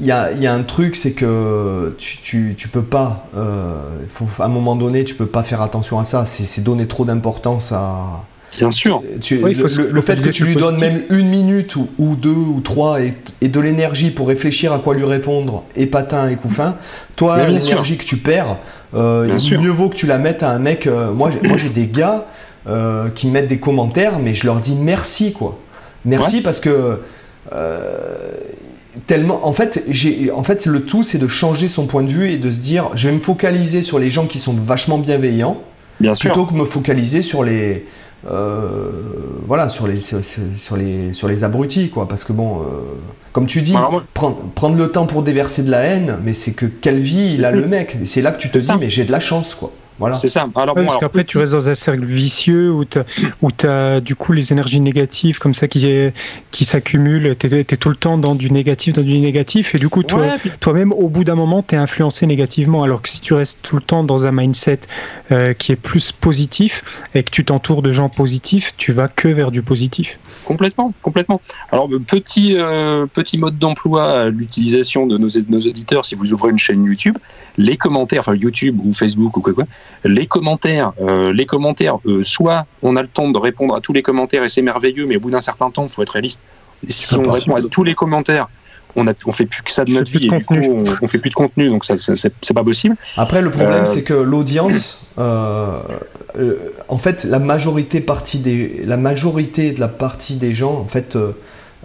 [0.00, 3.28] y, a, y, a, un truc, c'est que tu, tu, tu, peux pas,
[4.08, 6.24] faut, à un moment donné, tu peux pas faire attention à ça.
[6.24, 8.24] C'est donner trop d'importance à,
[8.58, 9.02] Bien sûr.
[9.02, 13.60] le, fait que tu lui donnes même une minute ou, deux ou trois et, de
[13.60, 16.76] l'énergie pour réfléchir à quoi lui répondre, et patin et couffin,
[17.16, 18.58] toi, l'énergie que tu perds,
[18.94, 20.86] euh, mieux vaut que tu la mettes à un mec.
[20.86, 22.26] Euh, moi, j'ai des gars
[22.68, 25.58] euh, qui me mettent des commentaires, mais je leur dis merci, quoi.
[26.04, 27.00] Merci parce que.
[29.06, 32.30] tellement en fait j'ai en fait le tout c'est de changer son point de vue
[32.30, 35.62] et de se dire je vais me focaliser sur les gens qui sont vachement bienveillants
[36.00, 37.86] Bien plutôt que me focaliser sur les
[38.26, 38.90] euh,
[39.46, 42.08] voilà, sur les, sur, les, sur les abrutis, quoi.
[42.08, 42.64] Parce que bon, euh,
[43.32, 43.74] comme tu dis,
[44.14, 47.44] prendre, prendre le temps pour déverser de la haine, mais c'est que quelle vie il
[47.44, 47.96] a le mec.
[48.04, 49.72] C'est là que tu te dis, mais j'ai de la chance, quoi.
[50.12, 50.48] C'est ça.
[50.54, 54.52] Alors, parce qu'après, tu restes dans un cercle vicieux où tu as du coup les
[54.52, 55.86] énergies négatives comme ça qui,
[56.50, 57.36] qui s'accumulent.
[57.36, 59.74] Tu es, tout le temps dans du négatif, dans du négatif.
[59.74, 62.82] Et du coup, toi, toi-même, au bout d'un moment, tu es influencé négativement.
[62.82, 64.80] Alors que si tu restes tout le temps dans un mindset
[65.32, 69.28] euh, qui est plus positif et que tu t'entoures de gens positifs, tu vas que
[69.28, 70.18] vers du positif.
[70.44, 71.40] Complètement, complètement.
[71.72, 76.50] Alors, petit, euh, petit mode d'emploi à l'utilisation de nos, nos auditeurs, si vous ouvrez
[76.50, 77.18] une chaîne YouTube,
[77.58, 79.64] les commentaires, enfin YouTube ou Facebook ou quoi, quoi
[80.04, 83.92] les commentaires, euh, les commentaires, euh, soit on a le temps de répondre à tous
[83.92, 86.40] les commentaires et c'est merveilleux, mais au bout d'un certain temps, il faut être réaliste.
[86.86, 88.48] Si on répond à tous les commentaires,
[88.94, 91.06] on ne on fait plus que ça de notre vie et du coup on, on,
[91.06, 92.96] fait plus de contenu donc ça, c'est pas possible.
[93.16, 99.72] Après le problème euh, c'est que l'audience, en fait la majorité partie des, la majorité
[99.72, 101.18] de la partie des gens en fait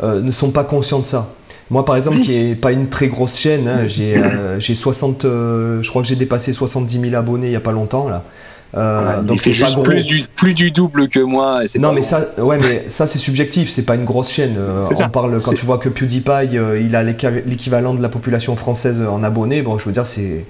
[0.02, 1.34] ne sont pas conscients de ça.
[1.70, 5.84] Moi, par exemple, qui n'est pas une très grosse chaîne, hein, j'ai 60, euh, euh,
[5.84, 8.24] je crois que j'ai dépassé 70 000 abonnés il n'y a pas longtemps là.
[8.76, 11.62] Euh, donc c'est juste plus du, plus du double que moi.
[11.78, 13.70] non, mais ça, ouais, mais ça c'est subjectif.
[13.70, 14.58] C'est pas une grosse chaîne.
[14.58, 19.24] on parle quand tu vois que PewDiePie, il a l'équivalent de la population française en
[19.24, 19.62] abonnés.
[19.62, 20.46] Bon, je veux dire, c'est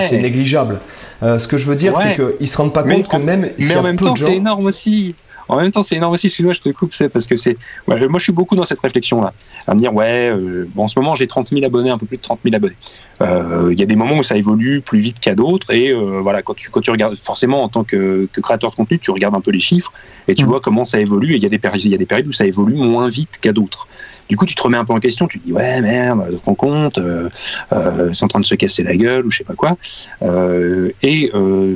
[0.00, 0.80] c'est négligeable.
[1.22, 3.50] ce que je veux dire, c'est qu'ils se rendent pas compte que même.
[3.58, 5.14] Mais en même temps, c'est énorme aussi.
[5.50, 6.28] En même temps, c'est énorme aussi.
[6.28, 7.56] Excuse-moi, je te coupe, c'est parce que c'est.
[7.88, 9.32] moi, je suis beaucoup dans cette réflexion-là.
[9.66, 12.06] À me dire, ouais, euh, bon, en ce moment, j'ai 30 000 abonnés, un peu
[12.06, 12.76] plus de 30 000 abonnés.
[13.20, 15.72] Euh, il y a des moments où ça évolue plus vite qu'à d'autres.
[15.72, 19.00] Et euh, voilà, quand tu, quand tu regardes, forcément, en tant que, créateur de contenu,
[19.00, 19.92] tu regardes un peu les chiffres
[20.28, 20.48] et tu mmh.
[20.48, 21.32] vois comment ça évolue.
[21.32, 23.38] Et il y, a des périodes, y a des périodes où ça évolue moins vite
[23.40, 23.88] qu'à d'autres.
[24.30, 26.44] Du coup, tu te remets un peu en question, tu te dis ouais merde, te
[26.46, 27.28] rends compte, euh,
[27.72, 29.76] euh, c'est en train de se casser la gueule ou je sais pas quoi.
[30.22, 31.32] Euh, et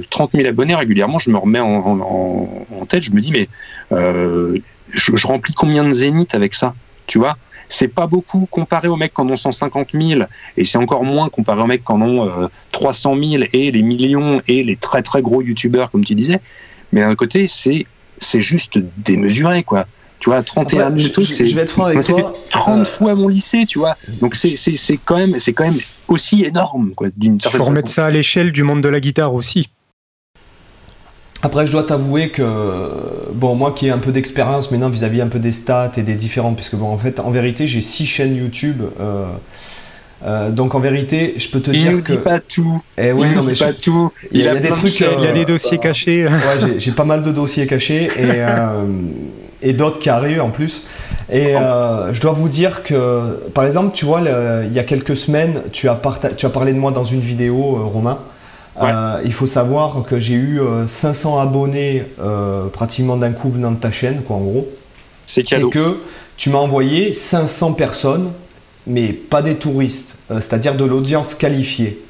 [0.08, 3.48] 30 000 abonnés régulièrement, je me remets en, tête, je me dis mais
[3.90, 6.74] je, remplis combien de zéniths avec ça,
[7.06, 7.36] tu vois?
[7.68, 10.22] C'est pas beaucoup comparé aux mecs qui en ont 150 000
[10.56, 14.42] et c'est encore moins comparé aux mecs qui en ont 300 000 et les millions
[14.46, 16.40] et les très très gros youtubeurs comme tu disais.
[16.92, 17.86] Mais d'un côté c'est
[18.18, 19.86] c'est juste démesuré quoi.
[20.20, 23.14] Tu vois 31 000 trucs c'est je vais être franc avec toi 30 euh, fois
[23.14, 23.96] mon lycée tu vois.
[24.20, 27.88] Donc c'est c'est quand même c'est quand même aussi énorme quoi d'une certaine faut remettre
[27.88, 29.68] ça à l'échelle du monde de la guitare aussi
[31.44, 32.42] après, je dois t'avouer que,
[33.32, 36.14] bon, moi qui ai un peu d'expérience maintenant vis-à-vis un peu des stats et des
[36.14, 38.82] différents, puisque bon, en fait, en vérité, j'ai six chaînes YouTube.
[39.00, 39.26] Euh,
[40.24, 42.12] euh, donc en vérité, je peux te dire que.
[42.12, 42.82] Il pas tout.
[42.96, 44.10] Eh ouais, il non, mais pas tout.
[44.32, 44.98] Il, y a, des trucs.
[44.98, 46.26] il y a des dossiers cachés.
[46.26, 48.42] ouais, j'ai pas mal de dossiers cachés et
[49.64, 50.84] et d'autres qui arrivent en plus.
[51.32, 55.16] Et euh, je dois vous dire que, par exemple, tu vois, il y a quelques
[55.16, 56.00] semaines, tu as,
[56.36, 58.18] tu as parlé de moi dans une vidéo, euh, Romain.
[58.82, 62.04] Euh, il faut savoir que j'ai eu 500 abonnés
[62.72, 64.68] pratiquement d'un coup venant de ta chaîne, quoi, en gros.
[65.26, 65.68] C'est cadeau.
[65.68, 66.00] Et que
[66.36, 68.32] tu m'as envoyé 500 personnes,
[68.86, 72.02] mais pas des touristes, c'est-à-dire de l'audience qualifiée.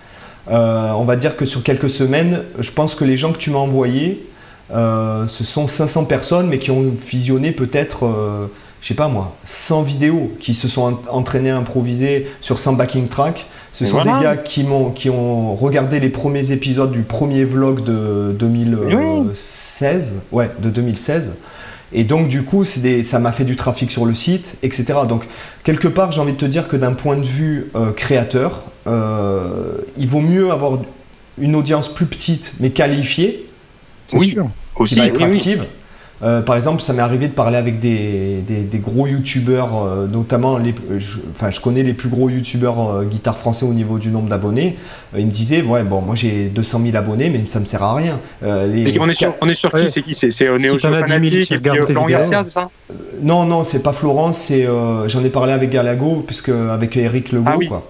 [0.49, 3.59] on va dire que sur quelques semaines, je pense que les gens que tu m'as
[3.59, 4.27] envoyés,
[4.73, 8.47] euh, ce sont 500 personnes, mais qui ont visionné peut-être, euh,
[8.85, 13.09] je sais pas moi, 100 vidéos, qui se sont entraînés à improviser sur 100 backing
[13.09, 13.47] tracks.
[13.73, 17.83] Ce sont des gars qui, ont, qui ont regardé les premiers épisodes du premier vlog
[17.83, 20.21] de 2016.
[20.33, 21.37] Ouais, de 2016.
[21.95, 24.85] Et donc, du coup, des, ça m'a fait du trafic sur le site, etc.
[25.09, 25.25] Donc,
[25.65, 30.07] quelque part, j'ai envie de te dire que d'un point de vue euh, créateur, il
[30.07, 30.81] vaut mieux avoir
[31.39, 33.49] une audience plus petite mais qualifiée.
[34.13, 34.51] Oui, sûr.
[34.77, 35.65] Aussi, qui va être active.
[36.25, 40.57] Euh, par exemple, ça m'est arrivé de parler avec des, des, gros youtubeurs, euh, notamment,
[40.57, 44.09] les, je, enfin, je connais les plus gros youtubeurs euh, guitare français au niveau du
[44.09, 44.79] nombre d'abonnés.
[45.17, 47.95] ils me disaient, ouais, bon, moi j'ai 200 000 abonnés, mais ça me sert à
[47.95, 48.21] rien.
[48.43, 51.59] Les, on, est sur, on est sur qui C'est qui C'est Néo si Fanatique et
[51.59, 52.71] Florent Garcia, c'est ça
[53.21, 54.67] Non, non, c'est pas Florence, c'est,
[55.07, 57.69] j'en ai parlé avec Galago, puisque avec Eric Legault, ah, oui.
[57.69, 57.87] quoi.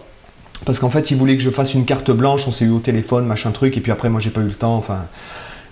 [0.66, 2.78] Parce qu'en fait, il voulait que je fasse une carte blanche, on s'est eu au
[2.78, 5.06] téléphone, machin truc, et puis après, moi j'ai pas eu le temps, enfin.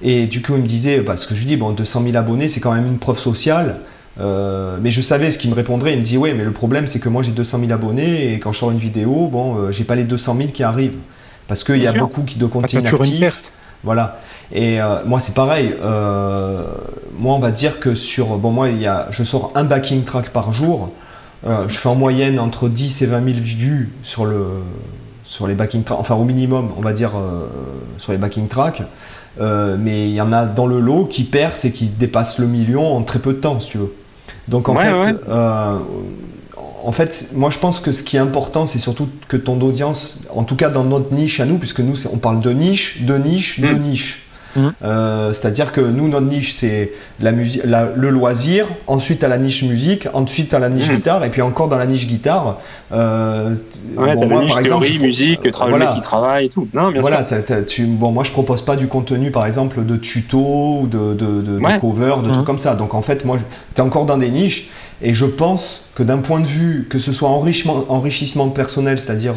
[0.03, 2.49] Et du coup, il me disait, parce que je lui dis, bon, 200 000 abonnés,
[2.49, 3.77] c'est quand même une preuve sociale.
[4.21, 5.93] Euh, mais je savais ce qu'il me répondrait.
[5.93, 8.39] Il me dit, ouais, mais le problème, c'est que moi, j'ai 200 000 abonnés et
[8.39, 10.99] quand je sors une vidéo, bon, euh, j'ai pas les 200 000 qui arrivent.
[11.47, 13.53] Parce qu'il y a beaucoup qui de comptes inactifs.
[13.85, 14.21] Voilà.
[14.53, 15.75] Et euh, moi, c'est pareil.
[15.81, 18.39] moi, on va dire que sur.
[18.39, 20.93] Bon, moi, il y a, je sors un backing track par jour.
[21.45, 24.47] je fais en moyenne entre 10 et 20 000 vues sur, le,
[25.33, 25.99] sur les backing tracks.
[25.99, 27.13] Enfin, au minimum, on va dire,
[27.99, 28.83] sur les backing tracks.
[29.41, 32.47] Euh, mais il y en a dans le lot qui percent et qui dépassent le
[32.47, 33.95] million en très peu de temps, si tu veux.
[34.49, 35.79] Donc en fait, euh,
[36.85, 40.25] en fait, moi je pense que ce qui est important, c'est surtout que ton audience,
[40.35, 43.17] en tout cas dans notre niche à nous, puisque nous on parle de niche, de
[43.17, 43.79] niche, de hmm.
[43.79, 44.29] niche.
[44.57, 44.73] Mhm.
[44.85, 48.67] Euh, c'est-à-dire que nous, notre niche, c'est la musique, le loisir.
[48.87, 50.09] Ensuite, à la niche musique.
[50.13, 50.97] Ensuite, à la niche mhm.
[50.97, 51.25] guitare.
[51.25, 52.59] Et puis encore dans la niche guitare.
[52.93, 53.55] Euh,
[53.97, 56.69] ouais, bon, moi, par exemple, musique, travail qui travaille et tout.
[56.75, 57.25] Non, bien voilà,
[57.67, 61.41] tu, bon, moi, je propose pas du contenu, par exemple, de tuto ou de, de,
[61.43, 62.45] de, cover, de trucs mhm.
[62.45, 62.75] comme ça.
[62.75, 63.39] Donc, en fait, moi,
[63.75, 64.71] tu es encore dans des niches.
[65.05, 69.35] Et je pense que d'un point de vue, que ce soit enrichissement, enrichissement personnel, c'est-à-dire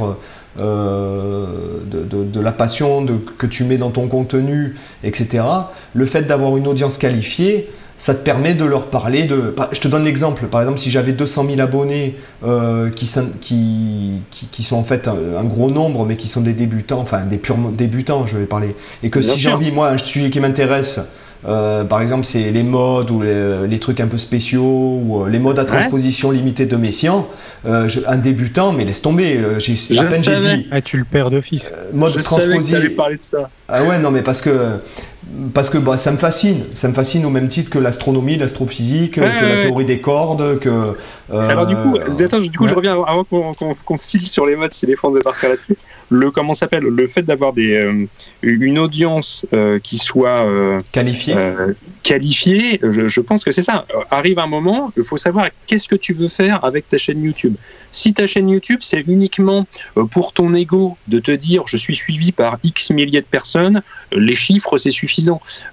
[0.59, 1.45] euh,
[1.85, 5.43] de, la passion de, que tu mets dans ton contenu, etc.
[5.93, 9.55] Le fait d'avoir une audience qualifiée, ça te permet de leur parler de...
[9.71, 13.09] Je te donne l'exemple, par exemple, si j'avais 200 000 abonnés euh, qui,
[13.41, 17.37] qui, qui, sont en fait un, gros nombre, mais qui sont des débutants, enfin des
[17.37, 20.99] purs débutants, je vais parler, et que si j'ai envie, moi, un sujet qui m'intéresse,
[21.47, 25.39] euh, par exemple, c'est les modes ou les, trucs un peu spéciaux ou euh, les
[25.39, 27.27] modes à transposition limitée de Messiaen.
[27.65, 29.39] Euh, un débutant, mais laisse tomber.
[29.59, 30.67] j'ai, à peine j'ai dit.
[30.71, 31.73] Ah, tu le perds d'office.
[31.93, 32.79] mode je transposition.
[32.95, 33.49] parler de ça.
[33.67, 34.77] Ah ouais, non, mais parce que
[35.53, 36.63] parce que bah, ça me fascine.
[36.73, 40.95] Ça me fascine au même titre que l'astronomie, l'astrophysique, que la théorie des cordes, que.
[41.31, 44.73] Euh, Alors du coup, attends, du coup, je reviens avant qu'on file sur les modes,
[44.73, 45.75] si les fans de partir là-dessus.
[46.09, 46.83] Le comment s'appelle?
[46.83, 48.05] Le fait d'avoir des euh,
[48.43, 50.45] une audience euh, qui soit
[50.91, 51.35] qualifiée.
[52.03, 53.85] qualifiée, je, je, pense que c'est ça.
[54.11, 57.55] Arrive un moment, il faut savoir qu'est-ce que tu veux faire avec ta chaîne YouTube.
[57.91, 59.65] Si ta chaîne YouTube, c'est uniquement
[60.11, 63.81] pour ton ego de te dire je suis suivi par X milliers de personnes,
[64.11, 65.24] les chiffres c'est suffisant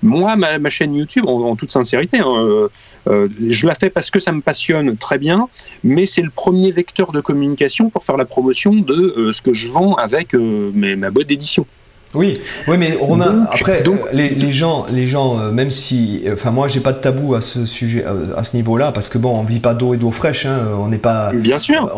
[0.02, 2.68] moi, ma, chaîne YouTube, en, toute sincérité, hein, euh,
[3.08, 5.48] euh, je la fais parce que ça me passionne très bien,
[5.84, 9.52] mais c'est le premier vecteur de communication pour faire la promotion de euh, ce que
[9.52, 11.66] je vends avec ma boîte d'édition.
[12.14, 12.38] Oui,
[12.68, 16.92] oui, mais Romain, après, donc, les, gens, les gens, même si, enfin, moi, j'ai pas
[16.92, 18.04] de tabou à ce sujet,
[18.36, 20.88] à ce niveau-là, parce que bon, on vit pas d'eau et d'eau fraîche, hein, on
[20.88, 21.32] n'est pas.
[21.32, 21.90] Bien sûr,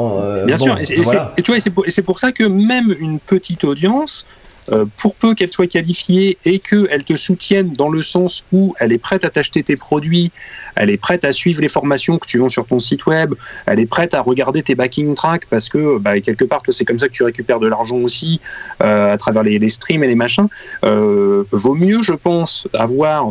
[0.46, 0.78] bien sûr.
[0.78, 4.24] Et, tu vois, c'est pour, ça que même une petite audience,
[4.72, 8.92] euh, pour peu qu'elle soit qualifiée et qu'elle te soutienne dans le sens où elle
[8.92, 10.32] est prête à t'acheter tes produits,
[10.76, 13.34] elle est prête à suivre les formations que tu vends sur ton site web,
[13.66, 16.98] elle est prête à regarder tes backing tracks parce que bah, quelque part c'est comme
[16.98, 18.40] ça que tu récupères de l'argent aussi
[18.82, 20.48] euh, à travers les, streams et les machins.
[20.84, 23.30] Euh, vaut mieux, je pense, avoir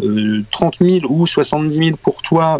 [0.51, 2.59] 30 000 ou 70 000 pour toi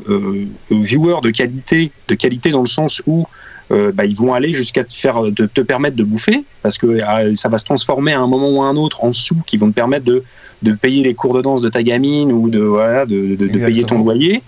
[0.72, 3.28] viewers de qualité, de qualité dans le sens où
[3.72, 6.88] euh, bah, ils vont aller jusqu'à te faire, de te permettre de bouffer, parce que
[6.88, 9.58] euh, ça va se transformer à un moment ou à un autre en sous qui
[9.58, 10.24] vont te permettre de,
[10.62, 13.84] de payer les cours de danse de ta gamine ou de, voilà, de, de, payer
[13.84, 14.44] ton loyer,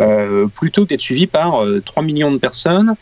[0.00, 2.94] euh, plutôt que d'être suivi par 3 millions de personnes.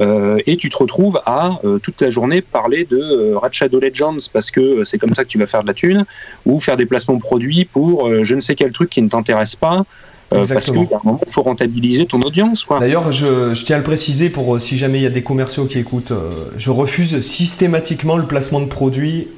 [0.00, 4.84] et tu te retrouves à toute la journée parler de Red Shadow Legends parce que
[4.84, 6.04] c'est comme ça que tu vas faire de la thune,
[6.46, 9.84] ou faire des placements produits pour je ne sais quel truc qui ne t'intéresse pas,
[10.32, 12.66] euh, parce qu'à un moment, il faut rentabiliser ton audience.
[12.80, 15.66] D'ailleurs, je, tiens à le préciser pour euh, si jamais il y a des commerciaux
[15.66, 19.28] qui écoutent, euh, je refuse systématiquement le placement de produits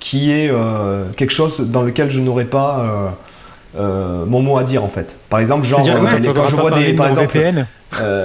[0.00, 0.50] qui est
[1.16, 3.16] quelque chose dans lequel je n'aurais pas
[3.74, 5.16] mon mot à dire en fait.
[5.28, 5.86] Par exemple, genre
[6.34, 7.38] quand je vois des, par exemple,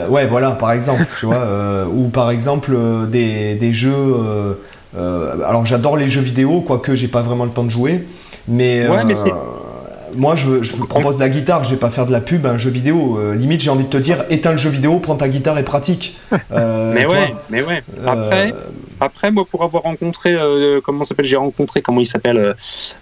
[0.10, 2.76] ouais, voilà, par exemple, tu vois, ou par exemple
[3.10, 4.16] des, des jeux.
[4.96, 8.06] alors j'adore les jeux vidéo, quoique j'ai pas vraiment le temps de jouer,
[8.48, 9.14] mais, ouais, mais
[10.16, 12.58] moi, je, vous propose de la guitare, je vais pas faire de la pub, un
[12.58, 13.18] jeu vidéo.
[13.18, 15.64] Euh, limite, j'ai envie de te dire, éteins le jeu vidéo, prends ta guitare et
[15.64, 16.18] pratique.
[16.52, 18.54] Euh, mais, ouais, mais ouais, Après,
[19.04, 22.54] après, moi, pour avoir rencontré, euh, comment s'appelle, j'ai rencontré, comment il s'appelle, euh,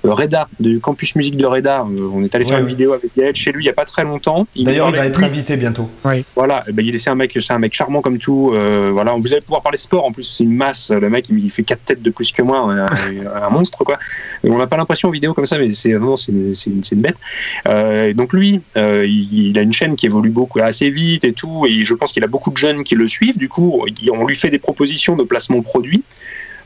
[0.04, 1.86] Reda, du campus musique de Reda.
[1.86, 4.04] on est allé faire une vidéo avec Gaël chez lui il n'y a pas très
[4.04, 4.48] longtemps.
[4.56, 5.90] D'ailleurs, il va être invité bientôt.
[6.36, 8.52] Voilà, eh ben, il est un mec, c'est un mec charmant comme tout.
[8.92, 10.06] voilà, vous allez pouvoir parler sport.
[10.06, 10.92] En plus, c'est une masse.
[10.92, 13.98] Le mec, il, fait quatre têtes de plus que moi, un, monstre, quoi.
[14.44, 16.54] on n'a pas l'impression en vidéo comme ça, mais c'est non, c'est une,
[16.92, 18.16] une, bête.
[18.16, 21.84] donc lui, il, il, a une chaîne qui évolue beaucoup, assez vite et tout, et
[21.84, 23.38] je pense qu'il a beaucoup de jeunes qui le suivent.
[23.38, 25.91] Du coup, on lui fait des propositions de placement produit.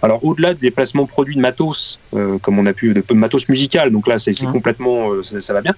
[0.06, 3.90] Alors au-delà des placements produits de matos, euh, comme on a pu, de matos musical,
[3.90, 4.52] donc là c'est mmh.
[4.52, 5.74] complètement, euh, ça, va bien.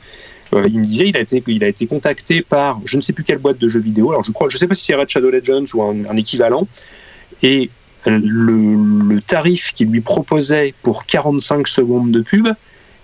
[0.53, 3.13] Euh, il me disait, il a été, il a été contacté par, je ne sais
[3.13, 4.09] plus quelle boîte de jeux vidéo.
[4.09, 6.67] Alors je crois, je sais pas si c'est Red Shadow Legends ou un, équivalent.
[7.41, 7.69] Et
[8.05, 12.49] le, tarif qu'il lui proposait pour 45 secondes de pub,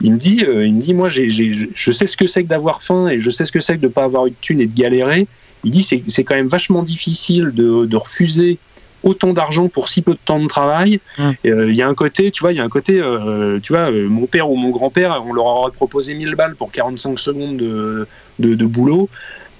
[0.01, 3.07] il me dit, il me dit, moi, je sais ce que c'est que d'avoir faim
[3.07, 4.65] et je sais ce que c'est que de ne pas avoir eu de thune et
[4.65, 5.27] de galérer.
[5.63, 8.57] Il dit, c'est quand même vachement difficile de, de refuser
[9.03, 10.99] autant d'argent pour si peu de temps de travail.
[11.17, 11.31] Mmh.
[11.45, 13.73] Euh, il y a un côté, tu vois, il y a un côté, euh, tu
[13.73, 17.19] vois, euh, mon père ou mon grand-père, on leur aurait proposé 1000 balles pour 45
[17.19, 18.07] secondes de,
[18.39, 19.09] de, boulot.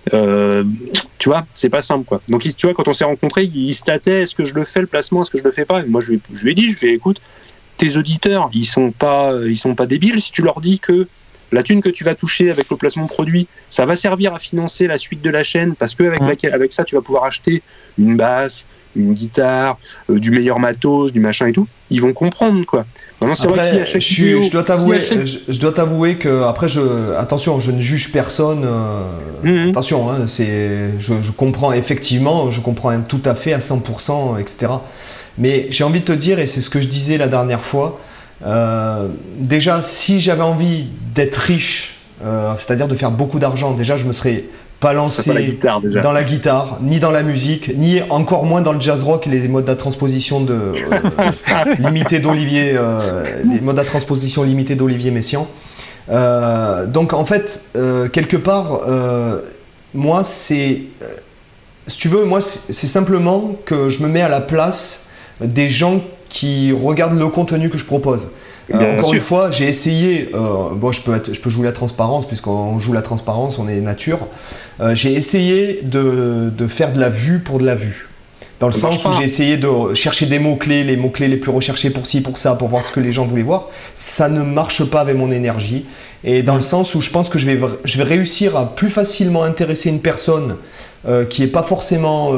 [0.10, 2.22] tu vois, c'est pas simple quoi.
[2.30, 4.82] Donc tu vois, quand on s'est rencontrés, il se tâtait est-ce que je le fais
[4.82, 5.84] le placement, est-ce que je le fais pas?
[5.86, 7.22] Moi je lui, je lui ai dit, je vais écoute,
[7.78, 11.08] tes auditeurs, ils sont pas, ils sont pas débiles si tu leur dis que
[11.54, 14.40] la thune que tu vas toucher avec le placement de produit, ça va servir à
[14.40, 16.54] financer la suite de la chaîne parce que avec, mmh.
[16.54, 17.62] avec ça, tu vas pouvoir acheter
[17.98, 19.78] une basse, une guitare,
[20.10, 22.86] euh, du meilleur matos, du machin et tout, ils vont comprendre quoi.
[23.36, 27.80] c'est vrai que je, dois t'avouer, je, dois t'avouer que après je, attention, je ne
[27.80, 28.64] juge personne.
[28.66, 29.02] Euh,
[29.44, 29.70] mhm.
[29.70, 34.74] Attention, hein, c'est, je, comprends effectivement, je comprends tout à fait à 100%, etc.
[35.38, 38.00] Mais j'ai envie de te dire, et c'est ce que je disais la dernière fois,
[38.46, 42.00] euh, déjà si j'avais envie d'être riche,
[42.58, 44.46] c'est-à-dire de faire beaucoup d'argent, déjà je me serais
[44.84, 45.58] pas lancé
[46.04, 49.48] dans la guitare, ni dans la musique, ni encore moins dans le jazz rock, les
[49.48, 55.48] modes de transposition de euh, limité d'Olivier, euh, les modes de transposition limitée d'Olivier Messiaen.
[56.10, 57.72] Euh, donc en fait,
[58.12, 58.82] quelque part,
[59.94, 60.82] moi c'est,
[61.88, 65.08] si tu veux, moi c'est simplement que je me mets à la place
[65.40, 66.02] des gens
[66.34, 68.30] qui regardent le contenu que je propose.
[68.74, 72.28] Euh, encore une fois, j'ai essayé, euh, bon, je peux, je peux jouer la transparence,
[72.28, 74.28] puisqu'on joue la transparence, on est nature.
[74.82, 78.10] Euh, j'ai essayé de, de, faire de la vue pour de la vue.
[78.60, 81.92] Dans le sens où j'ai essayé de chercher des mots-clés, les mots-clés les plus recherchés
[81.92, 83.70] pour ci, pour ça, pour voir ce que les gens voulaient voir.
[83.94, 85.86] Ça ne marche pas avec mon énergie.
[86.24, 88.90] Et dans le sens où je pense que je vais, je vais réussir à plus
[88.90, 90.56] facilement intéresser une personne
[91.30, 92.32] qui n'est pas forcément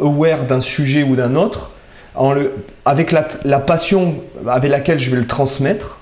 [0.00, 1.72] aware d'un sujet ou d'un autre,
[2.84, 4.16] avec la, passion
[4.46, 5.98] avec laquelle je vais le transmettre,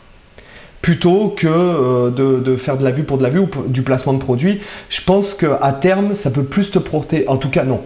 [0.82, 4.12] plutôt que euh, de, faire de la vue pour de la vue ou du placement
[4.12, 4.60] de produit.
[4.88, 7.82] Je pense qu'à terme, ça peut plus te porter, en tout cas non,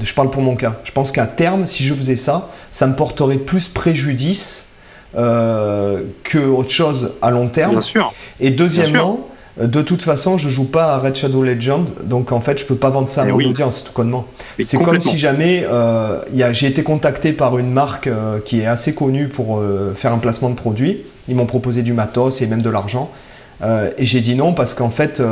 [0.00, 2.94] je parle pour mon cas, je pense qu'à terme, si je faisais ça, ça me
[2.94, 4.70] porterait plus préjudice
[5.16, 7.72] euh, que autre chose à long terme.
[7.72, 8.12] Bien sûr.
[8.40, 9.28] Et deuxièmement,
[9.60, 12.74] de toute façon, je joue pas à Red Shadow Legend, donc en fait, je peux
[12.74, 14.26] pas vendre ça à eh mon audience, tout connement.
[14.62, 16.20] C'est comme si jamais euh,
[16.52, 20.18] j'ai été contacté par une marque euh, qui est assez connue pour euh, faire un
[20.18, 21.02] placement de produit.
[21.28, 23.10] Ils m'ont proposé du matos et même de l'argent.
[23.62, 25.22] et j'ai dit non parce qu'en fait,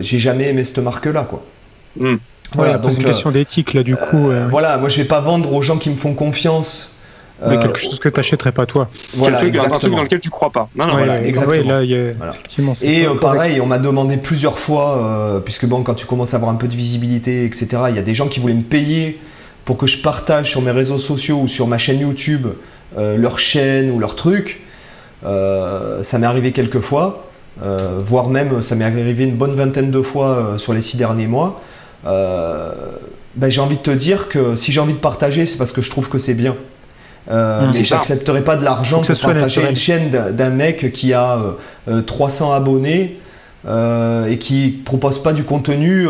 [0.00, 1.42] j'ai jamais aimé cette marque-là, quoi.
[1.98, 2.16] Hmm.
[2.54, 4.30] Voilà, donc c'est une question d'éthique là, du coup.
[4.50, 6.95] Voilà, moi je vais pas vendre aux gens qui me font confiance
[7.44, 8.88] mais quelque chose que tu n'achèterais pas toi.
[9.14, 10.68] Voilà, un truc dans lequel tu crois pas.
[10.74, 11.82] Non, non, voilà, exactement.
[12.82, 16.50] Et pareil, on m'a demandé plusieurs fois, euh, puisque bon, quand tu commences à avoir
[16.50, 19.20] un peu de visibilité, etc., il y a des gens qui voulaient me payer
[19.64, 22.46] pour que je partage sur mes réseaux sociaux ou sur ma chaîne YouTube
[22.96, 24.60] euh, leur chaîne ou leur truc.
[25.24, 27.26] Euh, ça m'est arrivé quelques fois,
[27.98, 31.60] voire même ça m'est arrivé une bonne vingtaine de fois sur les six derniers mois.
[32.04, 35.82] Ben, j'ai envie de te dire que si j'ai envie de partager, c'est parce que
[35.82, 36.56] je trouve que c'est bien.
[37.30, 41.38] Euh, mais j'accepterai pas de l'argent pour partager une chaîne d'un mec qui a
[42.06, 43.16] 300 euh, euh, abonnés
[43.66, 46.06] euh, et qui propose pas du contenu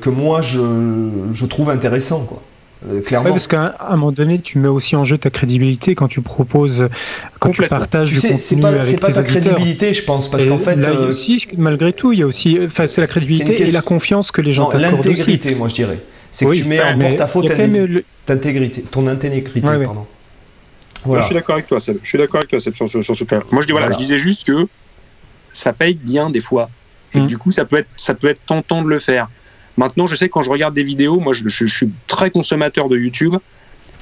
[0.00, 2.24] que moi je, trouve intéressant.
[2.24, 2.42] Quoi.
[3.06, 3.30] clairement.
[3.30, 6.88] parce qu'à un moment donné, tu mets aussi en jeu ta crédibilité quand tu proposes,
[7.38, 10.58] quand tu partages tu du sais, C'est pas, pas ta crédibilité, je pense, parce qu'en
[10.58, 13.82] fait, là, aussi, malgré tout, il y a aussi, enfin, c'est la crédibilité et la
[13.82, 15.98] confiance que les gens t'accordent L'intégrité, moi, je dirais.
[16.32, 17.54] C'est que tu mets en porte-à-faux ta,
[18.34, 19.06] intégrité, ton
[21.06, 23.40] Je suis d'accord avec toi, Je suis d'accord avec toi, sur, ce cas.
[23.50, 24.66] Moi, je dis voilà, je disais juste que
[25.52, 26.70] ça paye bien des fois.
[27.14, 27.26] Et mmh.
[27.26, 29.28] du coup, ça peut être, ça peut être tentant de le faire.
[29.76, 32.96] Maintenant, je sais que quand je regarde des vidéos, moi, je, suis très consommateur de
[32.96, 33.36] YouTube.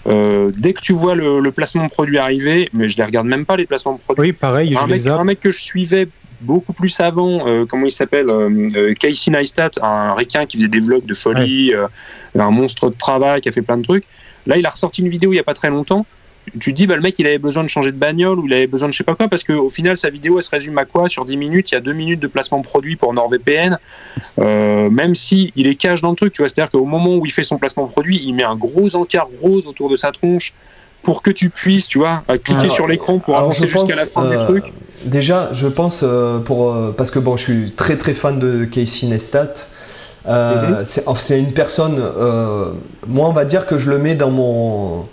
[0.06, 3.46] Euh, dès que tu vois le, placement de produit arriver, mais je les regarde même
[3.46, 4.30] pas les placements de produits.
[4.30, 4.76] Oui, pareil.
[4.76, 6.08] Un, je mec, un mec que je suivais
[6.40, 10.80] beaucoup plus avant, euh, comment il s'appelle, euh, Casey Neistat, un requin qui faisait des
[10.80, 11.72] vlogs de folie,
[12.38, 14.04] un monstre de travail qui a fait plein de trucs.
[14.46, 16.06] Là, il a ressorti une vidéo il y a pas très longtemps
[16.58, 18.66] tu dis, bah, le mec, il avait besoin de changer de bagnole ou il avait
[18.66, 20.84] besoin de je sais pas quoi, parce qu'au final, sa vidéo, elle se résume à
[20.84, 21.08] quoi?
[21.08, 23.78] Sur 10 minutes, il y a 2 minutes de placement produit pour NordVPN,
[24.38, 26.48] euh, même si il est cash dans le truc, tu vois.
[26.48, 29.66] C'est-à-dire qu'au moment où il fait son placement produit, il met un gros encart rose
[29.66, 30.54] autour de sa tronche
[31.02, 34.36] pour que tu puisses, tu vois, cliquer sur l'écran pour avancer jusqu'à la fin du
[34.36, 34.64] euh, truc.
[35.04, 39.06] Déjà, je pense, euh, pour, parce que bon, je suis très très fan de Casey
[39.06, 39.54] Neistat.
[40.26, 40.84] Mhm.
[40.84, 42.02] C'est une personne,
[43.06, 45.06] moi on va dire que je le mets dans mon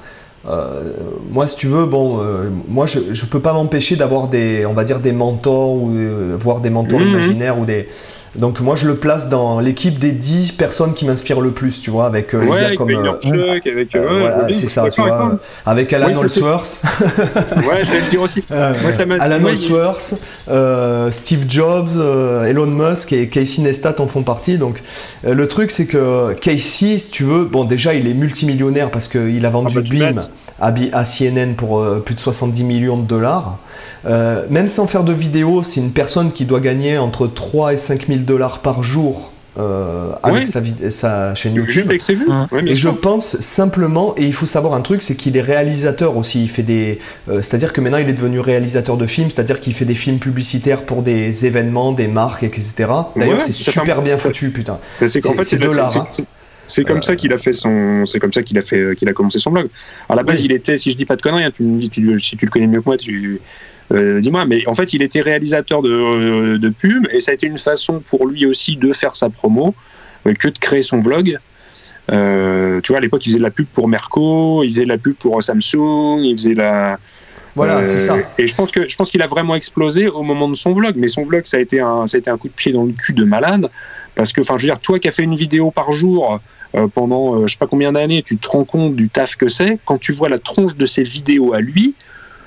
[0.48, 0.94] euh,
[1.32, 4.74] moi, si tu veux, bon, euh, moi, je, je peux pas m'empêcher d'avoir des, on
[4.74, 7.10] va dire, des mentors ou euh, voir des mentors mhm.
[7.10, 7.90] imaginaires ou des,
[8.38, 11.90] donc moi je le place dans l'équipe des 10 personnes qui m'inspirent le plus, tu
[11.90, 12.90] vois, avec euh, les gars comme...
[12.90, 16.84] Euh, Chuck, avec euh, voilà, c'est ça, tu vois, avec Alan oui, Holsworth.
[17.58, 18.44] ouais, je vais le dire aussi.
[19.20, 20.16] Alan Holsworth,
[21.12, 21.92] Steve Jobs,
[22.46, 24.58] Elon Musk et Casey Neistat en font partie.
[24.58, 24.82] Donc
[25.24, 29.46] le truc c'est que Casey, si tu veux, bon déjà il est multimillionnaire parce qu'il
[29.46, 33.58] a vendu ah bah, Beam à, CNN pour plus de 70 millions de dollars.
[34.06, 37.78] Euh, même sans faire de vidéo, c'est une personne qui doit gagner entre 3 et
[37.78, 40.60] 5 000 dollars par jour euh, avec sa,
[40.90, 41.90] sa, chaîne YouTube.
[41.90, 46.44] et je pense simplement, et il faut savoir un truc, c'est qu'il est réalisateur aussi.
[46.44, 47.00] Il fait des,
[47.30, 50.20] euh, c'est-à-dire que maintenant il est devenu réalisateur de films, c'est-à-dire qu'il fait des films
[50.20, 52.74] publicitaires pour des événements, des marques, etc.
[53.16, 54.78] D'ailleurs, c'est super bien foutu, putain.
[55.08, 56.08] C'est de l'art.
[56.68, 59.14] C'est comme ça qu'il a fait son, c'est comme ça qu'il a fait, qu'il a
[59.14, 59.68] commencé son blog.
[60.10, 61.92] À la base, il était, si je dis pas de conneries, hein, tu me dis,
[62.20, 63.40] si tu le connais mieux que moi, tu,
[63.94, 67.34] euh, dis-moi, mais en fait, il était réalisateur de, euh, de pub et ça a
[67.34, 69.76] été une façon pour lui aussi de faire sa promo
[70.26, 71.38] euh, que de créer son vlog.
[72.10, 74.98] tu vois, à l'époque, il faisait de la pub pour Merco, il faisait de la
[74.98, 76.98] pub pour Samsung, il faisait la.
[77.56, 78.18] Voilà, c'est ça.
[78.38, 80.96] Et je pense que je pense qu'il a vraiment explosé au moment de son vlog.
[80.98, 82.84] Mais son vlog, ça a été un, ça a été un coup de pied dans
[82.84, 83.70] le cul de malade.
[84.16, 86.40] Parce que, enfin, je veux dire, toi qui as fait une vidéo par jour
[86.94, 89.80] pendant je sais pas combien d'années, tu te rends compte du taf que c'est.
[89.86, 91.96] Quand tu vois la tronche de ses vidéos à lui,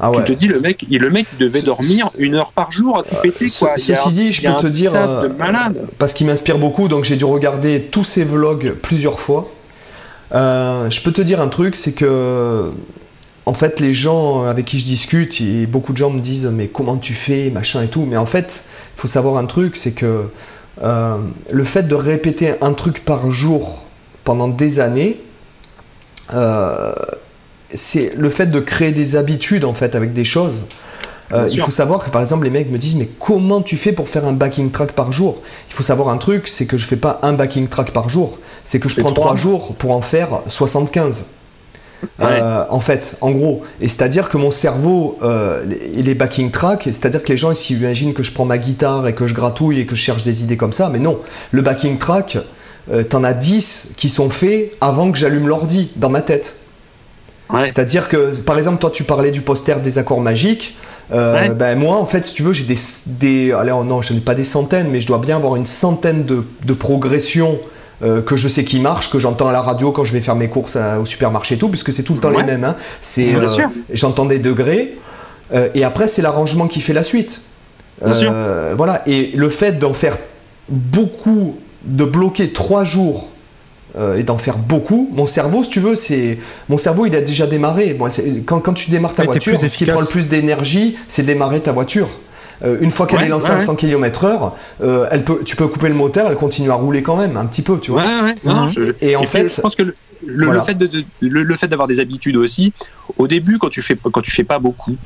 [0.01, 2.99] ah tu te dis, le mec, le mec il devait dormir une heure par jour
[2.99, 3.49] à tout péter.
[3.59, 3.75] Quoi.
[3.77, 5.29] ceci dit, je peux te dire, euh,
[5.99, 9.51] parce qu'il m'inspire beaucoup, donc j'ai dû regarder tous ses vlogs plusieurs fois.
[10.35, 12.71] Euh, je peux te dire un truc, c'est que
[13.45, 16.69] en fait, les gens avec qui je discute, et beaucoup de gens me disent mais
[16.69, 18.07] comment tu fais, machin et tout.
[18.09, 18.67] Mais en fait,
[18.97, 20.31] il faut savoir un truc, c'est que
[20.83, 21.17] euh,
[21.51, 23.85] le fait de répéter un truc par jour
[24.25, 25.21] pendant des années,
[27.75, 30.65] c'est le fait de créer des habitudes en fait avec des choses.
[31.33, 33.93] Euh, il faut savoir que par exemple les mecs me disent mais comment tu fais
[33.93, 35.43] pour faire un backing track par jour?
[35.69, 38.39] Il faut savoir un truc, c'est que je fais pas un backing track par jour,
[38.65, 41.27] c'est que je prends trois jours pour en faire 75.
[42.21, 43.63] Euh, en fait, en gros.
[43.81, 48.15] Et c'est-à-dire que mon cerveau, euh, il est backing track, c'est-à-dire que les gens s'imaginent
[48.15, 50.57] que je prends ma guitare et que je gratouille et que je cherche des idées
[50.57, 51.19] comme ça, mais non.
[51.51, 52.39] Le backing track,
[53.09, 56.55] t'en as 10 qui sont faits avant que j'allume l'ordi dans ma tête.
[57.51, 60.77] C'est-à-dire que, par exemple, toi, tu parlais du poster des accords magiques.
[61.13, 62.77] Euh, ben moi, en fait, si tu veux, j'ai des,
[63.07, 66.25] des alors non, je n'ai pas des centaines, mais je dois bien avoir une centaine
[66.25, 67.59] de, de progressions
[68.03, 70.37] euh, que je sais qui marchent, que j'entends à la radio quand je vais faire
[70.37, 72.65] mes courses au supermarché et tout, puisque c'est tout le temps les mêmes.
[72.65, 72.77] Hein.
[73.01, 73.47] C'est, euh,
[73.93, 74.97] j'entends des degrés,
[75.75, 77.43] et après c'est l'arrangement qui fait la suite.
[78.01, 79.03] voilà.
[79.07, 80.19] Et le fait d'en faire
[80.69, 83.31] beaucoup, de bloquer trois jours
[83.99, 85.09] euh, et d'en faire beaucoup.
[85.13, 86.39] Mon cerveau, si tu veux, c'est
[86.69, 87.97] mon cerveau, il a déjà démarré.
[88.45, 91.73] quand, quand, tu démarres ta voiture, ce qui prend le plus d'énergie, c'est démarrer ta
[91.73, 92.09] voiture.
[92.63, 94.53] Euh, une fois qu'elle est lancée à 100 km/h,
[94.83, 97.47] euh, elle peut, tu peux couper le moteur, elle continue à rouler quand même un
[97.47, 98.05] petit peu, tu vois.
[99.01, 99.95] et en fait, je pense que
[100.27, 102.73] le, fait de, le, fait d'avoir des habitudes aussi.
[103.17, 104.97] Au début, quand tu fais quand tu fais pas beaucoup,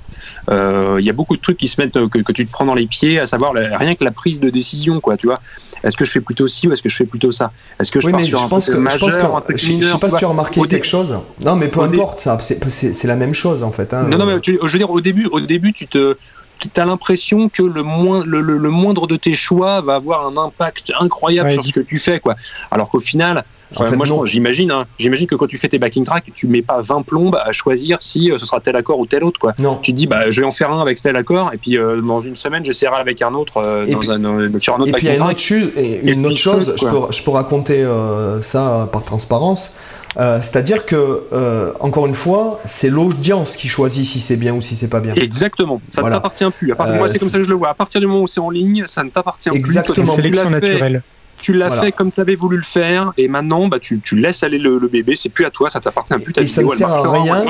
[0.50, 2.64] euh, il y a beaucoup de trucs qui se mettent que, que, tu te prends
[2.64, 5.16] dans les pieds, à savoir rien que la prise de décision, quoi.
[5.16, 5.38] Tu vois
[5.84, 7.52] Est-ce que je fais plutôt ci ou est-ce que je fais plutôt ça?
[7.78, 8.98] Est-ce que je oui, sur je un pense que, je pense
[9.44, 11.18] que, je, sais pas si tu as remarqué quelque chose.
[11.44, 13.92] Non, mais peu importe, ça, c'est la même chose en fait.
[13.94, 14.06] Hein.
[14.08, 16.16] Non, non, mais je veux dire, au début, au début, tu te
[16.68, 20.36] tu as l'impression que le, moins, le, le, moindre de tes choix va avoir un
[20.36, 22.20] impact incroyable sur ce que tu fais.
[22.20, 22.34] Quoi.
[22.70, 23.44] Alors qu'au final,
[23.96, 27.02] moi j'imagine hein, j'imagine que quand tu fais tes backing tracks, tu mets pas 20
[27.02, 29.40] plombes à choisir si euh, ce sera tel accord ou tel autre.
[29.40, 29.54] Quoi.
[29.58, 29.78] Non.
[29.82, 32.20] Tu dis, bah, je vais en faire un avec tel accord, et puis euh, dans
[32.20, 35.08] une semaine, j'essaierai avec un autre euh, dans un, sur un autre et puis, il
[35.08, 35.42] y a une autre,
[36.04, 37.86] une autre chose, je, peux, je peux raconter
[38.40, 39.74] ça par transparence.
[40.18, 44.60] Euh, c'est-à-dire que, euh, encore une fois, c'est l'audience qui choisit si c'est bien ou
[44.60, 45.14] si c'est pas bien.
[45.14, 46.72] Exactement, ça ne t'appartient plus.
[46.72, 47.70] À moi, c'est comme ça que je le vois.
[47.70, 49.58] À partir du moment où c'est en ligne, ça ne t'appartient plus.
[49.58, 50.14] Exactement.
[50.14, 51.02] Sélection naturelle.
[51.40, 54.44] Tu l'as fait comme tu avais voulu le faire, et maintenant, bah, tu, tu laisses
[54.44, 56.32] aller le, bébé, c'est plus à toi, ça t'appartient plus.
[56.36, 57.44] et ça ne sert à rien.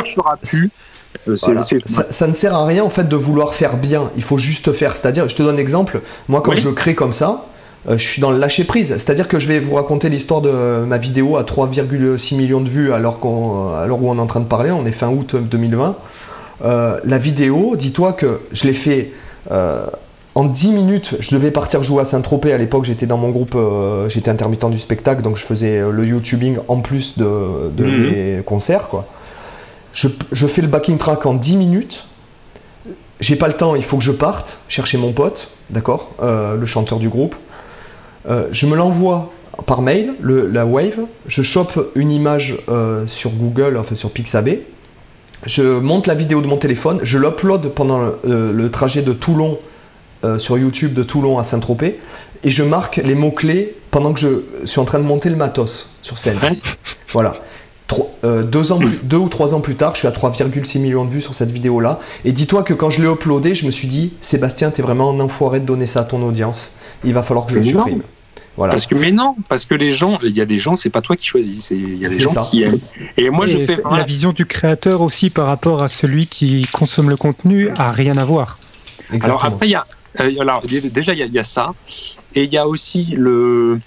[1.29, 4.11] Euh, ça, ne sert à rien en fait de vouloir faire bien.
[4.17, 4.97] Il faut juste faire.
[4.97, 6.01] C'est-à-dire, je te donne un exemple.
[6.29, 7.47] Moi, quand je crée comme ça,
[7.89, 8.91] je suis dans le lâcher prise.
[8.91, 12.93] C'est-à-dire que je vais vous raconter l'histoire de ma vidéo à 3,6 millions de vues
[12.93, 15.97] alors, qu'on, alors où on est en train de parler, on est fin août 2020.
[16.63, 19.11] la vidéo, dis-toi que je l'ai fait
[20.35, 22.53] en 10 minutes, je devais partir jouer à Saint-Tropez.
[22.53, 25.91] À l'époque, j'étais dans mon groupe, euh, j'étais intermittent du spectacle, donc je faisais euh,
[25.91, 28.11] le YouTubing en plus de, mhm.
[28.11, 28.89] mes concerts.
[28.89, 29.07] Quoi.
[29.93, 30.09] Je,
[30.47, 32.07] fais le backing track en 10 minutes.
[33.21, 36.67] J'ai pas le temps, il faut que je parte chercher mon pote, d'accord, euh, le
[36.67, 37.37] chanteur du groupe.
[38.27, 39.31] Je me l'envoie
[39.67, 41.01] par mail, la Wave.
[41.27, 42.57] Je chope une image
[43.07, 44.63] sur Google, enfin sur Pixabay.
[45.45, 49.59] Je monte la vidéo de mon téléphone, je l'upload pendant le trajet de Toulon
[50.25, 51.99] euh, sur YouTube de Toulon à Saint-Tropez
[52.45, 55.91] et je marque les mots-clés pendant que je suis en train de monter le matos
[56.01, 56.39] sur scène.
[57.13, 57.35] Voilà.
[58.25, 61.11] Euh, deux, ans deux ou trois ans plus tard, je suis à 3,6 millions de
[61.11, 61.99] vues sur cette vidéo-là.
[62.25, 65.21] Et dis-toi que quand je l'ai uploadé, je me suis dit, Sébastien, t'es vraiment un
[65.21, 66.73] enfoiré de donner ça à ton audience.
[67.05, 68.03] Il va falloir que je le supprime.
[68.57, 68.73] Voilà.
[68.75, 71.01] Parce que mais non, parce que les gens, il y a des gens, c'est pas
[71.01, 72.81] toi qui choisis, il y a des gens qui aiment.
[73.17, 77.09] Et moi, je fais la vision du créateur aussi par rapport à celui qui consomme
[77.09, 78.59] le contenu a rien à voir.
[79.11, 79.39] Exactement.
[79.41, 79.87] Alors après, il y a
[80.21, 81.75] euh, alors, déjà, il y, a ça.
[82.35, 83.79] Et il y a aussi le,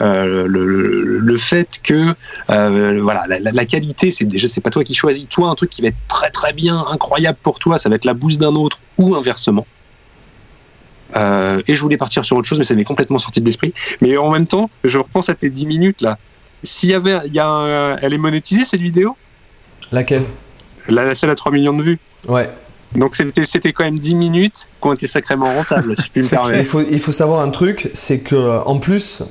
[0.00, 2.14] euh, le, le, fait que
[2.50, 5.28] euh, voilà la, qualité c'est déjà c'est pas toi qui choisis.
[5.28, 8.04] Toi un truc qui va être très très bien incroyable pour toi ça va être
[8.04, 9.66] la bouse d'un autre ou inversement.
[11.14, 13.72] Et je voulais partir sur autre chose mais ça m'est complètement sorti de l'esprit.
[14.00, 16.18] Mais en même temps je repense à tes 10 minutes là.
[16.62, 19.16] S'il y avait il y a elle est monétisée cette vidéo?
[19.90, 20.24] Laquelle?
[20.88, 21.98] La celle à 3 millions de vues.
[22.28, 22.48] Ouais.
[22.94, 26.28] Donc c'était quand même 10 minutes qui ont été sacrément rentables, si je puis me
[26.30, 26.58] permettre.
[26.58, 29.22] Il faut, il faut savoir un truc, c'est que en plus,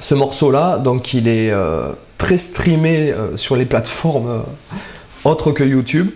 [0.00, 5.64] ce morceau-là, donc il est euh, très streamé euh, sur les plateformes euh, autres que
[5.64, 6.10] YouTube.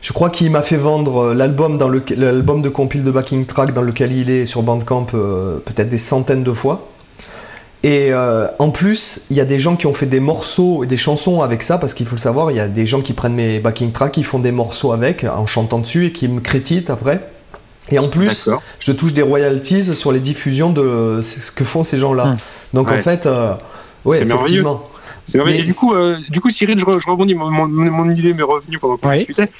[0.00, 3.80] Je crois qu'il m'a fait vendre l'album dans l'album de compile de backing track dans
[3.80, 6.90] lequel il est sur Bandcamp peut-être des centaines de fois.
[7.82, 8.12] Et
[8.58, 11.40] en plus, il y a des gens qui ont fait des morceaux et des chansons
[11.40, 13.60] avec ça, parce qu'il faut le savoir, il y a des gens qui prennent mes
[13.60, 17.26] backing tracks, qui font des morceaux avec, en chantant dessus, et qui me créditent après.
[17.90, 21.98] Et en plus, je touche des royalties sur les diffusions de ce que font ces
[21.98, 22.24] gens-là.
[22.24, 22.36] Hum.
[22.72, 23.54] Donc en fait, euh,
[24.04, 24.88] ouais, effectivement.
[25.34, 25.62] Mais...
[25.62, 27.34] du coup, euh, du coup, Cyril, je, rebondis.
[27.34, 29.50] Mon, idée m'est revenue pendant qu'on discutait.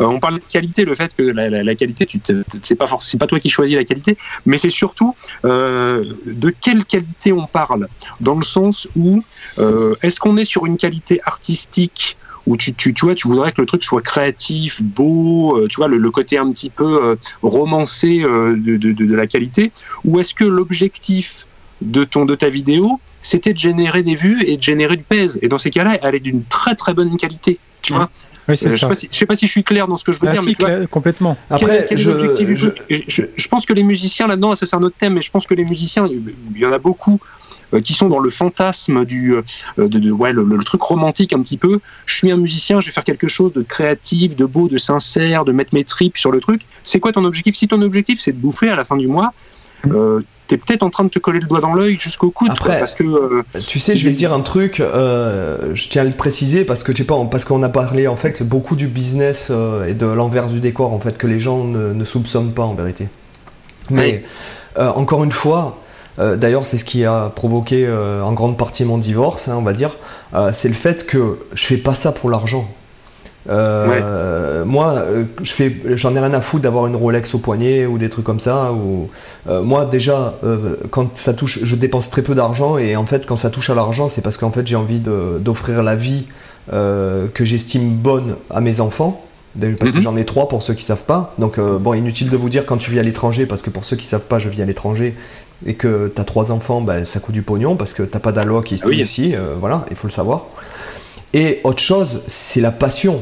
[0.00, 2.20] Euh, on parlait de qualité, le fait que la, qualité, tu
[2.62, 4.16] c'est pas forcément, pas toi qui choisis la qualité,
[4.46, 5.14] mais c'est surtout
[5.44, 7.88] euh, de quelle qualité on parle,
[8.20, 9.20] dans le sens où
[10.02, 12.16] est-ce qu'on est sur une qualité artistique
[12.46, 15.88] où tu, tu, tu, vois, tu voudrais que le truc soit créatif, beau, tu vois,
[15.88, 19.72] le, côté un petit peu romancé de, de, de, la qualité,
[20.04, 21.46] ou est-ce que l'objectif
[21.80, 25.38] de, ton, de ta vidéo, c'était de générer des vues et de générer du pèse?
[25.42, 27.58] Et dans ces cas-là, elle est d'une très très bonne qualité.
[27.82, 28.10] Tu vois?
[28.48, 30.28] Oui, euh, je ne sais, pas si je suis clair dans ce que je veux
[30.28, 30.42] ah, dire.
[30.42, 31.36] mais complètement.
[31.50, 32.10] Après, je,
[33.36, 35.54] je, pense que les musiciens là-dedans, ça c'est un autre thème, mais je pense que
[35.54, 37.39] les musiciens, il y en a beaucoup euh,
[37.84, 39.42] qui sont dans le fantasme du euh,
[39.76, 41.80] de, ouais, le, truc romantique un petit peu.
[42.06, 45.44] Je suis un musicien, je vais faire quelque chose de créatif, de beau, de sincère,
[45.44, 46.62] de mettre mes tripes sur le truc.
[46.84, 47.56] C'est quoi ton objectif?
[47.56, 49.32] Si ton objectif c'est de bouffer à la fin du mois,
[49.84, 52.50] mmh t'es peut-être en train de te coller le doigt dans l'œil jusqu'au coude.
[52.50, 56.02] Après, parce que, euh, tu sais, je vais te dire un truc, euh, je tiens
[56.02, 59.48] à le préciser parce que pas, parce qu'on a parlé en fait beaucoup du business
[59.52, 62.74] euh, et de l'envers du décor en fait que les gens ne, soupçonnent pas en
[62.74, 63.08] vérité.
[63.90, 64.24] Mais
[64.76, 65.79] encore une fois,
[66.36, 69.96] D'ailleurs, c'est ce qui a provoqué en grande partie mon divorce, hein, on va dire.
[70.52, 72.66] c'est le fait que je fais pas ça pour l'argent.
[73.48, 77.86] Euh, moi, euh, je fais, j'en ai rien à foutre d'avoir une Rolex au poignet
[77.86, 78.72] ou des trucs comme ça.
[78.72, 79.08] Ou,
[79.48, 80.34] euh, moi, déjà,
[80.90, 83.74] quand ça touche, je dépense très peu d'argent et en fait, quand ça touche à
[83.74, 86.26] l'argent, c'est parce qu'en fait, j'ai envie d'offrir la vie
[86.70, 89.24] que j'estime bonne à mes enfants.
[89.58, 90.02] Parce que mhm.
[90.02, 91.34] j'en ai trois pour ceux qui savent pas.
[91.38, 93.96] Donc, bon, inutile de vous dire quand tu vis à l'étranger, parce que pour ceux
[93.96, 95.16] qui savent pas, je vis à l'étranger
[95.66, 98.32] et que tu as trois enfants, bah, ça coûte du pognon parce que t'as pas
[98.32, 99.34] d'alloc qui ah ici.
[99.58, 100.46] voilà, il faut le savoir.
[101.32, 103.20] Et autre chose, c'est la passion.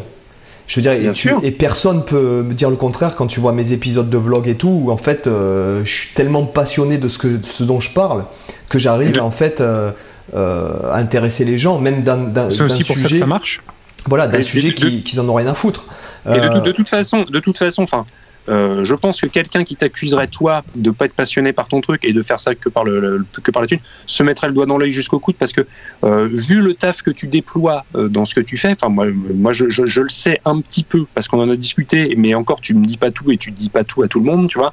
[0.69, 3.73] Je veux dire, et, et, personne peut me dire le contraire quand tu vois mes
[3.73, 7.17] épisodes de vlog et tout, où en fait, euh, je suis tellement passionné de ce,
[7.17, 8.27] que, ce dont je parle
[8.69, 9.93] que j'arrive en fait euh,
[10.35, 12.85] euh, à intéresser les gens, même d'un sujet.
[12.87, 13.63] Pour ça, ça marche.
[14.07, 15.87] Voilà, d'un sujet qu'ils en ont rien à foutre.
[16.27, 18.05] Et de, de, toute façon, de toute façon, enfin,
[18.49, 22.05] euh, je pense que quelqu'un qui t'accuserait toi de pas être passionné par ton truc
[22.05, 24.67] et de faire ça que par le, que par la thune se mettrait le doigt
[24.67, 25.67] dans l'œil jusqu'au coude parce que
[26.05, 29.07] euh, vu le taf que tu déploies euh, dans ce que tu fais, enfin moi,
[29.35, 32.61] moi je, je, le sais un petit peu parce qu'on en a discuté, mais encore
[32.61, 34.59] tu me dis pas tout et tu dis pas tout à tout le monde, tu
[34.59, 34.73] vois.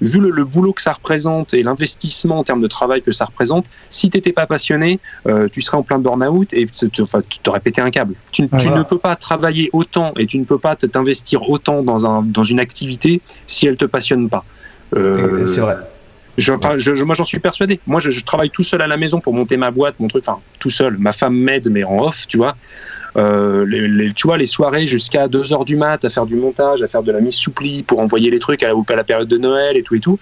[0.00, 3.66] vu le, boulot que ça représente et l'investissement en termes de travail que ça représente,
[3.90, 5.00] si t'étais pas passionné,
[5.52, 7.02] tu serais en plein burn-out et tu
[7.42, 8.14] t'aurais pété un câble.
[8.32, 12.06] Tu, tu ne peux pas travailler autant et tu ne peux pas t'investir autant dans
[12.06, 14.44] un dans une activité si elle te passionne pas.
[14.94, 15.76] Euh, c'est vrai.
[16.38, 17.80] Je, moi, j'en suis persuadé.
[17.86, 20.24] Moi, je, travaille tout seul à la maison pour monter ma boîte, mon truc.
[20.26, 20.98] Enfin, tout seul.
[20.98, 22.56] Ma femme m'aide, mais en off, tu vois.
[23.16, 26.82] Euh, les, tu vois, les soirées jusqu'à 2 heures du mat à faire du montage,
[26.82, 29.04] à faire de la mise sous pli pour envoyer les trucs à la, à la
[29.04, 30.18] période de Noël et tout et tout.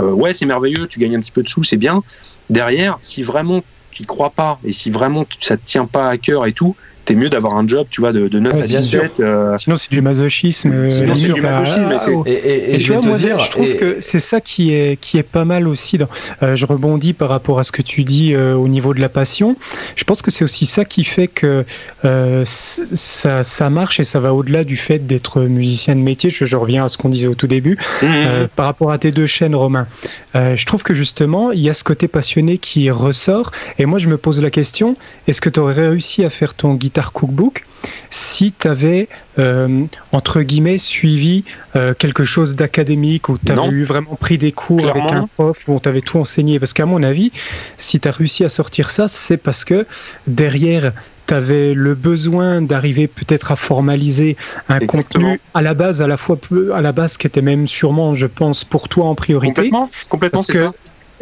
[0.00, 2.02] Euh, ouais, c'est merveilleux, tu gagnes un petit peu de sous, c'est bien.
[2.50, 6.46] Derrière, si vraiment tu crois pas et si vraiment ça te tient pas à cœur
[6.46, 9.20] et tout, t'es mieux d'avoir un job, tu vois, de, de 9 à 17.
[9.20, 9.56] Euh...
[9.58, 10.88] Sinon, c'est du masochisme.
[10.88, 11.86] Sinon, c'est du masochisme.
[11.88, 14.72] Mais ah, et, et, et, je, vois, moi, dire, je trouve que c'est ça qui
[14.72, 15.98] est, qui est pas mal aussi.
[15.98, 16.08] Dans,
[16.42, 19.08] euh, je rebondis par rapport à ce que tu dis euh, au niveau de la
[19.08, 19.56] passion.
[19.96, 21.64] Je pense que c'est aussi ça qui fait que
[22.04, 26.30] euh, ça, ça marche et ça va au-delà du fait d'être musicien de métier.
[26.30, 27.78] Je, je, reviens à ce qu'on disait au tout début.
[28.02, 28.06] Mmh.
[28.06, 29.86] Euh, par rapport à tes deux chaînes, Romain,
[30.34, 33.50] euh, je trouve que justement, il y a ce côté passionné qui ressort.
[33.78, 34.94] Et moi, je me pose la question
[35.26, 37.64] est-ce que tu aurais réussi à faire ton guide Guitar Cookbook
[38.10, 39.08] si tu avais,
[39.38, 41.44] euh, entre guillemets, suivi
[41.74, 45.64] euh, quelque chose d'académique, ou tu avais eu vraiment pris des cours avec un prof,
[45.66, 46.60] où on t'avait tout enseigné?
[46.60, 47.32] Parce qu'à mon avis,
[47.78, 49.86] si tu as réussi à sortir ça, c'est parce que
[50.26, 50.92] derrière,
[51.26, 54.36] tu avais le besoin d'arriver peut-être à formaliser
[54.68, 56.38] un contenu à la base, à la fois
[56.74, 59.54] à la base qui était même sûrement, je pense, pour toi en priorité.
[59.54, 60.72] Complètement, complètement parce que ça.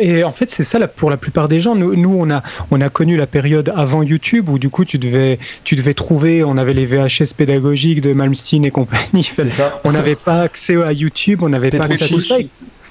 [0.01, 1.75] Et en fait, c'est ça pour la plupart des gens.
[1.75, 4.99] Nous, nous, on, a, on a connu la période avant YouTube où du coup, tu
[4.99, 9.31] devais, tu devais trouver, on avait les VHS pédagogiques de Malmsteen et compagnie.
[9.33, 9.81] C'est ça.
[9.85, 12.37] On n'avait pas accès à YouTube, on n'avait pas accès à tout ça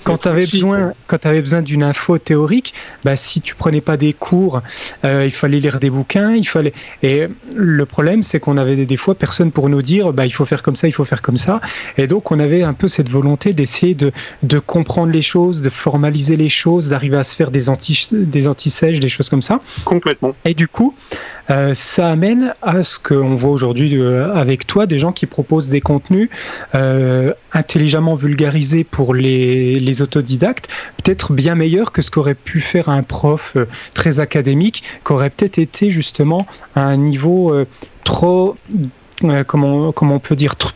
[0.04, 2.74] quand tu avais besoin, quand avais besoin d'une info théorique,
[3.04, 4.62] bah, si tu prenais pas des cours,
[5.06, 6.74] euh, il fallait lire des bouquins, il fallait.
[7.04, 10.46] Et le problème, c'est qu'on avait des fois personne pour nous dire, bah, il faut
[10.46, 11.62] faire comme ça, il faut faire comme ça.
[11.98, 14.12] Et donc, on avait un peu cette volonté d'essayer de,
[14.44, 18.48] de comprendre les choses, de formaliser les choses, d'arriver à se faire des anti des
[18.48, 19.60] antisèches, des choses comme ça.
[19.86, 20.34] Complètement.
[20.46, 20.96] Et du coup,
[21.50, 25.70] euh, ça amène à ce qu'on voit aujourd'hui euh, avec toi, des gens qui proposent
[25.70, 26.30] des contenus
[27.54, 33.04] intelligemment vulgarisés pour les, les autodidactes, peut-être bien meilleurs que ce qu'aurait pu faire un
[33.04, 36.46] prof euh, très académique, qui aurait peut-être été justement
[36.76, 37.66] à un niveau euh,
[38.04, 38.56] trop
[39.24, 40.72] euh, comment, comment on peut dire, trop,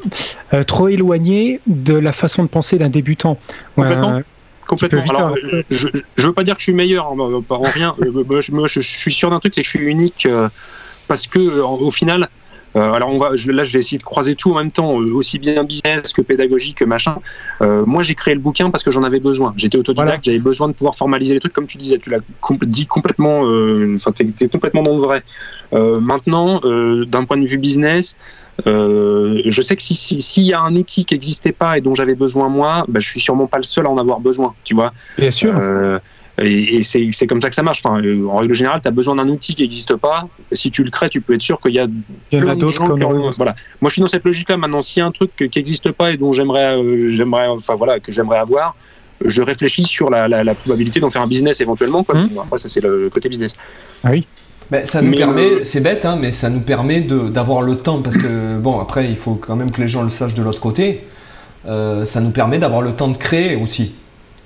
[0.53, 3.37] euh, trop éloigné de la façon de penser d'un débutant.
[3.75, 4.21] Complètement.
[4.67, 5.03] Complètement.
[5.09, 5.35] Alors,
[5.69, 7.95] je, je veux pas dire que je suis meilleur en, en rien.
[7.99, 10.27] moi, je, je, suis sûr d'un truc, c'est que je suis unique
[11.07, 12.29] parce que au final,
[12.75, 15.13] alors on va, je, là, je vais essayer de croiser tout en même temps, euh,
[15.13, 17.17] aussi bien business que pédagogique que machin.
[17.61, 19.53] Euh, moi, j'ai créé le bouquin parce que j'en avais besoin.
[19.57, 20.19] J'étais autodidacte, voilà.
[20.21, 21.99] j'avais besoin de pouvoir formaliser les trucs, comme tu disais.
[21.99, 22.19] Tu l'as
[22.63, 25.23] dit complètement, enfin, euh, t'es complètement dans le vrai.
[25.73, 28.15] Euh, maintenant, d'un point de vue business,
[28.65, 31.93] je sais que s'il si, si, y a un outil qui n'existait pas et dont
[31.93, 34.53] j'avais besoin moi, bah, je suis sûrement pas le seul à en avoir besoin.
[34.63, 34.93] Tu vois.
[35.17, 35.53] Bien sûr.
[36.43, 37.81] Et, et c'est comme ça que ça marche.
[37.83, 40.27] Enfin, euh, en règle générale, tu as besoin d'un outil qui n'existe pas.
[40.51, 41.87] Si tu le crées, tu peux être sûr qu'il y a,
[42.31, 43.55] Il y a d'autres qui ont, voilà.
[43.81, 44.57] Moi, je suis dans cette logique-là.
[44.57, 47.75] Maintenant, s'il y a un truc qui n'existe pas et dont j'aimerais, euh, j'aimerais, enfin
[47.75, 48.75] voilà, que j'aimerais avoir,
[49.23, 52.03] je réfléchis sur la, la, la probabilité d'en faire un business éventuellement.
[52.03, 52.15] Quoi.
[52.15, 52.29] Mmh.
[52.43, 53.53] Après, ça c'est le côté business.
[54.03, 54.25] Ah oui.
[54.71, 55.63] Ben, ça nous mais permet, euh...
[55.63, 59.17] c'est bête, hein, mais ça nous permet d'avoir le temps parce que bon, après, il
[59.17, 61.03] faut quand même que les gens le sachent de l'autre côté.
[61.65, 63.95] Euh, ça nous permet d'avoir le temps de créer aussi.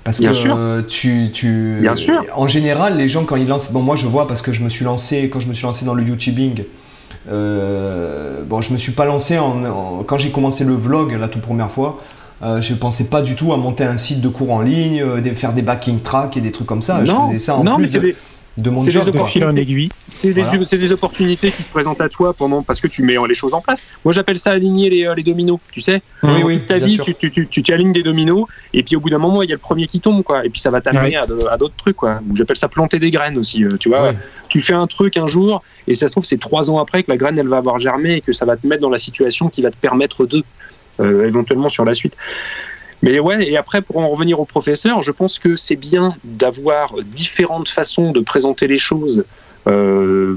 [0.04, 0.54] Parce Bien que sûr.
[0.56, 2.24] euh, tu, tu, Bien sûr.
[2.34, 4.68] en général, les gens quand ils lancent, bon moi je vois parce que je me
[4.70, 6.64] suis lancé quand je me suis lancé dans le YouTubing.
[7.30, 11.28] Euh, bon, je me suis pas lancé en, en quand j'ai commencé le vlog la
[11.28, 12.00] toute première fois.
[12.42, 15.20] Euh, je pensais pas du tout à monter un site de cours en ligne, euh,
[15.20, 17.00] de faire des backing tracks et des trucs comme ça.
[17.02, 18.16] Non, je faisais ça en non, plus de, des,
[18.58, 19.10] de mon job.
[19.10, 19.88] De fil en aiguille.
[20.06, 20.64] C'est des, voilà.
[20.64, 23.60] des, opportunités qui se présentent à toi pendant parce que tu mets les choses en
[23.60, 23.82] place.
[24.04, 25.58] Moi, j'appelle ça aligner les, les, dominos.
[25.70, 28.82] Tu sais, oui, oui, toute ta vie, tu, tu, tu, tu alignes des dominos et
[28.82, 30.44] puis au bout d'un moment, il y a le premier qui tombe, quoi.
[30.44, 32.20] Et puis ça va t'amener à, d'autres trucs, quoi.
[32.34, 33.64] J'appelle ça planter des graines aussi.
[33.64, 34.16] euh, Tu vois, ouais.
[34.48, 37.10] tu fais un truc un jour et ça se trouve c'est trois ans après que
[37.10, 39.48] la graine elle va avoir germé et que ça va te mettre dans la situation
[39.48, 40.42] qui va te permettre de
[41.00, 42.14] euh, éventuellement sur la suite.
[43.02, 46.94] Mais ouais, et après, pour en revenir au professeur, je pense que c'est bien d'avoir
[47.04, 49.24] différentes façons de présenter les choses.
[49.66, 50.36] Euh,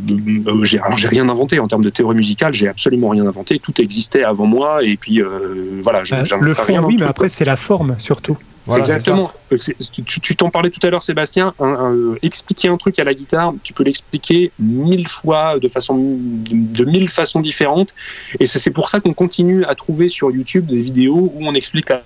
[0.64, 3.80] j'ai, alors j'ai rien inventé en termes de théorie musicale, j'ai absolument rien inventé, tout
[3.80, 6.04] existait avant moi, et puis euh, voilà.
[6.12, 8.38] Euh, le fond, oui, mais après, c'est la forme surtout.
[8.66, 9.32] Voilà, Exactement.
[9.58, 9.76] C'est
[10.06, 11.54] tu, tu t'en parlais tout à l'heure, Sébastien.
[11.60, 15.96] Un, un, expliquer un truc à la guitare, tu peux l'expliquer mille fois de façon
[15.98, 17.94] de mille façons différentes.
[18.40, 21.90] Et c'est pour ça qu'on continue à trouver sur YouTube des vidéos où on explique
[21.90, 22.04] la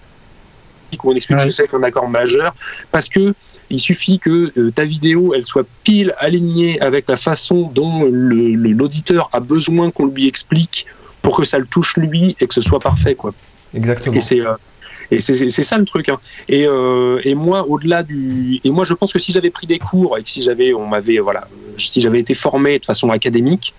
[1.03, 2.53] où on explique ce que c'est qu'un accord majeur,
[2.91, 3.34] parce que
[3.69, 9.30] il suffit que euh, ta vidéo elle soit pile alignée avec la façon dont l'auditeur
[9.34, 10.85] a besoin qu'on lui explique
[11.22, 13.34] pour que ça le touche lui et que ce soit parfait quoi.
[13.73, 14.15] Exactement.
[14.15, 14.53] Et c'est euh,
[15.11, 16.09] et c'est ça le truc.
[16.09, 16.19] Hein.
[16.49, 19.80] Et, euh, et moi, au-delà du, et moi, je pense que si j'avais pris des
[19.80, 21.47] cours et que si j'avais, on m'avait, voilà,
[21.77, 23.73] si j'avais été formé de façon académique,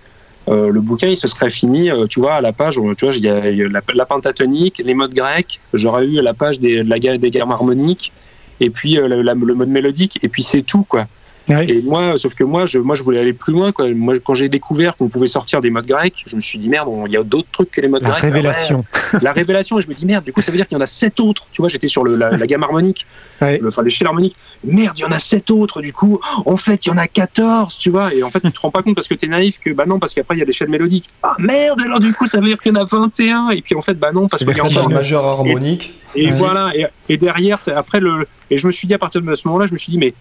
[0.48, 3.14] euh, le bouquin il se serait fini euh, tu vois à la page tu vois
[3.14, 7.40] il y a, la, pentatonique les modes grecs j'aurais eu la page des, la, des
[7.40, 8.12] harmoniques
[8.60, 11.06] et puis le mode mélodique, et puis c'est tout, quoi.
[11.48, 13.70] Et moi, sauf que moi, je, moi, je voulais aller plus loin.
[13.72, 13.92] Quoi.
[13.94, 16.88] Moi, quand j'ai découvert qu'on pouvait sortir des modes grecs, je me suis dit merde,
[17.06, 18.22] il y a d'autres trucs que les modes la grecs.
[18.22, 18.84] Révélation.
[19.20, 19.78] la révélation.
[19.78, 21.20] Et je me dis merde, du coup, ça veut dire qu'il y en a sept
[21.20, 21.46] autres.
[21.52, 23.06] Tu vois, j'étais sur le, la, gamme harmonique,
[23.40, 24.36] enfin l'échelle harmonique.
[24.64, 25.82] Merde, il y en a sept autres.
[25.82, 28.12] Du coup, en fait, il y en a 14, tu vois.
[28.12, 29.84] Et en fait, tu te rends pas compte parce que tu es naïf que bah
[29.86, 31.08] non, parce qu'après, il y a l'échelle mélodique.
[31.22, 33.50] Ah merde, alors du coup, ça veut dire qu'il y en a 21.
[33.50, 34.90] Et puis en fait, bah non, parce qu'il y a encore.
[34.90, 35.94] majeur harmonique.
[36.14, 36.72] Et, voilà.
[36.74, 38.26] Et, et derrière, après le.
[38.50, 40.14] Et je me suis dit à partir de ce moment-là, je me suis dit, mais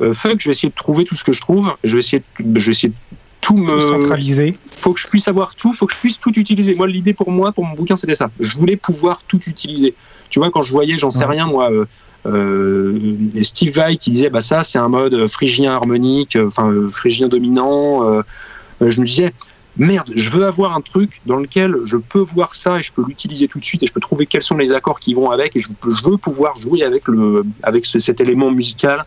[0.00, 1.74] euh, fuck, je vais essayer de trouver tout ce que je trouve.
[1.84, 4.54] Je vais essayer de, je vais essayer de tout me centraliser.
[4.72, 6.74] Faut que je puisse avoir tout, faut que je puisse tout utiliser.
[6.74, 8.30] Moi, l'idée pour moi, pour mon bouquin, c'était ça.
[8.40, 9.94] Je voulais pouvoir tout utiliser.
[10.28, 11.70] Tu vois, quand je voyais, j'en sais rien, moi.
[11.70, 11.84] Euh,
[12.26, 18.02] euh, Steve Vai qui disait bah ça c'est un mode phrygien harmonique, enfin phrygien dominant.
[18.80, 19.32] je me disais
[19.76, 23.04] merde, je veux avoir un truc dans lequel je peux voir ça et je peux
[23.06, 25.54] l'utiliser tout de suite et je peux trouver quels sont les accords qui vont avec
[25.54, 29.04] et je, je veux pouvoir jouer avec le avec cet élément musical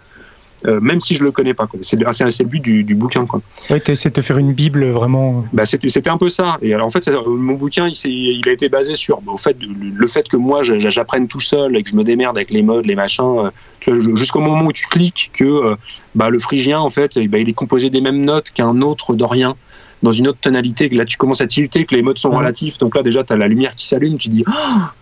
[0.65, 1.67] euh, même si je le connais pas.
[1.81, 3.25] C'est le but du, bouquin.
[3.25, 3.41] Quoi.
[3.69, 5.43] Ouais, essayé de te faire une bible vraiment.
[5.53, 6.57] Bah, c'était un peu ça.
[6.61, 9.57] Et alors en fait, mon bouquin, il, il, a été basé sur bah, au fait,
[9.59, 12.85] le fait que moi, j'apprenne tout seul et que je me démerde avec les modes,
[12.85, 13.49] les machins.
[13.87, 15.75] Euh, jusqu'au moment où tu cliques que euh,
[16.15, 19.55] bah, le phrygien, en fait, il est composé des mêmes notes qu'un autre dorien
[20.01, 22.95] dans une autre tonalité, là tu commences à tilter, que les modes sont relatifs, donc
[22.95, 24.93] là déjà tu as la lumière qui s'allume, tu dis ah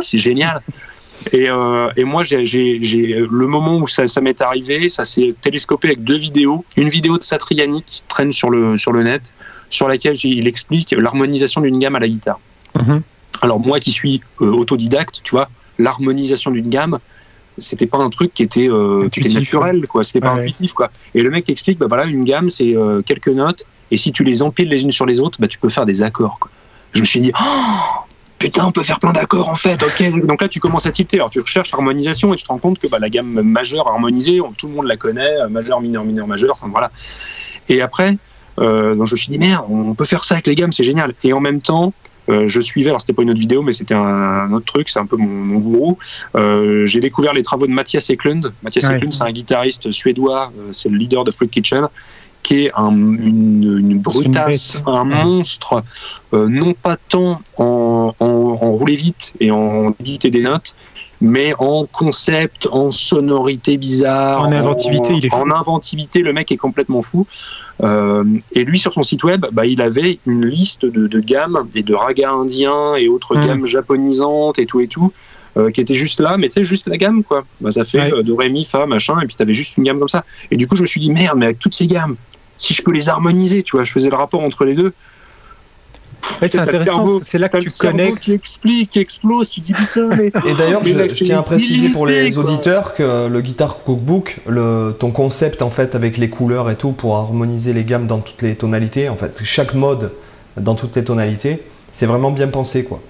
[0.00, 0.60] c'est génial.
[1.32, 6.04] Et, euh, et moi, j'ai, le moment où ça, m'est arrivé, ça s'est télescopé avec
[6.04, 6.64] deux vidéos.
[6.76, 9.32] Une vidéo de Satriani qui traîne sur le, sur le net,
[9.68, 12.38] sur laquelle il explique l'harmonisation d'une gamme à la guitare.
[12.78, 13.02] Mhm.
[13.42, 15.48] Alors moi qui suis euh, autodidacte, tu vois,
[15.78, 16.98] l'harmonisation d'une gamme,
[17.58, 20.04] c'était pas un truc qui était, euh, qui était naturel, quoi.
[20.04, 20.90] C'était pas intuitif, quoi.
[21.14, 22.74] Et le mec explique, bah voilà, une gamme, c'est
[23.04, 25.68] quelques notes, et si tu les empiles les unes sur les autres, bah tu peux
[25.68, 26.38] faire des accords.
[26.38, 26.50] Quoi.
[26.92, 28.05] Je me suis dit, oh
[28.38, 30.26] putain, on peut faire plein d'accords en fait, ok.
[30.26, 31.16] Donc là, tu commences à tilter.
[31.16, 34.40] Alors tu recherches harmonisation et tu te rends compte que bah, la gamme majeure harmonisée,
[34.56, 36.90] tout le monde la connaît, euh, majeur, mineur, mineur, majeur, enfin voilà.
[37.68, 38.16] Et après,
[38.58, 40.84] euh, donc je me suis dit, merde, on peut faire ça avec les gammes, c'est
[40.84, 41.14] génial.
[41.24, 41.92] Et en même temps,
[42.28, 44.98] euh, je suivais, alors c'était pas une autre vidéo, mais c'était un, autre truc, c'est
[44.98, 45.98] un peu mon, gourou.
[46.84, 48.52] j'ai découvert les travaux de Mathias Eklund.
[48.62, 51.88] Mathias Eklund, c'est un guitariste suédois, c'est le leader de Fruit Kitchen
[52.46, 55.82] qui est un, une, brutasse, un monstre,
[56.32, 60.76] euh, non pas tant en, en, rouler vite et en éviter des notes,
[61.20, 66.52] mais en concept, en sonorité bizarre, en inventivité, en, il est en inventivité, le mec
[66.52, 67.26] est complètement fou.
[67.82, 71.66] Euh, et lui, sur son site web, bah, il avait une liste de, de gammes
[71.74, 73.44] et de ragas indiens et autres hmm.
[73.44, 75.12] gammes japonisantes et tout et tout.
[75.56, 77.46] Euh, qui était juste là, mais tu sais, juste la gamme, quoi.
[77.62, 78.22] Bah, ça fait ouais.
[78.22, 80.22] de ré, mi, fa, machin, et puis tu avais juste une gamme comme ça.
[80.50, 82.16] Et du coup, je me suis dit, merde, mais avec toutes ces gammes,
[82.58, 84.92] si je peux les harmoniser, tu vois, je faisais le rapport entre les deux.
[86.40, 88.18] c'est intéressant, c'est là que tu connectes.
[88.20, 90.26] qui explique, qui explose, tu dis putain, mais.
[90.46, 95.10] Et d'ailleurs, je, tiens à préciser pour les auditeurs que le Guitar Cookbook, le, ton
[95.10, 98.54] concept en fait avec les couleurs et tout pour harmoniser les gammes dans toutes les
[98.54, 100.12] tonalités, en fait, chaque mode
[100.56, 101.62] dans toutes les tonalités,
[101.92, 103.00] c'est vraiment bien pensé quoi.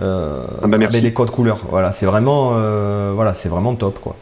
[0.00, 3.98] Euh, ah bah avec les codes couleurs, voilà, c'est vraiment, euh, voilà, c'est vraiment top
[3.98, 4.16] quoi.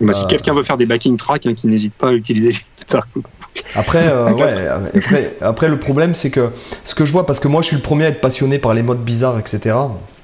[0.00, 2.56] Bah, si euh, quelqu'un veut faire des backing tracks, hein, qui n'hésite pas à utiliser
[2.78, 3.30] Guitar Cookbook.
[3.74, 6.50] Après, euh, ouais, après, après, le problème, c'est que
[6.84, 8.74] ce que je vois, parce que moi, je suis le premier à être passionné par
[8.74, 9.76] les modes bizarres, etc.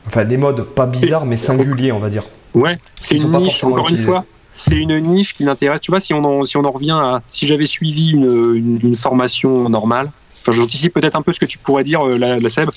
[0.07, 2.25] Enfin, les modes pas bizarres, mais singuliers, on va dire.
[2.55, 4.25] Ouais, c'est une niche, encore une fois.
[4.51, 5.81] C'est une niche qui m'intéresse.
[5.81, 7.23] Tu vois, si on en, si on en revient à.
[7.27, 10.11] Si j'avais suivi une, une, formation normale,
[10.41, 12.71] enfin, j'anticipe peut-être un peu ce que tu pourrais dire, euh, la, la Seb.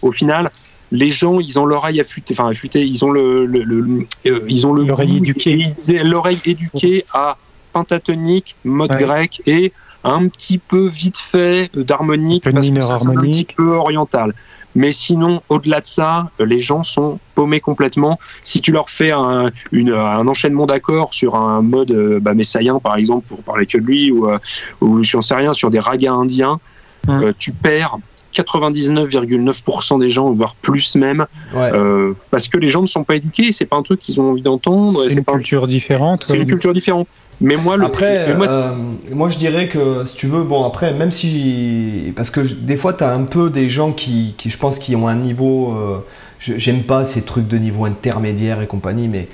[0.00, 0.50] Au final,
[0.92, 4.72] les gens, ils ont l'oreille affûtée, enfin affûtée, ils ont le, le, euh, ils ont
[4.72, 5.62] l'oreille éduquée,
[6.02, 7.36] l'oreille éduquée à
[7.72, 9.72] pentatonique, mode grec et
[10.04, 14.34] un petit peu vite fait d'harmonique parce que c'est un petit peu oriental.
[14.76, 18.20] Mais sinon, au-delà de ça, les gens sont paumés complètement.
[18.44, 22.78] Si tu leur fais un, une, un enchaînement d'accords sur un mode euh, bah, messaïen,
[22.78, 24.38] par exemple, pour parler que de lui, ou, euh,
[24.80, 26.60] ou j'en sais rien, sur des ragas indiens,
[27.08, 27.22] hum.
[27.24, 27.98] euh, tu perds
[28.34, 33.52] 99,9% des gens, voire plus même, euh, parce que les gens ne sont pas éduqués.
[33.52, 35.02] C'est pas un truc qu'ils ont envie d'entendre.
[35.08, 36.24] C'est une culture différente.
[36.24, 37.08] C'est une culture différente.
[37.40, 38.70] Mais moi, après, moi, euh,
[39.12, 42.12] moi, je dirais que si tu veux, bon, après, même si.
[42.14, 44.94] Parce que des fois, tu as un peu des gens qui, qui, je pense, qui
[44.94, 45.72] ont un niveau.
[45.72, 46.04] Euh,
[46.38, 49.28] j'aime pas ces trucs de niveau intermédiaire et compagnie, mais.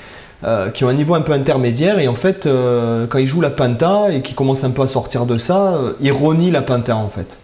[0.44, 2.46] Euh, qui ont un niveau un peu intermédiaire et en fait
[3.08, 6.12] quand ils jouent la penta et qu'ils commencent un peu à sortir de ça, ils
[6.12, 7.38] renient la penta en fait.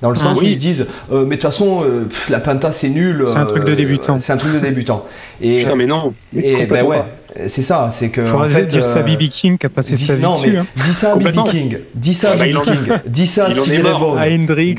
[0.00, 1.84] Dans le sens ah où ils se disent, mais de toute façon,
[2.30, 3.24] la penta c'est nul.
[3.26, 4.18] C'est un truc de débutant.
[4.18, 5.04] C'est un truc de débutant.
[5.42, 6.14] Et, Putain, mais non.
[6.34, 7.02] Et ben ouais.
[7.48, 8.24] C'est ça, c'est que.
[8.24, 10.56] Faudrait en fait, dire ça à BB King qui a passé sa vie non, dessus.
[10.56, 10.66] Hein.
[10.76, 11.78] Dis ça à BB King.
[11.94, 12.98] Dis ça à BB King.
[13.06, 14.16] Dis ça à Stevie Ray Vaughan.
[14.16, 14.76] À Hendrix.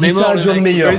[0.00, 0.90] Dis ça à John Mayer.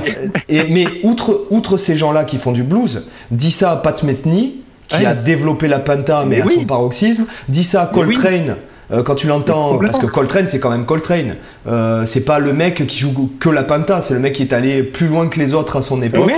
[0.48, 4.64] Et, mais outre, outre ces gens-là qui font du blues, dis ça à Pat Metheny
[4.88, 7.26] qui a développé la penta, mais, à son paroxysme.
[7.48, 8.56] Dis ça à Coltrane.
[8.90, 11.36] Euh, quand tu l'entends, parce que Coltrane c'est quand même Coltrane,
[11.66, 14.52] euh, c'est pas le mec qui joue que la penta, c'est le mec qui est
[14.52, 16.32] allé plus loin que les autres à son époque.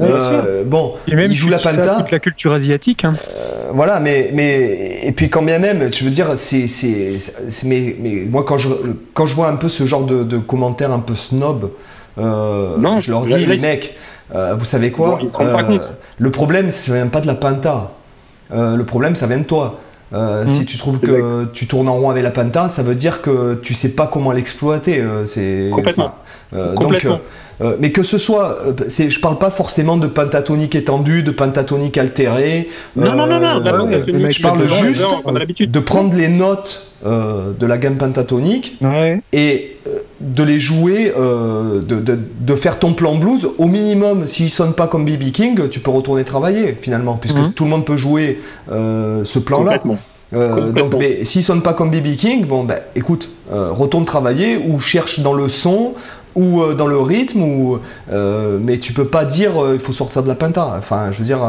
[0.00, 1.96] Euh, bon, il joue la penta.
[1.96, 3.04] toute la culture asiatique.
[3.04, 3.14] Hein.
[3.74, 7.18] voilà, mais, mais et puis quand bien même, je veux dire, c'est, c'est,
[7.64, 8.68] mais, mais, moi quand je
[9.12, 11.70] quand je vois un peu ce genre de, commentaires un peu snob,
[12.16, 13.94] non, je leur dis les mecs,
[14.32, 15.18] vous savez quoi
[16.18, 17.92] Le problème, ça vient pas de la penta.
[18.50, 19.78] le problème, ça vient de toi.
[20.14, 20.64] Euh, si mmh.
[20.66, 23.74] tu trouves que tu tournes en rond avec la penta, ça veut dire que tu
[23.74, 25.00] sais pas comment l'exploiter.
[25.00, 26.14] Euh, c'est complètement.
[26.54, 27.06] Euh, donc,
[27.78, 28.58] mais que ce soit,
[28.88, 32.68] c'est, je parle pas forcément de pentatonique étendue, de pentatonique altérée.
[32.96, 33.88] Non, non, non, non.
[34.28, 35.06] je parle juste
[35.60, 38.78] de prendre les notes de la gamme pentatonique
[39.32, 39.76] et
[40.20, 43.48] de les jouer, de, de, de, faire ton plan blues.
[43.58, 47.52] Au minimum, s'il sonne pas comme BB King, tu peux retourner travailler finalement, puisque mmh.
[47.54, 49.80] tout le monde peut jouer ce plan-là.
[50.34, 54.56] Euh, donc, mais s'il sonne pas comme BB King, bon, ben, écoute, euh, retourne travailler
[54.56, 55.94] ou cherche dans le son
[56.34, 57.78] ou euh, dans le rythme, ou,
[58.10, 60.74] euh, mais tu peux pas dire il faut sortir de la penta.
[60.78, 61.40] Enfin, je veux dire,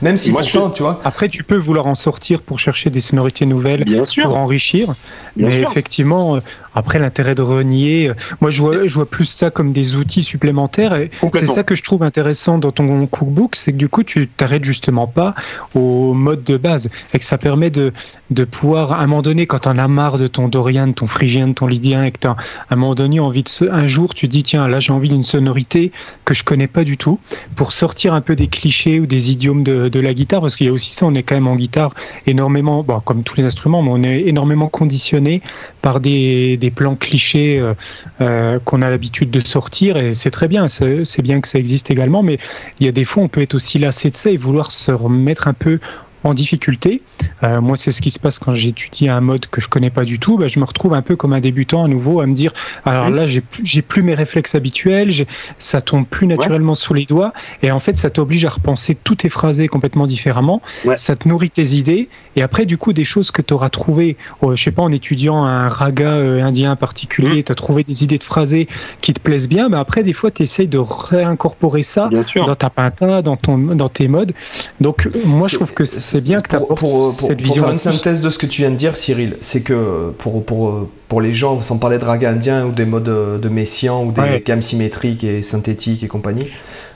[0.00, 1.00] même si pourtant, tu vois.
[1.04, 4.24] Après, tu peux vouloir en sortir pour chercher des sonorités nouvelles, Bien sûr.
[4.24, 4.88] pour enrichir.
[5.36, 6.40] mais effectivement,
[6.74, 10.22] après, l'intérêt de renier, euh, moi je vois, je vois plus ça comme des outils
[10.22, 10.94] supplémentaires.
[10.94, 14.28] Et c'est ça que je trouve intéressant dans ton cookbook, c'est que du coup, tu
[14.28, 15.34] t'arrêtes justement pas
[15.74, 17.92] au mode de base et que ça permet de,
[18.30, 21.06] de pouvoir, à un moment donné, quand on a marre de ton Dorian, de ton
[21.06, 22.36] Phrygien, de ton Lydien, et que tu à
[22.70, 23.70] un moment donné envie de.
[23.70, 25.92] Un jour, tu dis, tiens, là j'ai envie d'une sonorité
[26.24, 27.18] que je connais pas du tout,
[27.56, 30.66] pour sortir un peu des clichés ou des idiomes de, de la guitare, parce qu'il
[30.66, 31.94] y a aussi ça, on est quand même en guitare
[32.26, 35.42] énormément, bon, comme tous les instruments, mais on est énormément conditionné
[35.82, 37.74] par des des plans clichés euh,
[38.20, 41.90] euh, qu'on a l'habitude de sortir et c'est très bien, c'est bien que ça existe
[41.90, 42.38] également, mais
[42.78, 44.92] il y a des fois on peut être aussi lassé de ça et vouloir se
[44.92, 45.80] remettre un peu
[46.24, 47.02] en difficulté.
[47.42, 50.04] Euh, moi, c'est ce qui se passe quand j'étudie un mode que je connais pas
[50.04, 50.38] du tout.
[50.38, 52.52] Bah, je me retrouve un peu comme un débutant à nouveau à me dire
[52.84, 55.10] alors là, j'ai plus, plus mes réflexes habituels,
[55.58, 57.32] ça tombe plus naturellement sous les doigts.
[57.62, 60.62] Et en fait, ça t'oblige à repenser tout tes phrasés complètement différemment.
[60.96, 62.08] Ça te nourrit tes idées.
[62.36, 64.92] Et après, du coup, des choses que tu auras trouvées, oh, je sais pas, en
[64.92, 67.44] étudiant un raga euh, indien particulier, mmh.
[67.44, 68.68] tu as trouvé des idées de phrasés
[69.00, 69.68] qui te plaisent bien.
[69.68, 73.88] Mais après, des fois, tu essayes de réincorporer ça dans ta pinta, dans, ton, dans
[73.88, 74.32] tes modes.
[74.80, 77.54] Donc, moi, je trouve que c'est bien que tu pour, pour, cette vision.
[77.54, 80.44] Pour faire une synthèse de ce que tu viens de dire, Cyril, c'est que pour,
[80.44, 84.12] pour, pour les gens, sans parler de raga indien ou des modes de messian ou
[84.12, 86.46] des gammes symétriques et synthétiques et compagnie,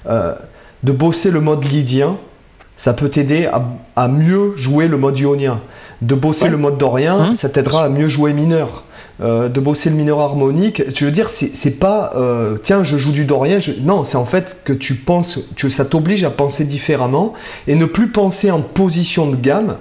[0.08, 0.34] euh,
[0.82, 2.16] de bosser le mode lydien,
[2.76, 3.64] ça peut t'aider à,
[3.96, 5.60] à, mieux jouer le mode ionien.
[6.02, 8.84] De bosser le mode dorien, hein ça t'aidera à mieux jouer mineur.
[9.22, 10.92] Euh, de bosser le mineur harmonique.
[10.92, 13.58] Tu veux dire, c'est pas euh, tiens, je joue du dorien.
[13.80, 17.32] Non, c'est en fait que tu penses, tu, ça t'oblige à penser différemment
[17.66, 19.78] et ne plus penser en position de gamme,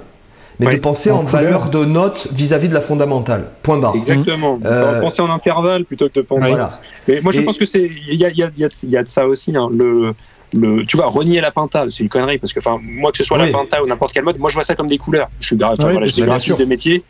[0.59, 3.49] mais de penser en, valeur de note vis-à-vis de la fondamentale.
[3.61, 3.95] Point barre.
[3.97, 4.57] Exactement.
[4.63, 6.47] Euh, penser en intervalle plutôt que de penser.
[6.47, 6.69] Voilà.
[7.09, 9.27] Mais moi, je pense que c'est il y a, y, a, y a, de ça
[9.27, 9.53] aussi.
[9.53, 9.67] Hein.
[9.69, 10.13] le
[10.53, 13.23] le, tu vois, renier la pinta, c'est une connerie parce que, enfin, moi que ce
[13.23, 15.29] soit la pinta ou n'importe quel mode, moi je vois ça comme des couleurs.
[15.39, 17.03] Je suis, garage, voilà, je de métier.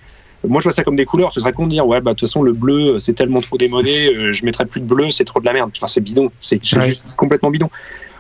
[0.48, 1.32] Moi, je vois ça comme des couleurs.
[1.32, 3.58] Ce serait con de dire, ouais, bah, de toute façon, le bleu, c'est tellement trop
[3.58, 5.72] démodé, euh, je mettrais plus de bleu, c'est trop de la merde.
[5.76, 6.32] Enfin, c'est bidon.
[6.42, 7.70] C'est juste complètement bidon.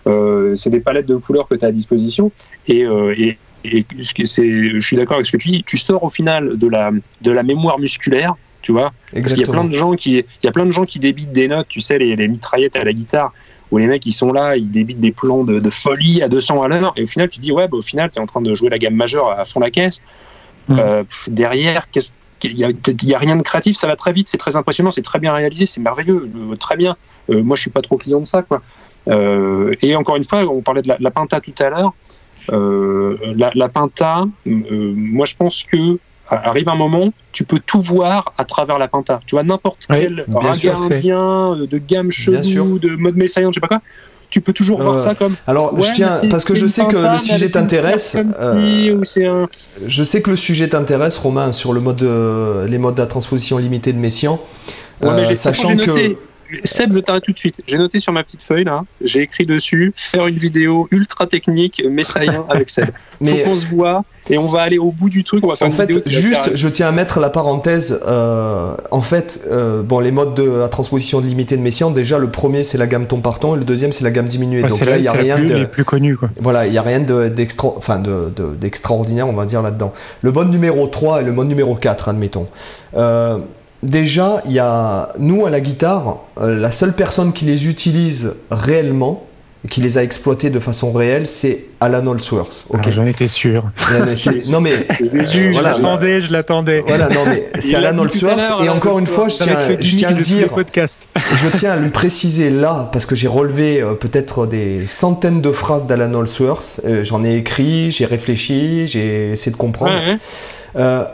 [0.08, 2.32] Euh, c'est des palettes de couleurs que tu as à disposition.
[2.68, 5.64] Et, euh, et, et je suis d'accord avec ce que tu dis.
[5.64, 8.94] Tu sors au final de la, de la mémoire musculaire, tu vois.
[9.14, 11.00] Parce qu'il y a plein de gens qui, il y a plein de gens qui
[11.00, 13.34] débitent des notes, tu sais, les, les mitraillettes à la guitare
[13.72, 16.62] où les mecs ils sont là, ils débitent des plans de, de folie à 200
[16.62, 18.42] à l'heure, et au final tu dis ouais, bah, au final tu es en train
[18.42, 20.02] de jouer la gamme majeure à fond la caisse,
[20.68, 20.80] Mm.
[20.80, 22.12] Euh, derrière, qu'est-ce
[22.44, 22.54] il
[23.04, 25.34] n'y a, rien de créatif, ça va très vite, c'est très impressionnant, c'est très bien
[25.34, 26.30] réalisé, c'est merveilleux,
[26.60, 26.96] très bien.
[27.32, 28.62] Euh, moi, je suis pas trop client de ça, quoi.
[29.08, 31.94] Euh, et encore une fois, on parlait de la, la Pinta tout à l'heure.
[32.52, 35.98] la, la, Pinta, moi, je pense que
[36.28, 39.22] arrive un moment, tu peux tout voir à travers la Pinta.
[39.26, 43.70] Tu vois n'importe quel raga indien, de gamme chelou, de mode messiaen, je sais pas
[43.70, 43.82] quoi
[44.30, 45.36] tu peux toujours voir ça comme.
[45.48, 48.18] Alors, je tiens, parce que je sais que le sujet t'intéresse.
[48.42, 48.96] Euh,
[49.88, 52.02] je sais que le sujet t'intéresse, Romain, sur le mode,
[52.68, 54.40] les modes de la transposition limitée de Messiaen.
[55.04, 56.16] Euh, sachant que.
[56.64, 57.56] Seb, je t'arrête tout de suite.
[57.66, 61.84] J'ai noté sur ma petite feuille là, j'ai écrit dessus faire une vidéo ultra technique
[61.90, 62.90] messayen avec Seb.
[63.22, 65.46] Mais Faut qu'on se voit et on va aller au bout du truc.
[65.46, 68.02] On va faire en fait, juste, je tiens à mettre la parenthèse.
[68.08, 72.18] Euh, en fait, euh, bon, les modes de la transposition de limité de Messiaen, déjà
[72.18, 74.64] le premier c'est la gamme ton par ton et le deuxième c'est la gamme diminuée.
[74.64, 76.30] Donc là, il y a rien plus, de plus connu quoi.
[76.42, 78.02] Voilà, il y a rien d'extra, enfin
[78.60, 79.94] d'extraordinaire, on va dire là-dedans.
[80.22, 82.48] Le mode numéro 3 et le mode numéro 4, admettons.
[82.96, 83.38] Euh,
[83.86, 88.36] déjà, il y a nous à la guitare, euh, la seule personne qui les utilise
[88.52, 89.26] réellement,
[89.68, 92.66] qui les a exploités de façon réelle, c'est Alan Holdsworth.
[92.74, 93.64] Ah, J'en étais sûr.
[94.50, 96.84] non mais je l'attendais, je l'attendais.
[96.86, 100.14] Voilà, non mais c'est Alan Holdsworth et encore une fois, je tiens, je tiens à
[100.14, 100.50] le dire,
[101.36, 105.52] je tiens à le préciser là parce que j'ai relevé euh, peut-être des centaines de
[105.52, 106.82] phrases d'Alan Holdsworth.
[106.86, 110.00] Euh, j'en ai écrit, j'ai réfléchi, j'ai essayé de comprendre.
[110.78, 111.06] Euh,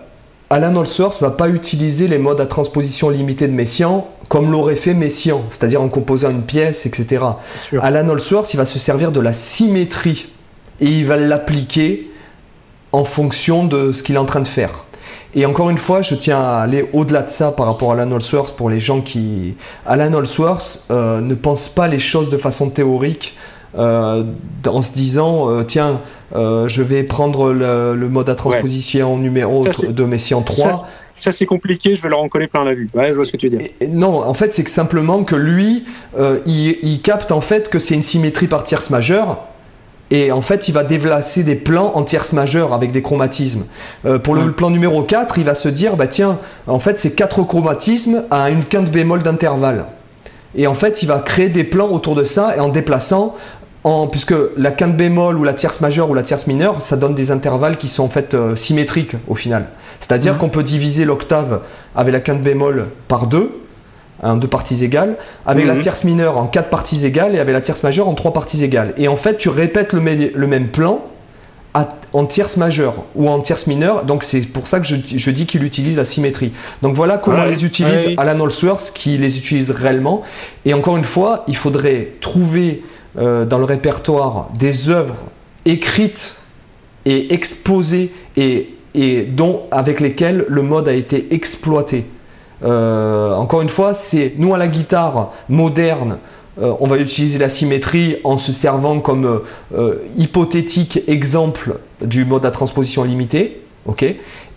[0.51, 4.93] Alan Holdsworth va pas utiliser les modes à transposition limitée de Messiaen comme l'aurait fait
[4.93, 7.23] Messiaen, c'est-à-dire en composant une pièce, etc.
[7.79, 10.27] Alan Holdsworth, il va se servir de la symétrie
[10.81, 12.11] et il va l'appliquer
[12.91, 14.85] en fonction de ce qu'il est en train de faire.
[15.35, 18.11] Et encore une fois, je tiens à aller au-delà de ça par rapport à Alan
[18.11, 19.55] Holdsworth pour les gens qui...
[19.85, 23.37] Alan Holdsworth euh, ne pense pas les choses de façon théorique
[23.77, 24.23] euh,
[24.67, 26.01] en se disant, euh, tiens,
[26.35, 30.87] euh, je vais prendre le, mode à transposition numéro de Messiaen 3.
[31.13, 32.87] Ça, c'est compliqué, je vais leur en coller plein la vue.
[32.93, 33.67] Ouais, je vois ce que tu veux dire.
[33.89, 35.83] non, en fait, c'est que simplement que lui,
[36.17, 39.45] euh, il, capte en fait que c'est une symétrie par tierce majeure.
[40.09, 43.63] Et en fait, il va déplacer des plans en tierce majeure avec des chromatismes.
[44.05, 46.37] Euh, pour le, plan numéro 4, il va se dire, bah tiens,
[46.67, 49.85] en fait, c'est quatre chromatismes à une quinte bémol d'intervalle.
[50.55, 53.35] Et en fait, il va créer des plans autour de ça et en déplaçant
[54.11, 57.31] puisque la quinte bémol ou la tierce majeure ou la tierce mineure, ça donne des
[57.31, 59.67] intervalles qui sont en fait euh, symétriques au final.
[59.99, 60.39] C'est-à-dire mhm.
[60.39, 61.61] qu'on peut diviser l'octave
[61.95, 63.51] avec la quinte bémol par deux,
[64.21, 65.79] en deux parties égales, avec la mhm.
[65.79, 68.93] tierce mineure en quatre parties égales et avec la tierce majeure en trois parties égales.
[68.97, 70.01] Et en fait, tu répètes le,
[70.33, 71.01] le même plan
[72.13, 74.03] en tierce majeure ou en tierce mineure.
[74.05, 76.51] Donc c'est pour ça que je, dis qu'il utilise la symétrie.
[76.81, 80.21] Donc voilà comment les utilise Alan Holsworth qui les utilise réellement.
[80.65, 82.83] Et encore une fois, il faudrait trouver
[83.17, 85.17] euh, dans le répertoire des œuvres
[85.65, 86.37] écrites
[87.03, 92.05] et exposées et, et dont, avec lesquelles le mode a été exploité.
[92.63, 96.19] Euh, encore une fois, c'est nous à la guitare moderne,
[96.61, 99.41] euh, on va utiliser la symétrie en se servant comme
[100.15, 103.61] hypothétique exemple du mode à transposition limitée.
[103.87, 104.05] ok?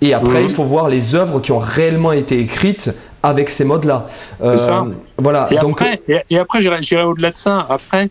[0.01, 2.95] Et après, il faut voir les œuvres qui ont réellement été écrites
[3.25, 4.07] avec ces modes-là.
[5.19, 5.49] Voilà.
[5.51, 7.67] Et donc, après, et après j'irai au-delà de ça.
[7.69, 8.11] Après,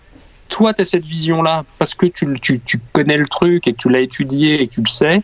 [0.49, 3.77] toi, tu as cette vision-là parce que tu, tu, tu, connais le truc et que
[3.77, 5.21] tu l'as étudié et que tu le sais.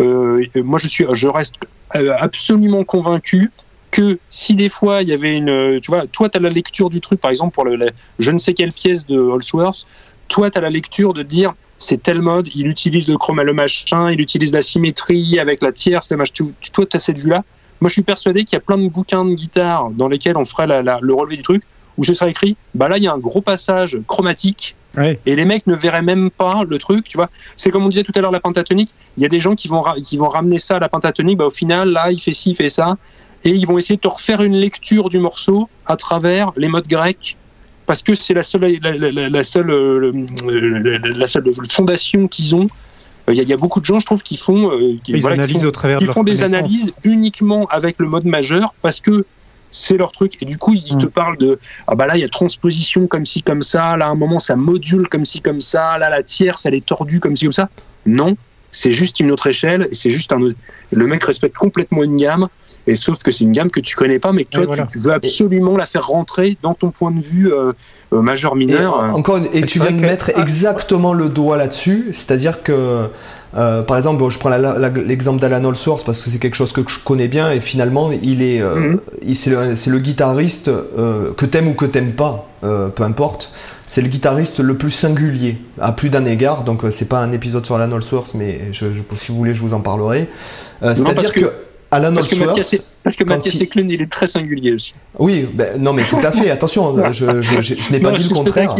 [0.00, 1.56] Euh, moi, je, suis, je reste
[1.94, 3.50] euh, absolument convaincu
[3.90, 5.80] que si des fois il y avait une.
[5.80, 8.38] Tu vois, toi, tu as la lecture du truc, par exemple, pour le, je ne
[8.38, 9.86] sais quelle pièce de Holsworth,
[10.28, 13.52] toi, tu as la lecture de dire c'est tel mode, il utilise le chroma, le
[13.52, 16.32] machin, il utilise la symétrie avec la tierce, le machin.
[16.60, 17.44] Tu, toi, tu as cette vue-là.
[17.80, 20.44] Moi, je suis persuadé qu'il y a plein de bouquins de guitare dans lesquels on
[20.44, 21.62] ferait le relevé du truc
[21.98, 24.76] où ce serait écrit, bah là il y a un gros passage chromatique.
[25.26, 27.28] Et les mecs ne verraient même pas le truc, tu vois.
[27.56, 29.66] C'est comme on disait tout à l'heure la pentatonique, il y a des gens qui
[29.66, 32.50] vont, qui vont ramener ça à la pentatonique, bah au final là il fait ci,
[32.50, 32.96] il fait ça,
[33.44, 36.86] et ils vont essayer de te refaire une lecture du morceau à travers les modes
[36.86, 37.36] grecs.
[37.86, 40.12] Parce que c'est la seule, la, seule, euh,
[40.44, 42.68] la seule fondation qu'ils ont.
[43.28, 45.98] Il y, a beaucoup de gens, je trouve, qui font, euh, qui, font, au travers
[45.98, 49.24] qui font des analyses uniquement avec le mode majeur parce que
[49.74, 50.40] c'est leur truc.
[50.40, 51.10] Et du coup, ils te mm.
[51.10, 53.96] parlent de ah bah là, il y a transposition comme ci, comme ça.
[53.96, 55.98] Là, à un moment, ça module comme ci, comme ça.
[55.98, 57.68] Là, la tierce, elle est tordue comme ci, comme ça.
[58.06, 58.36] Non,
[58.70, 60.38] c'est juste une autre échelle et c'est juste un.
[60.38, 62.48] Le mec respecte complètement une gamme.
[62.86, 65.12] Et sauf que c'est une gamme que tu connais pas, mais que toi, tu, veux
[65.12, 67.72] absolument la faire rentrer dans ton point de vue euh,
[68.12, 69.06] euh, majeur mineur.
[69.06, 70.40] Et, encore, et tu viens de mettre ah.
[70.42, 73.08] exactement le doigt là-dessus, c'est-à-dire que
[73.56, 76.98] euh, par exemple, je prends l'exemple d'Alan Allsworth parce que c'est quelque chose que je
[76.98, 79.34] connais bien et finalement, il est, euh, mhm.
[79.34, 83.52] c'est le, guitariste euh, que t'aimes ou que t'aimes pas, peu importe.
[83.86, 86.64] C'est le guitariste le plus singulier à plus d'un égard.
[86.64, 88.86] Donc, c'est pas un épisode sur Alan Allsworth, mais je,
[89.16, 90.28] si vous voulez, je vous en parlerai.
[90.82, 91.52] C'est-à-dire que,
[91.94, 93.90] Alan Allsworth parce que Mathias il...
[93.90, 94.94] il est très singulier aussi.
[95.18, 98.74] Oui, ben, non mais tout à fait, attention, je, n'ai pas dit le contraire.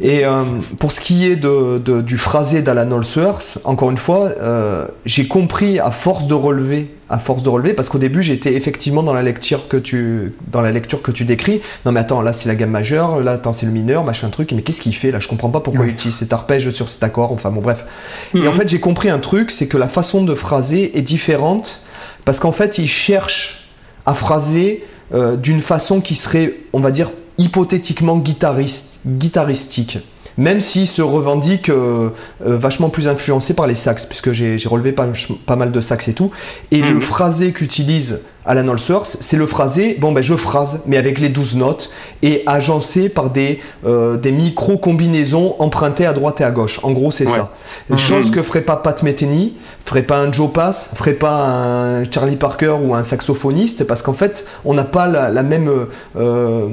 [0.00, 0.42] Et euh,
[0.80, 5.78] pour ce qui est de, du phrasé d'Alan Holsworth, encore une fois, euh, j'ai compris
[5.78, 9.22] à force de relever, à force de relever, parce qu'au début j'étais effectivement dans la
[9.22, 11.60] lecture que tu, dans la lecture que tu décris.
[11.86, 14.50] Non mais attends, là c'est la gamme majeure, là attends c'est le mineur, machin truc,
[14.50, 15.20] mais qu'est-ce qu'il fait là?
[15.20, 17.30] Je comprends pas pourquoi il utilise cet arpège sur cet accord.
[17.30, 17.84] Enfin bon bref.
[18.34, 18.52] Et en mhm.
[18.52, 21.83] fait j'ai compris un truc, c'est que la façon de phraser est différente
[22.24, 23.68] parce qu'en fait, il cherche
[24.06, 29.98] à phraser euh, d'une façon qui serait, on va dire, hypothétiquement guitariste, guitaristique.
[30.36, 32.10] Même s'il se revendique euh,
[32.44, 35.06] euh, vachement plus influencé par les sax, puisque j'ai relevé pas,
[35.56, 36.30] mal de sax et tout.
[36.70, 37.00] Et le mhm.
[37.00, 41.56] phrasé qu'utilise Alan Holsworth, c'est le phrasé, bon ben je phrase, mais avec les douze
[41.56, 41.90] notes,
[42.22, 46.80] et agencé par des, des micro-combinaisons empruntées à droite et à gauche.
[46.82, 47.52] En gros, c'est ça.
[47.88, 47.96] Mhm.
[47.96, 52.36] Chose que ferait pas Pat Metheny, ferait pas un Joe Pass, ferait pas un Charlie
[52.36, 55.70] Parker ou un saxophoniste, parce qu'en fait, on n'a pas la, même
[56.16, 56.68] euh,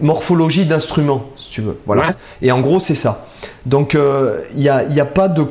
[0.00, 1.78] morphologie d'instrument, si tu veux.
[1.86, 2.14] Voilà.
[2.40, 3.26] Et en gros, c'est ça.
[3.66, 5.44] Donc, il euh, n'y a, y a pas de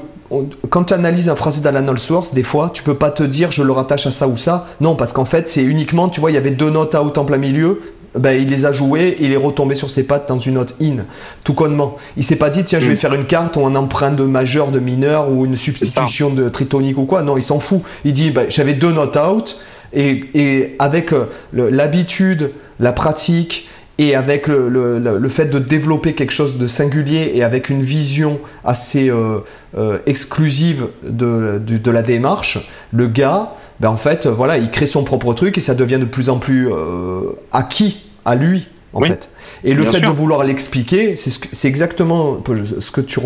[0.69, 3.63] quand tu analyses un phrasé d'Alan Source, des fois, tu peux pas te dire je
[3.63, 4.67] le rattache à ça ou ça.
[4.79, 7.25] Non, parce qu'en fait, c'est uniquement, tu vois, il y avait deux notes out en
[7.25, 7.81] plein milieu.
[8.13, 11.05] Ben, il les a jouées, il est retombé sur ses pattes dans une note in,
[11.45, 11.95] tout connement.
[12.17, 12.97] Il s'est pas dit, tiens, je vais mm.
[12.97, 16.97] faire une carte ou un emprunt de majeur, de mineur ou une substitution de tritonique
[16.97, 17.23] ou quoi.
[17.23, 17.81] Non, il s'en fout.
[18.03, 19.59] Il dit, ben, j'avais deux notes out
[19.93, 26.67] et, avec euh, l'habitude, la pratique, et avec le, fait de développer quelque chose de
[26.67, 29.39] singulier et avec une vision assez euh,
[29.77, 32.57] euh, exclusive de, la démarche,
[32.91, 36.05] le gars, ben en fait, voilà, il crée son propre truc et ça devient de
[36.05, 39.29] plus en plus euh, acquis à lui, en fait.
[39.63, 42.41] Et le fait de vouloir l'expliquer, c'est exactement
[42.79, 43.19] ce que tu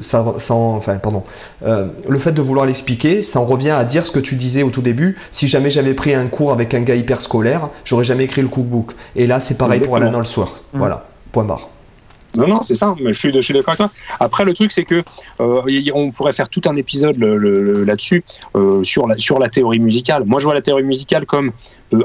[0.00, 1.22] ça, enfin pardon,
[1.64, 4.62] euh, le fait de vouloir l'expliquer, ça en revient à dire ce que tu disais
[4.62, 5.16] au tout début.
[5.30, 8.48] Si jamais j'avais pris un cours avec un gars hyper scolaire, j'aurais jamais écrit le
[8.48, 8.92] cookbook.
[9.16, 10.64] Et là, c'est pareil pour Alan Allsworth.
[10.72, 10.78] Mmh.
[10.78, 11.68] Voilà, point barre.
[12.34, 12.94] Non, non, c'est ça.
[13.04, 13.90] Je suis, je suis d'accord avec toi.
[14.18, 15.02] Après, le truc, c'est que
[15.40, 18.24] euh, on pourrait faire tout un épisode là-dessus
[18.56, 20.24] euh, sur, la, sur la théorie musicale.
[20.24, 21.52] Moi, je vois la théorie musicale comme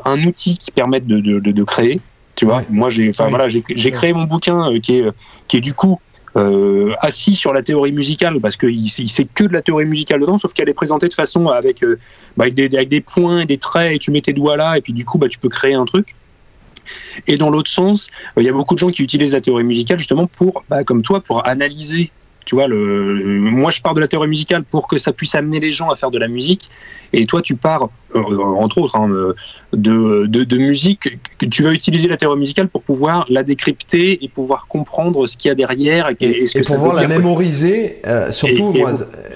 [0.03, 2.01] un outil qui permet de, de, de créer,
[2.37, 5.11] tu vois, moi j'ai, enfin voilà, j'ai créé mon bouquin euh, qui est
[5.47, 5.99] qui est du coup
[6.35, 10.37] euh, assis sur la théorie musicale parce qu'il sait que de la théorie musicale dedans,
[10.37, 11.97] sauf qu'elle est présentée de façon avec, euh,
[12.37, 14.77] bah, avec, des, avec, des, points et des traits et tu mets tes doigts là
[14.77, 16.15] et puis du coup bah, tu peux créer un truc.
[17.25, 19.97] Et dans l'autre sens, il y a beaucoup de gens qui utilisent la théorie musicale
[19.97, 22.11] justement pour, bah, comme toi, pour analyser
[22.47, 23.13] tu vois, le,
[23.51, 25.95] moi je pars de la théorie musicale pour que ça puisse amener les gens à
[25.95, 26.69] faire de la musique,
[27.11, 29.09] et toi tu pars, euh, entre autres, hein,
[29.73, 34.29] de, de, musique, que tu vas utiliser la théorie musicale pour pouvoir la décrypter et
[34.29, 36.09] pouvoir comprendre ce qu'il y a derrière.
[36.21, 38.73] Et, et, pouvoir la mémoriser, euh, surtout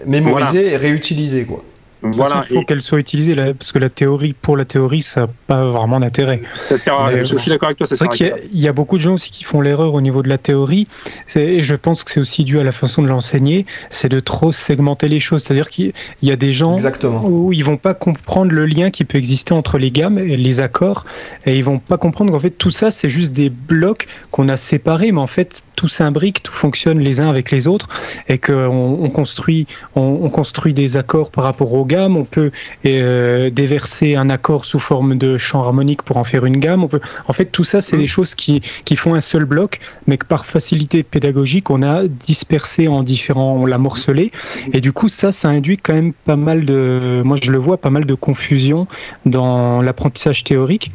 [0.05, 1.43] mémoriser et réutiliser.
[1.43, 1.63] quoi.
[2.02, 5.30] Voilà, il faut qu'elle soit utilisée parce que la théorie, pour la théorie, ça n'a
[5.48, 6.41] pas vraiment d'intérêt.
[6.57, 7.88] Ça sert à Je suis d'accord avec toi.
[7.88, 10.30] C'est vrai qu'il y, a beaucoup de gens aussi qui font l'erreur au niveau de
[10.30, 10.88] la théorie.
[11.36, 13.65] Et je pense que c'est aussi dû à la façon de l'enseigner.
[13.90, 15.44] C'est de trop segmenter les choses.
[15.44, 16.78] C'est-à-dire qu'il y a des gens
[17.23, 20.61] où ils vont pas comprendre le lien qui peut exister entre les gammes et les
[20.61, 21.06] accords,
[21.45, 24.57] et ils vont pas comprendre qu'en fait tout ça c'est juste des blocs qu'on a
[24.57, 27.90] séparés, mais en fait tout s'imbrique, tout fonctionne les uns avec les autres,
[28.28, 32.51] et qu'on on construit, on, construit des accords par rapport aux On peut
[32.85, 36.84] euh, déverser un accord sous forme de champ harmonique pour en faire une gamme.
[36.84, 39.80] On peut, en fait, tout ça, c'est des choses qui, qui font un seul bloc,
[40.07, 44.31] mais que par facilité pédagogique, on a dispersé en différents, on l'a morcelé,
[44.73, 47.77] et du coup, ça, ça induit quand même pas mal de, moi je le vois,
[47.77, 48.88] pas mal de confusion
[49.26, 50.91] dans l'apprentissage théorique.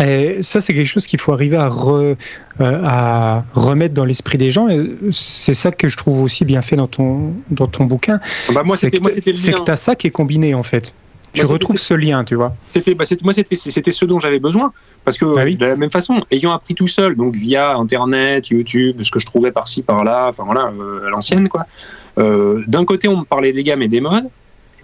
[0.00, 2.14] Et ça, c'est quelque chose qu'il faut arriver à, euh,
[2.60, 4.68] à remettre dans l'esprit des gens.
[4.68, 8.20] Et c'est ça que je trouve aussi bien fait dans ton, dans ton bouquin.
[8.52, 10.94] Bah moi, c'est que tu as ça qui est combiné, en fait.
[11.32, 12.54] Tu retrouves ce lien, tu vois.
[12.72, 14.72] C'était, bah, moi, c'était, ce dont j'avais besoin.
[15.04, 19.02] Parce que ah de la même façon, ayant appris tout seul, donc via Internet, YouTube,
[19.02, 21.66] ce que je trouvais par-ci, par-là, enfin voilà, euh, à l'ancienne, quoi.
[22.18, 24.28] Euh, d'un côté, on me parlait des gammes et des modes.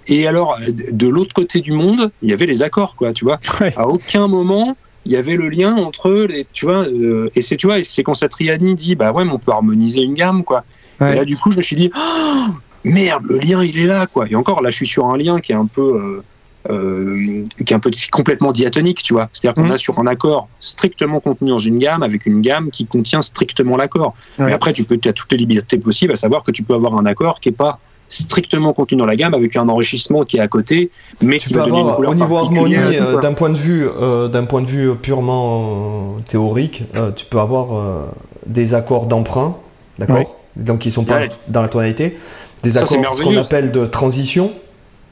[0.09, 3.39] Et alors, de l'autre côté du monde, il y avait les accords, quoi, tu vois.
[3.77, 7.57] À aucun moment, il y avait le lien entre les, tu vois, euh, et c'est,
[7.57, 10.65] tu vois, c'est quand Satriani dit, bah ouais, mais on peut harmoniser une gamme, quoi.
[11.01, 12.47] Et là, du coup, je me suis dit, oh,
[12.85, 14.27] merde, le lien, il est là, quoi.
[14.29, 16.23] Et encore, là, je suis sur un lien qui est un peu, euh,
[16.71, 19.31] euh, qui est un peu complètement diatonique, tu vois.
[19.33, 19.73] C'est-à-dire qu'on mmh.
[19.73, 23.79] a sur un accord strictement contenu dans une gamme, avec une gamme qui contient strictement
[23.79, 24.15] l'accord.
[24.39, 26.99] Mais après, tu peux, as toutes les libertés possibles, à savoir que tu peux avoir
[26.99, 27.81] un accord qui est pas
[28.11, 30.91] strictement contenu dans la gamme avec un enrichissement qui est à côté,
[31.23, 34.61] mais tu peux avoir au niveau harmonie euh, d'un point de vue euh, d'un point
[34.61, 38.11] de vue purement théorique, euh, tu peux avoir
[38.47, 39.57] des accords d'emprunt,
[39.99, 42.19] d'accord, donc qui sont pas dans la tonalité,
[42.63, 44.51] des accords ce qu'on appelle de transition.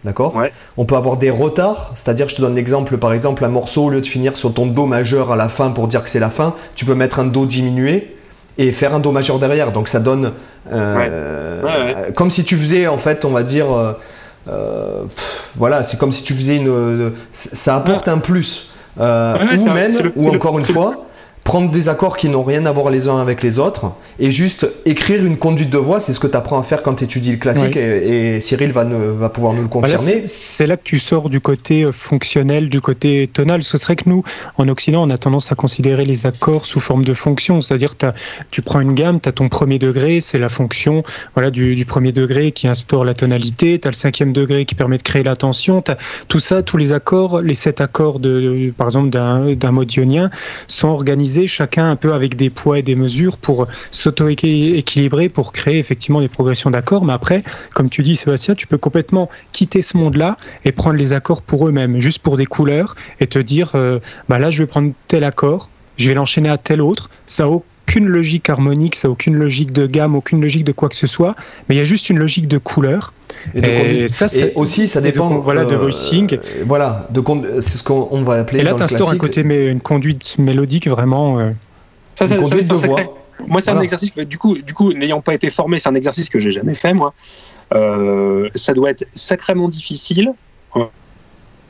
[0.04, 0.40] D'accord
[0.76, 3.90] On peut avoir des retards, c'est-à-dire, je te donne l'exemple, par exemple, un morceau, au
[3.90, 6.30] lieu de finir sur ton Do majeur à la fin pour dire que c'est la
[6.30, 8.16] fin, tu peux mettre un Do diminué,
[8.58, 9.72] et faire un do majeur derrière.
[9.72, 10.32] Donc ça donne
[10.72, 13.92] euh, comme si tu faisais en fait, on va dire, euh,
[14.50, 15.02] euh,
[15.56, 18.70] voilà, c'est comme si tu faisais une, ça apporte un plus.
[18.98, 21.06] ou même, ou encore une fois,
[21.48, 24.70] prendre des accords qui n'ont rien à voir les uns avec les autres et juste
[24.84, 27.30] écrire une conduite de voix, c'est ce que tu apprends à faire quand tu étudies
[27.30, 30.24] le classique et, Cyril va, va pouvoir nous le confirmer.
[30.26, 33.62] c'est là que tu sors du côté euh, fonctionnel, du côté tonal.
[33.62, 34.24] Ce serait que nous,
[34.58, 37.94] en Occident, on a tendance à considérer les accords sous forme de fonction, c'est-à-dire
[38.50, 41.02] tu prends une gamme, tu as ton premier degré, c'est la fonction
[41.34, 44.98] voilà, du, premier degré qui instaure la tonalité, tu as le cinquième degré qui permet
[44.98, 45.82] de créer la tension,
[46.28, 50.30] tout ça, tous les accords, les sept accords de, par exemple d'un mode ionien
[50.66, 55.78] sont organisés chacun un peu avec des poids et des mesures pour s'auto-équilibrer, pour créer
[55.78, 57.04] effectivement des progressions d'accords.
[57.04, 57.42] Mais après,
[57.74, 61.68] comme tu dis, Sébastien, tu peux complètement quitter ce monde-là et prendre les accords pour
[61.68, 65.24] eux-mêmes, juste pour des couleurs, et te dire, euh, bah là, je vais prendre tel
[65.24, 67.10] accord, je vais l'enchaîner à tel autre.
[67.26, 70.90] Ça n'a aucune logique harmonique, ça n'a aucune logique de gamme, aucune logique de quoi
[70.90, 71.34] que ce soit,
[71.68, 73.14] mais il y a juste une logique de couleur.
[73.54, 75.38] Et, ça, c'est aussi, ça dépend.
[75.38, 76.34] voilà, de voicing.
[76.34, 77.22] Euh, voilà, de
[77.60, 78.60] c'est ce qu'on va appeler.
[78.60, 81.38] Et là, tu instaures un côté, une conduite mélodique vraiment.
[81.38, 81.50] Euh,
[82.14, 83.00] ça, une conduite de voix.
[83.46, 85.94] Moi, c'est un exercice que, du coup, du coup n'ayant pas été formé, c'est un
[85.94, 87.14] exercice que j'ai jamais fait, moi.
[87.72, 90.32] Euh, ça doit être sacrément difficile.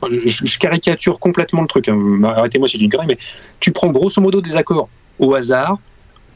[0.09, 1.87] Je, caricature complètement le truc.
[1.87, 2.23] Hein.
[2.23, 3.17] Arrêtez-moi si je dis une mais
[3.59, 4.89] tu prends grosso modo des accords
[5.19, 5.77] au hasard,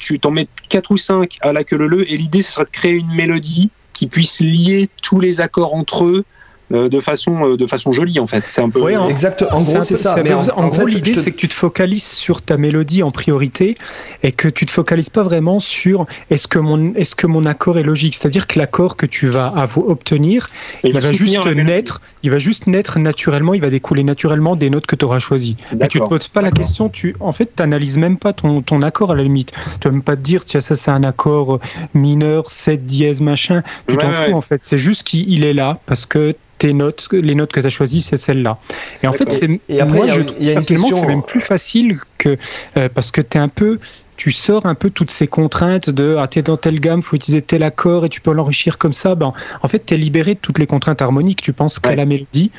[0.04, 2.72] tu t'en mets 4 ou 5 à la queue leu et l'idée ce serait de
[2.72, 6.26] créer une mélodie qui puisse lier tous les accords entre eux
[6.74, 8.44] de façon euh, de façon jolie en fait.
[8.48, 11.38] C'est un peu en, exact en gros c'est ça mais en, gros l'idée c'est que
[11.38, 13.78] tu te focalises sur ta mélodie en priorité
[14.24, 17.78] et que tu te focalises pas vraiment sur est-ce que mon est-ce que mon accord
[17.78, 18.16] est logique.
[18.16, 20.50] C'est-à-dire que l'accord que tu vas obtenir
[20.84, 24.88] il, va, juste naître il va juste naître naturellement il va découler naturellement des notes
[24.88, 25.56] que tu auras choisies.
[25.80, 28.62] Mais tu te poses pas la question tu en fait tu n'analyses même pas ton,
[28.62, 29.52] ton accord à la limite.
[29.80, 31.60] Tu vas même pas te dire tiens ça c'est un accord
[31.94, 33.62] mineur 7 dièse machin.
[33.88, 34.62] Tu t'en fous en fait.
[34.64, 36.34] C'est juste qu'il est là parce que
[36.72, 38.58] notes, les notes que tu as choisies, c'est celle-là.
[39.04, 40.96] Et en fait, c'est y, a une question.
[40.96, 42.38] C'est même plus facile que
[42.78, 43.80] euh, parce que tu es un peu
[44.18, 47.42] tu sors un peu toutes ces contraintes de ah, t'es dans telle gamme, faut utiliser
[47.42, 49.16] tel accord et tu peux l'enrichir comme ça.
[49.16, 51.42] Ben, en fait, tu es libéré de toutes les contraintes harmoniques.
[51.42, 52.52] Tu penses qu'à la mélodie.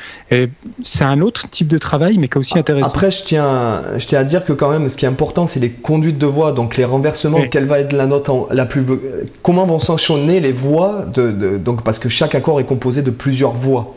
[0.82, 2.88] C'est un autre type de travail, mais qui est aussi intéressant.
[2.88, 5.60] Après, je tiens, je tiens à dire que quand même, ce qui est important, c'est
[5.60, 7.42] les conduites de voix, donc les renversements.
[7.50, 8.84] Quelle va être la note la plus.
[9.42, 13.52] Comment vont s'enchaîner les voix de, donc parce que chaque accord est composé de plusieurs
[13.52, 13.94] voix.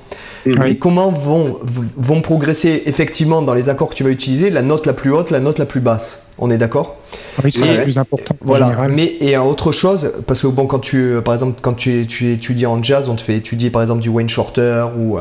[0.65, 1.60] Et comment vont,
[1.98, 5.31] vont progresser effectivement dans les accords que tu vas utiliser la note la plus haute,
[5.31, 6.27] la note la plus basse.
[6.38, 6.98] On est d'accord?
[7.44, 8.35] Oui, c'est le plus important.
[8.41, 8.88] Voilà.
[8.89, 12.65] Mais et autre chose, parce que bon, quand tu, par exemple, quand tu, tu étudies
[12.65, 15.18] en jazz, on te fait étudier par exemple du Wayne Shorter ou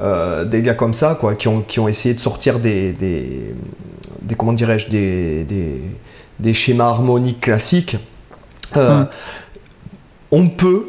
[0.00, 3.54] euh, des gars comme ça, quoi, qui ont, qui ont essayé de sortir des, des,
[4.22, 5.80] des comment dirais-je, des, des,
[6.38, 7.96] des, schémas harmoniques classiques.
[8.78, 9.04] Euh,
[10.30, 10.86] on peut,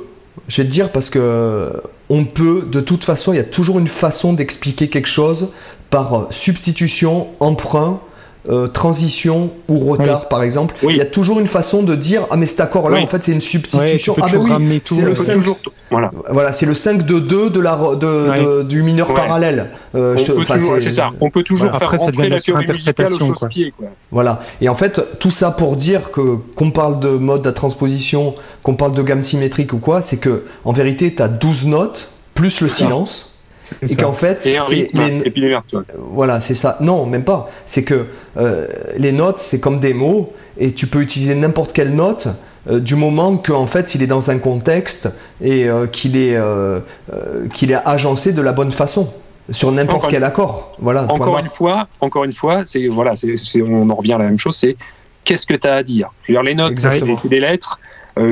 [0.47, 1.73] je vais te dire parce que
[2.11, 5.47] on peut, de toute façon, il y a toujours une façon d'expliquer quelque chose
[5.89, 8.01] par substitution, emprunt,
[8.49, 12.37] euh, transition ou retard par exemple, il y a toujours une façon de dire ah
[12.37, 14.15] mais cet accord là en fait c'est une substitution.
[14.19, 15.43] ah ben oui, c'est le 5
[15.91, 16.09] voilà.
[16.31, 19.67] voilà c'est le 5 de 2 de la de, du mineur parallèle.
[19.93, 21.09] Euh, c'est ça.
[21.19, 23.73] On peut toujours faire Après, rentrer la théorie musicale au pied
[24.09, 24.39] Voilà.
[24.59, 28.75] Et en fait tout ça pour dire que qu'on parle de mode à transposition, qu'on
[28.75, 32.61] parle de gamme symétrique ou quoi, c'est que en vérité tu as 12 notes plus
[32.61, 33.30] le silence
[33.81, 35.57] et qu'en fait, et, puis les
[35.97, 36.77] Voilà, c'est ça.
[36.81, 37.49] Non, même pas.
[37.65, 38.05] C'est que
[38.37, 38.67] euh,
[38.97, 42.27] les notes, c'est comme des mots, et tu peux utiliser n'importe quelle note.
[42.69, 45.09] Euh, du moment qu'en fait il est dans un contexte
[45.41, 46.37] et euh, qu'il est,
[47.51, 49.11] qu'il est agencé de la bonne façon
[49.49, 50.75] sur n'importe quel accord.
[50.79, 51.11] Voilà.
[51.11, 54.37] Encore une fois, encore une fois, c'est voilà, c'est, on en revient à la même
[54.37, 54.55] chose.
[54.55, 54.77] C'est
[55.23, 56.11] qu'est-ce que tu as à dire?
[56.21, 57.79] Je veux dire, les notes, c'est des lettres.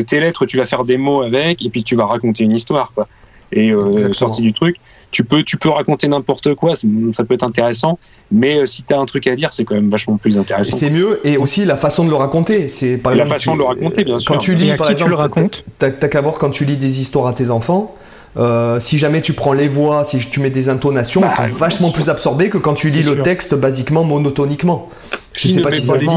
[0.06, 2.92] tes lettres, tu vas faire des mots avec, et puis tu vas raconter une histoire,
[2.94, 3.08] quoi.
[3.52, 3.74] Et
[4.14, 4.78] sorti du truc
[5.12, 7.98] tu peux, tu peux raconter n'importe quoi, ça peut être intéressant,
[8.32, 10.76] mais euh, si tu as un truc à dire, c'est quand même vachement plus intéressant.
[10.76, 12.68] C'est mieux, et aussi la façon de le raconter.
[12.68, 14.32] C'est par la façon de le raconter, bien sûr.
[14.32, 15.16] Quand tu lis, par exemple,
[15.78, 17.96] t'as qu'à voir quand tu lis des histoires à tes enfants.
[18.38, 21.58] Euh, si jamais tu prends les voix, si tu mets des intonations, bah, elles sont
[21.58, 24.90] vachement plus absorbées que quand tu lis le texte basiquement monotoniquement.
[25.34, 26.12] Je sais pas si ça se dit.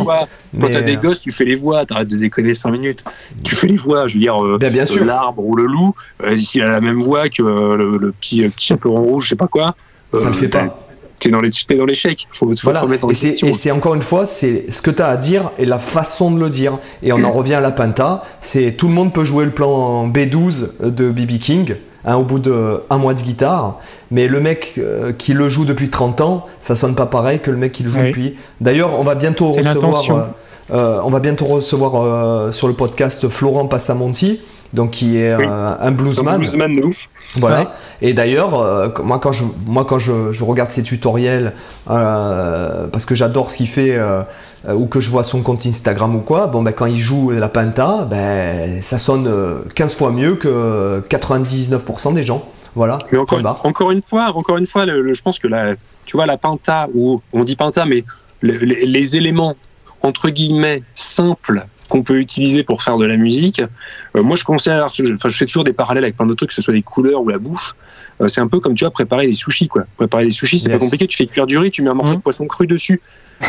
[0.60, 3.04] Quand t'as des gosses, tu fais les voix, t'arrêtes de déconner 5 minutes.
[3.42, 5.94] Tu fais les voix, je veux dire, euh, ben, euh, l'arbre ou le loup,
[6.24, 9.48] euh, s'il a la même voix que le, petit, petit chaperon rouge, je sais pas
[9.48, 9.74] quoi.
[10.14, 10.78] ça le fait pas.
[11.18, 12.26] T'es dans l'échec.
[12.32, 12.80] Faut, faut voilà.
[12.80, 15.64] remettre en et c'est encore une fois, c'est ce que tu as à dire et
[15.64, 16.78] la façon de le dire.
[17.04, 18.24] Et on en revient à la Penta.
[18.40, 21.76] C'est tout le monde peut jouer le plan B12 de BB King.
[22.04, 23.78] Hein, au bout d'un mois de guitare.
[24.10, 27.50] Mais le mec euh, qui le joue depuis 30 ans, ça sonne pas pareil que
[27.50, 28.36] le mec qui le joue depuis.
[28.60, 33.66] D'ailleurs, on va bientôt recevoir, euh, euh, on va bientôt recevoir sur le podcast Florent
[33.66, 34.40] Passamonti,
[34.72, 36.34] donc qui est un bluesman.
[36.34, 37.08] Un bluesman de ouf.
[37.36, 37.72] Voilà.
[38.00, 38.52] Et d'ailleurs,
[39.02, 41.54] moi quand je, moi quand je, je regarde ses tutoriels,
[41.86, 43.98] parce que j'adore ce qu'il fait
[44.68, 47.30] euh, ou que je vois son compte Instagram ou quoi, bon, ben, quand il joue
[47.30, 49.24] la Penta, ben, ça sonne
[49.74, 52.48] 15 euh, fois mieux que 99% des gens.
[52.76, 52.98] Voilà.
[53.10, 55.74] Mais encore, encore une fois, encore une fois, je pense que la,
[56.04, 58.04] tu vois, la Penta, ou on dit Penta, mais
[58.42, 59.56] les, éléments
[60.02, 63.60] entre guillemets simples qu'on peut utiliser pour faire de la musique.
[64.16, 66.54] Euh, moi, je considère, enfin, je fais toujours des parallèles avec plein d'autres trucs, que
[66.54, 67.74] ce soit des couleurs ou la bouffe.
[68.22, 69.84] Euh, c'est un peu comme tu vois préparer des sushis, quoi.
[69.98, 71.06] Préparer des sushis, c'est pas compliqué.
[71.06, 72.22] Tu fais cuire du riz, tu mets un morceau de mmh.
[72.22, 73.02] poisson cru dessus.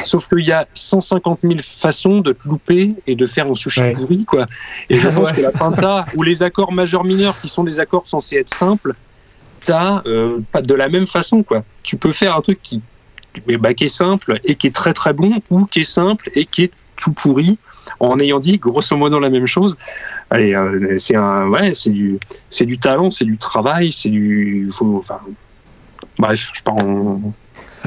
[0.03, 3.81] Sauf qu'il y a 150 000 façons de te louper et de faire un sushi
[3.93, 4.45] pourri, quoi.
[4.89, 8.09] Et je pense que la pinta ou les accords majeurs mineurs, qui sont des accords
[8.09, 8.93] censés être simples,
[9.61, 11.63] t'as euh, pas de la même façon, quoi.
[11.81, 12.81] Tu peux faire un truc qui,
[13.57, 16.45] bah, qui est simple et qui est très très bon, ou qui est simple et
[16.45, 17.57] qui est tout pourri
[17.99, 19.77] en ayant dit grosso modo la même chose.
[20.33, 22.19] Euh, c'est un, ouais, c'est du,
[22.49, 25.03] c'est du talent, c'est du travail, c'est du, faut,
[26.17, 27.33] bref, je pars en,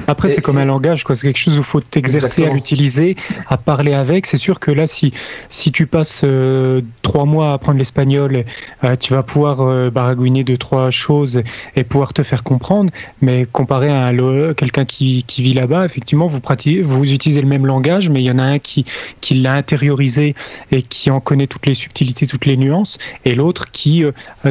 [0.07, 1.15] après, c'est comme un langage, quoi.
[1.15, 3.17] C'est quelque chose où il faut t'exercer à l'utiliser,
[3.49, 4.27] à parler avec.
[4.27, 5.13] C'est sûr que là, si,
[5.49, 8.45] si tu passes euh, trois mois à apprendre l'espagnol,
[8.85, 11.43] euh, tu vas pouvoir euh, baragouiner deux, trois choses
[11.75, 12.91] et pouvoir te faire comprendre.
[13.23, 14.13] Mais comparé à
[14.57, 18.27] quelqu'un qui, qui, vit là-bas, effectivement, vous, pratiquez, vous utilisez le même langage, mais il
[18.27, 18.85] y en a un qui,
[19.21, 20.35] qui l'a intériorisé
[20.71, 24.05] et qui en connaît toutes les subtilités, toutes les nuances, et l'autre qui,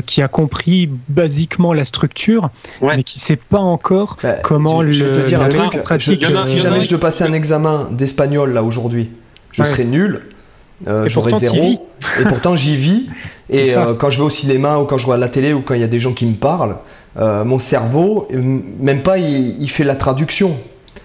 [0.05, 2.49] qui a compris basiquement la structure,
[2.81, 4.91] mais qui ne sait pas encore bah, comment le
[5.41, 5.81] un truc.
[5.99, 9.11] si jamais je devais passer un examen d'espagnol là aujourd'hui,
[9.51, 10.21] je serais nul.
[10.87, 11.87] Euh, J'aurais zéro.
[12.19, 13.09] Et pourtant j'y vis.
[13.49, 15.75] Et euh, quand je vais au cinéma ou quand je vois la télé ou quand
[15.75, 16.77] il y a des gens qui me parlent,
[17.17, 20.57] euh, mon cerveau, même pas, il, fait la traduction.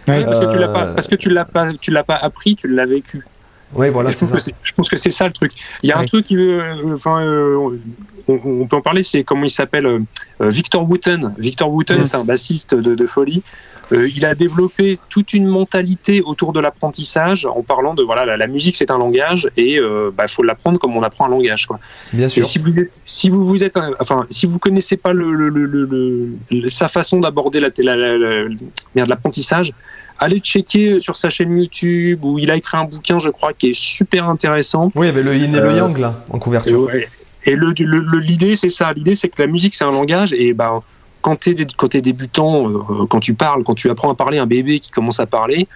[0.06, 2.66] parce que tu l'as pas, parce que tu l'as pas, tu l'as pas appris, tu
[2.66, 3.26] l'as vécu.
[3.74, 5.52] Oui, voilà, je, pense je pense que c'est ça le truc.
[5.82, 6.36] Il y a un truc qui
[6.92, 7.22] enfin,
[8.26, 10.00] on, peut en parler, c'est comment il s'appelle
[10.40, 11.34] Victor Wooten.
[11.38, 13.42] Victor Wooten, c'est un bassiste de, de folie.
[13.92, 18.46] Euh, il a développé toute une mentalité autour de l'apprentissage en parlant de voilà la,
[18.46, 21.66] musique c'est un langage et il euh, bah, faut l'apprendre comme on apprend un langage
[21.66, 21.80] quoi.
[22.12, 22.44] Bien sûr.
[22.44, 26.36] si vous êtes, si vous vous êtes enfin si vous connaissez pas le,
[26.68, 29.72] sa façon d'aborder la, la, l'apprentissage,
[30.18, 33.70] allez checker sur sa chaîne YouTube où il a écrit un bouquin je crois qui
[33.70, 34.86] est super intéressant.
[34.94, 36.88] Oui, il y avait le yin et le euh, yang là en couverture.
[37.44, 37.72] Et, le,
[38.18, 40.82] l'idée c'est ça, l'idée c'est que la musique c'est un langage et ben
[41.20, 44.80] quand tu es, débutant, euh, quand tu parles, quand tu apprends à parler, un bébé
[44.80, 45.68] qui commence à parler,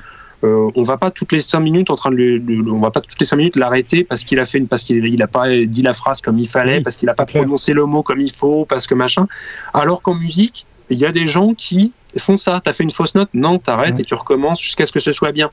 [0.42, 3.18] euh, on va pas toutes les cinq minutes en train de on va pas toutes
[3.18, 5.82] les cinq minutes l'arrêter parce qu'il a fait une, parce qu'il il a pas dit
[5.82, 8.64] la phrase comme il fallait, parce qu'il a pas prononcé le mot comme il faut,
[8.66, 9.26] parce que machin.
[9.72, 12.60] Alors qu'en musique, il y a des gens qui font ça.
[12.62, 15.12] Tu as fait une fausse note, non, t'arrêtes et tu recommences jusqu'à ce que ce
[15.12, 15.50] soit bien.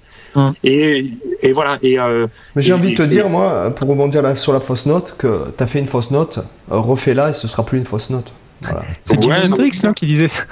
[0.63, 1.11] Et,
[1.41, 1.77] et, voilà.
[1.81, 5.15] Et, euh, j'ai envie de te dire, moi, pour rebondir là, sur la fausse note,
[5.17, 6.39] que tu as fait une fausse note,
[6.69, 8.33] refais-la et ce sera plus une fausse note.
[9.03, 10.43] C'est Jimi Hendrix qui disait ça.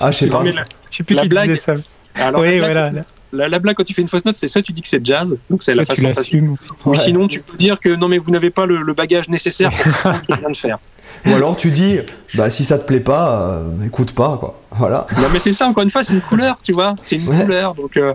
[0.00, 0.44] Ah, je sais pas.
[0.44, 1.74] Je sais plus qui disait ça.
[2.16, 2.90] Alors, oui, la, voilà.
[2.90, 5.04] blague, la, blague, quand tu fais une fausse note, c'est soit tu dis que c'est
[5.04, 6.50] jazz, donc c'est la façon facile.
[6.84, 10.14] Ou sinon, tu peux dire que non, mais vous n'avez pas le, bagage nécessaire pour
[10.14, 10.78] ce que je viens de faire.
[11.26, 11.98] Ou alors tu dis,
[12.34, 14.60] bah si ça te plaît pas, euh, écoute pas, quoi.
[14.72, 15.06] Voilà.
[15.16, 16.94] Non, mais c'est ça, encore une fois, c'est une couleur, tu vois.
[17.00, 18.12] C'est une couleur, donc euh,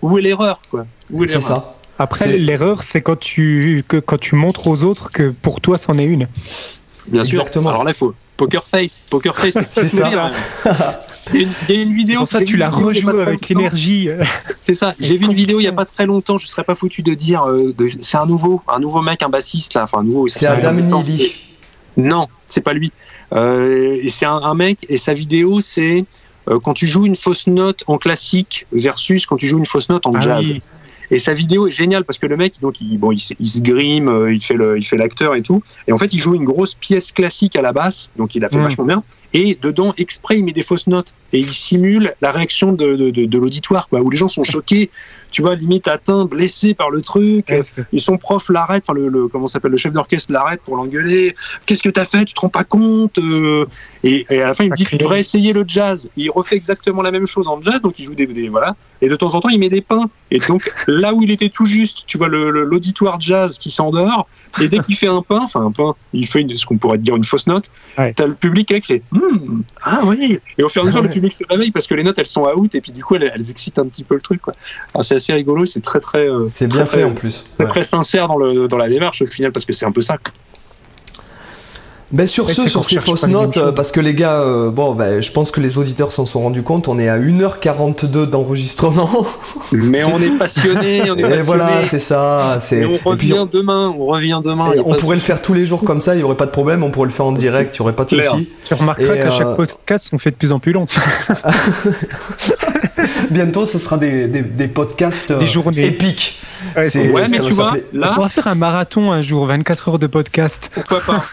[0.00, 0.86] où est l'erreur, quoi?
[1.26, 1.76] C'est ça.
[1.98, 5.98] Après, l'erreur, c'est quand tu, que, quand tu montres aux autres que pour toi, c'en
[5.98, 6.28] est une.
[7.08, 7.64] Bien Exactement.
[7.64, 7.70] sûr.
[7.70, 9.02] Alors là, il faut, Poker Face.
[9.10, 10.30] Poker Face, c'est ça.
[11.34, 12.20] Il y, a une vidéo.
[12.20, 14.08] Pour ça, tu l'as rejoué avec énergie.
[14.56, 14.94] C'est ça.
[15.00, 16.38] J'ai vu une vidéo il n'y a pas très longtemps.
[16.38, 17.44] Je ne serais pas foutu de dire.
[17.44, 19.84] Euh, c'est un nouveau, un nouveau mec, un bassiste là.
[19.84, 20.28] Enfin, un nouveau.
[20.28, 21.34] C'est Adam Neely.
[21.96, 22.92] Non, c'est pas lui.
[23.34, 24.86] Euh, c'est un, mec.
[24.88, 26.04] Et sa vidéo, c'est
[26.48, 29.88] euh, quand tu joues une fausse note en classique versus quand tu joues une fausse
[29.88, 30.52] note en ah jazz.
[31.10, 34.08] Et sa vidéo est géniale parce que le mec, donc, il, bon, il, se grime,
[34.08, 35.62] euh, il fait le, il fait l'acteur et tout.
[35.86, 38.48] Et en fait, il joue une grosse pièce classique à la basse, donc il a
[38.48, 39.02] fait vachement bien.
[39.34, 43.10] Et dedans, exprès, il met des fausses notes et il simule la réaction de, de,
[43.10, 44.90] de, l'auditoire, quoi, où les gens sont choqués,
[45.30, 47.50] tu vois, limite atteints, blessés par le truc.
[47.92, 51.34] et son prof l'arrête, enfin, le, le, comment s'appelle, le chef d'orchestre l'arrête pour l'engueuler.
[51.66, 52.24] Qu'est-ce que t'as fait?
[52.24, 53.66] Tu te rends pas compte euh
[54.06, 56.08] et, à la fin, il me dit qu'il devrait essayer le jazz.
[56.16, 58.76] il refait exactement la même chose en jazz, donc il joue des, des, voilà.
[59.02, 60.08] Et de temps en temps, il met des pains.
[60.30, 64.28] Et donc, là où il était tout juste, tu vois, l'auditoire jazz qui s'endort.
[64.60, 66.98] Et dès qu'il fait un pain, enfin un pain, il fait une, ce qu'on pourrait
[66.98, 67.70] dire une fausse note.
[67.96, 70.38] T'as le public qui fait hmm, ah oui.
[70.58, 72.26] Et au fur et à mesure, le public se réveille parce que les notes elles
[72.26, 74.40] sont out et puis du coup elles, excitent un petit peu le truc.
[75.02, 76.28] C'est assez rigolo, c'est très très.
[76.28, 77.44] Euh, c'est bien fait en plus.
[77.52, 80.00] C'est très sincère dans, le, dans la démarche au final parce que c'est un peu
[80.00, 80.18] ça.
[82.12, 85.20] Ben sur ce, sur ces fausses notes, euh, parce que les gars, euh, bon, ben,
[85.20, 89.26] je pense que les auditeurs s'en sont rendus compte, on est à 1h42 d'enregistrement.
[89.72, 91.40] Mais on est passionné, on est passionné.
[91.40, 92.60] Et voilà, c'est ça.
[93.04, 94.70] on revient demain, on revient demain.
[94.84, 96.84] on pourrait le faire tous les jours comme ça, il n'y aurait pas de problème,
[96.84, 98.50] on pourrait le faire en direct, il n'y aurait pas de souci.
[98.64, 100.86] Tu remarqueras qu'à chaque euh, podcast, on fait de plus en plus long.
[103.30, 105.86] Bientôt, ce sera des, des, podcasts des journées.
[105.86, 106.40] épiques.
[106.76, 108.14] Ouais, mais tu vois, là.
[108.16, 110.70] On va faire un marathon un jour, 24 heures de podcast.
[110.74, 111.24] Pourquoi pas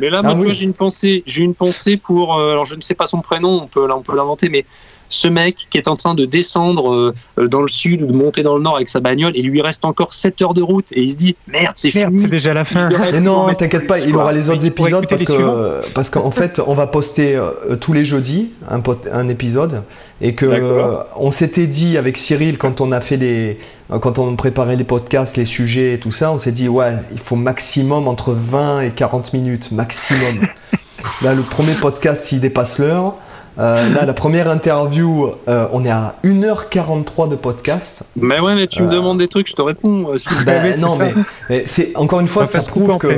[0.00, 1.22] Mais là, moi, ah j'ai une pensée.
[1.26, 2.38] J'ai une pensée pour.
[2.38, 4.64] Euh, alors, je ne sais pas son prénom, on peut, on peut l'inventer, mais
[5.12, 6.92] ce mec qui est en train de descendre
[7.38, 9.48] euh, dans le sud ou de monter dans le nord avec sa bagnole, et il
[9.48, 12.18] lui reste encore 7 heures de route, et il se dit merde, c'est fini.
[12.18, 12.88] C'est déjà la fin.
[13.12, 16.74] Mais non, t'inquiète pas, il aura les autres épisodes parce que parce qu'en fait, on
[16.74, 17.40] va poster
[17.80, 18.82] tous les jeudis un,
[19.12, 19.82] un épisode
[20.20, 23.58] et que on s'était dit avec Cyril quand on a fait les
[24.00, 27.18] quand on préparait les podcasts, les sujets et tout ça, on s'est dit ouais, il
[27.18, 30.40] faut maximum entre 20 et 40 minutes maximum.
[31.22, 33.16] Là, le premier podcast, il dépasse l'heure.
[33.58, 38.04] Euh, là, la première interview, euh, on est à 1h43 de podcast.
[38.16, 40.06] Mais ouais, mais tu me euh, demandes des trucs, je te réponds.
[40.46, 43.08] Ben, non, mais, c'est encore une fois, ça prouve que.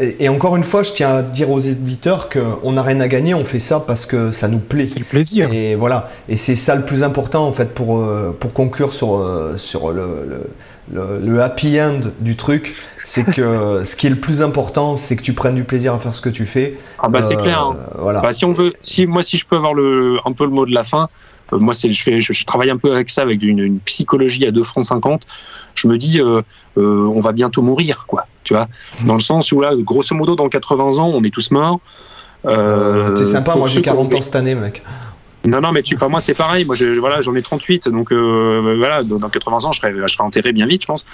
[0.00, 3.32] Et, encore une fois, je tiens à dire aux éditeurs qu'on n'a rien à gagner,
[3.34, 4.84] on fait ça parce que ça nous plaît.
[4.84, 5.52] C'est le plaisir.
[5.52, 6.10] Et voilà.
[6.28, 8.04] Et c'est ça le plus important en fait pour,
[8.40, 9.24] pour conclure sur,
[9.56, 10.50] sur le le,
[11.40, 12.74] happy end du truc,
[13.04, 15.98] c'est que ce qui est le plus important, c'est que tu prennes du plaisir à
[15.98, 16.78] faire ce que tu fais.
[16.98, 17.60] Ah bah c'est euh, clair.
[17.60, 17.76] Hein.
[17.98, 18.20] Voilà.
[18.20, 20.66] Bah, si on veut, si moi si je peux avoir le, un peu le mot
[20.66, 21.08] de la fin,
[21.52, 24.50] euh, moi c'est je fais, je, travaille un peu avec ça, avec une, psychologie à
[24.50, 25.26] 2 francs 50.
[25.74, 26.42] Je me dis, euh,
[26.76, 28.26] on va bientôt mourir, quoi.
[28.44, 28.66] Tu vois,
[29.04, 31.80] dans le sens où là, grosso modo, dans 80 ans, on est tous morts.
[32.44, 34.82] T'es sympa, moi j'ai 40 ans cette année, mec.
[35.46, 36.64] Non, non, mais tu, moi c'est pareil.
[36.64, 40.24] Moi, voilà, j'en ai 38, donc euh, voilà, dans, 80 ans, je serai, je serai
[40.24, 41.06] enterré bien vite, je pense.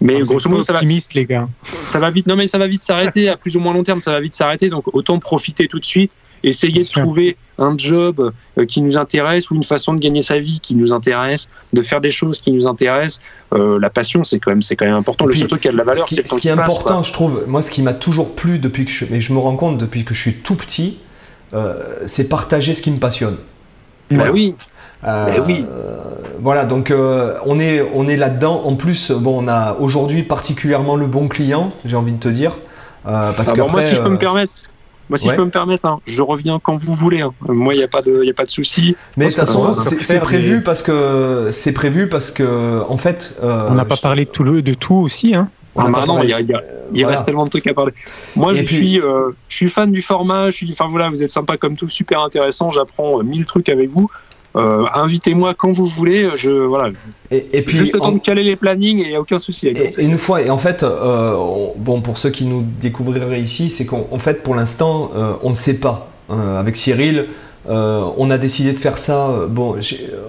[0.00, 1.46] Mais ah, grosso modo, ça va, les gars.
[1.84, 2.26] ça va vite.
[2.26, 4.00] Non, mais ça va vite s'arrêter à plus ou moins long terme.
[4.00, 6.12] Ça va vite s'arrêter, donc autant profiter tout de suite.
[6.44, 10.38] Essayer de trouver un job euh, qui nous intéresse ou une façon de gagner sa
[10.38, 13.20] vie qui nous intéresse, de faire des choses qui nous intéressent.
[13.52, 15.26] Euh, la passion, c'est quand même, c'est quand même important.
[15.26, 17.44] le seul truc qui a de la valeur, c'est Ce qui est important, je trouve,
[17.48, 20.04] moi, ce qui m'a toujours plu depuis que je, mais je me rends compte depuis
[20.04, 20.98] que je suis tout petit,
[22.06, 23.36] c'est partager ce qui me passionne.
[24.10, 24.54] Bah oui.
[25.04, 25.64] Euh, bah oui.
[26.40, 28.62] voilà, donc euh, on est, on est là-dedans.
[28.64, 32.56] En plus, bon, on a aujourd'hui particulièrement le bon client, j'ai envie de te dire.
[33.06, 34.52] Euh, parce ah que moi, si je peux me permettre,
[35.08, 37.20] moi, si je peux me permettre, hein, je reviens quand vous voulez.
[37.20, 37.32] Hein.
[37.48, 38.96] Moi, il n'y a pas de, y a pas de souci.
[39.16, 43.38] Mais de toute façon, c'est prévu parce que c'est prévu parce que en fait.
[43.42, 45.48] on n'a pas parlé de tout, le, de tout aussi, hein.
[45.78, 47.92] Ah, bah non, il, reste tellement de trucs à parler.
[48.36, 50.50] Moi, je, suis, je suis fan du format.
[50.50, 52.70] Je suis, enfin voilà, vous êtes sympa comme tout, super intéressant.
[52.70, 54.10] J'apprends mille trucs avec vous.
[54.56, 56.30] Euh, invitez-moi quand vous voulez.
[56.36, 56.90] Je voilà.
[57.30, 59.68] Et, puis juste le temps de caler les plannings et il n'y a aucun souci.
[59.68, 61.36] Et, une fois et en fait, euh,
[61.76, 65.54] bon pour ceux qui nous découvriraient ici, c'est qu'en fait pour l'instant euh, on ne
[65.54, 66.10] sait pas.
[66.30, 67.26] avec Cyril,
[67.68, 69.46] on a décidé de faire ça.
[69.48, 69.76] Bon,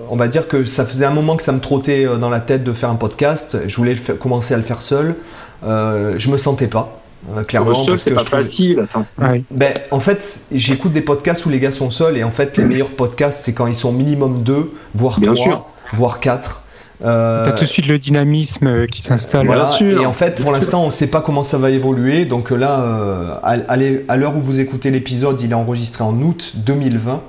[0.10, 2.64] on va dire que ça faisait un moment que ça me trottait dans la tête
[2.64, 3.58] de faire un podcast.
[3.68, 5.16] Je voulais commencer à le faire seul.
[5.64, 7.00] je me sentais pas.
[7.36, 7.74] Euh, clairement.
[7.74, 8.80] c'est pas facile.
[8.80, 9.06] Attends.
[9.52, 12.64] Ben, en fait, j'écoute des podcasts où les gars sont seuls et en fait, les
[12.64, 16.64] meilleurs podcasts, c'est quand ils sont minimum deux, voire trois, voire quatre.
[17.02, 19.46] Euh, T'as tout de suite le dynamisme euh, qui s'installe.
[19.46, 22.26] Voilà, et en fait, pour l'instant, on ne sait pas comment ça va évoluer.
[22.26, 27.22] Donc là, euh, à, l'heure où vous écoutez l'épisode, il est enregistré en août 2020.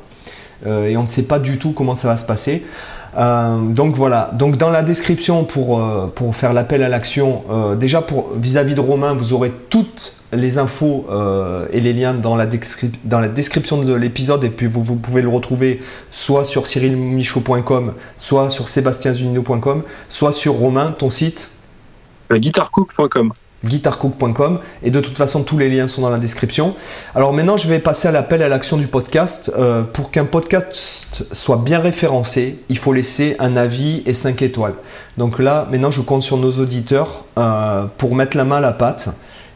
[0.67, 2.65] et on ne sait pas du tout comment ça va se passer.
[3.17, 7.75] Euh, donc voilà, donc dans la description pour, euh, pour faire l'appel à l'action, euh,
[7.75, 11.07] déjà pour vis-à-vis de Romain, vous aurez toutes les infos
[11.73, 12.47] et les liens dans la,
[13.03, 15.83] dans la description de l'épisode et puis vous, vous, pouvez le retrouver
[16.13, 21.51] soit sur cyrilmichaud.com, soit sur sébastienzunino.com, soit sur Romain, ton site.
[22.33, 23.33] Guitarcook.com
[23.65, 26.75] guitarcook.com et de toute façon tous les liens sont dans la description.
[27.15, 29.53] Alors maintenant je vais passer à l'appel à l'action du podcast.
[29.59, 34.75] Euh, pour qu'un podcast soit bien référencé, il faut laisser un avis et 5 étoiles.
[35.19, 38.73] Donc là maintenant je compte sur nos auditeurs euh, pour mettre la main à la
[38.73, 39.09] pâte.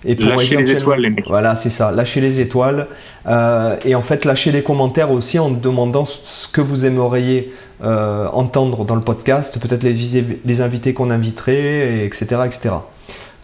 [0.06, 1.26] Et pour lâcher les étoiles, les mecs.
[1.28, 2.89] Voilà, c'est ça, lâcher les étoiles.
[3.26, 7.52] Euh, et en fait, lâcher les commentaires aussi en demandant ce que vous aimeriez
[7.82, 12.70] entendre dans le podcast, peut-être les, les invités qu'on inviterait, etc., etc.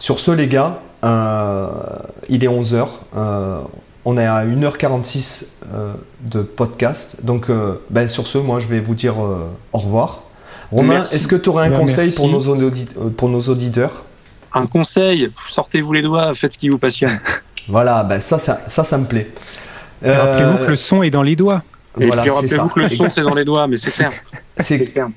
[0.01, 1.67] Sur ce, les gars, euh,
[2.27, 2.87] il est 11h.
[3.15, 3.61] Euh,
[4.03, 7.23] on est à 1h46 euh, de podcast.
[7.23, 7.51] Donc,
[7.91, 10.23] ben, sur ce, moi, je vais vous dire au revoir.
[10.71, 12.41] Romain, est-ce que tu aurais un ben, conseil pour nos,
[13.11, 14.03] pour nos auditeurs?
[14.55, 17.19] Un conseil Sortez-vous les doigts, faites ce qui vous passionne.
[17.69, 19.29] voilà, ben, ça, ça, ça, ça me plaît.
[20.03, 21.61] Rappelez-vous que le son est dans les doigts.
[21.99, 24.11] Et voilà, rappelez-vous que le son c'est dans les doigts, mais c'est clair.
[24.57, 25.09] C'est clair.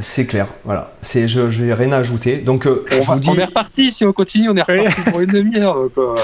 [0.00, 0.88] C'est clair, voilà.
[1.00, 2.38] C'est, je n'ai rien à ajouter.
[2.38, 3.30] Donc, euh, on, vous dis...
[3.30, 5.76] on, est reparti, si on continue, on est reparti pour une demi-heure.
[5.78, 6.16] Euh.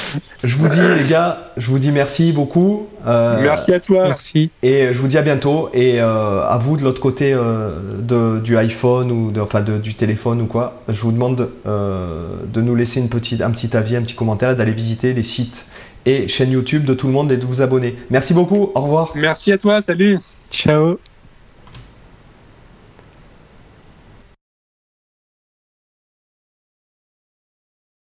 [0.42, 2.88] Je vous dis, les gars, je vous dis merci beaucoup.
[3.06, 4.08] Euh, merci à toi.
[4.08, 4.50] Merci.
[4.62, 5.70] Et je vous dis à bientôt.
[5.72, 10.46] Et à vous, de l'autre côté de, du iPhone ou de, enfin du téléphone ou
[10.46, 14.56] quoi, je vous demande de nous laisser une petite, un petit avis, un petit commentaire,
[14.56, 15.66] d'aller visiter les sites
[16.06, 17.96] et chaînes YouTube de tout le monde et de vous abonner.
[18.10, 19.12] Merci beaucoup, au revoir.
[19.14, 20.18] Merci à toi, salut.
[20.50, 20.98] Ciao.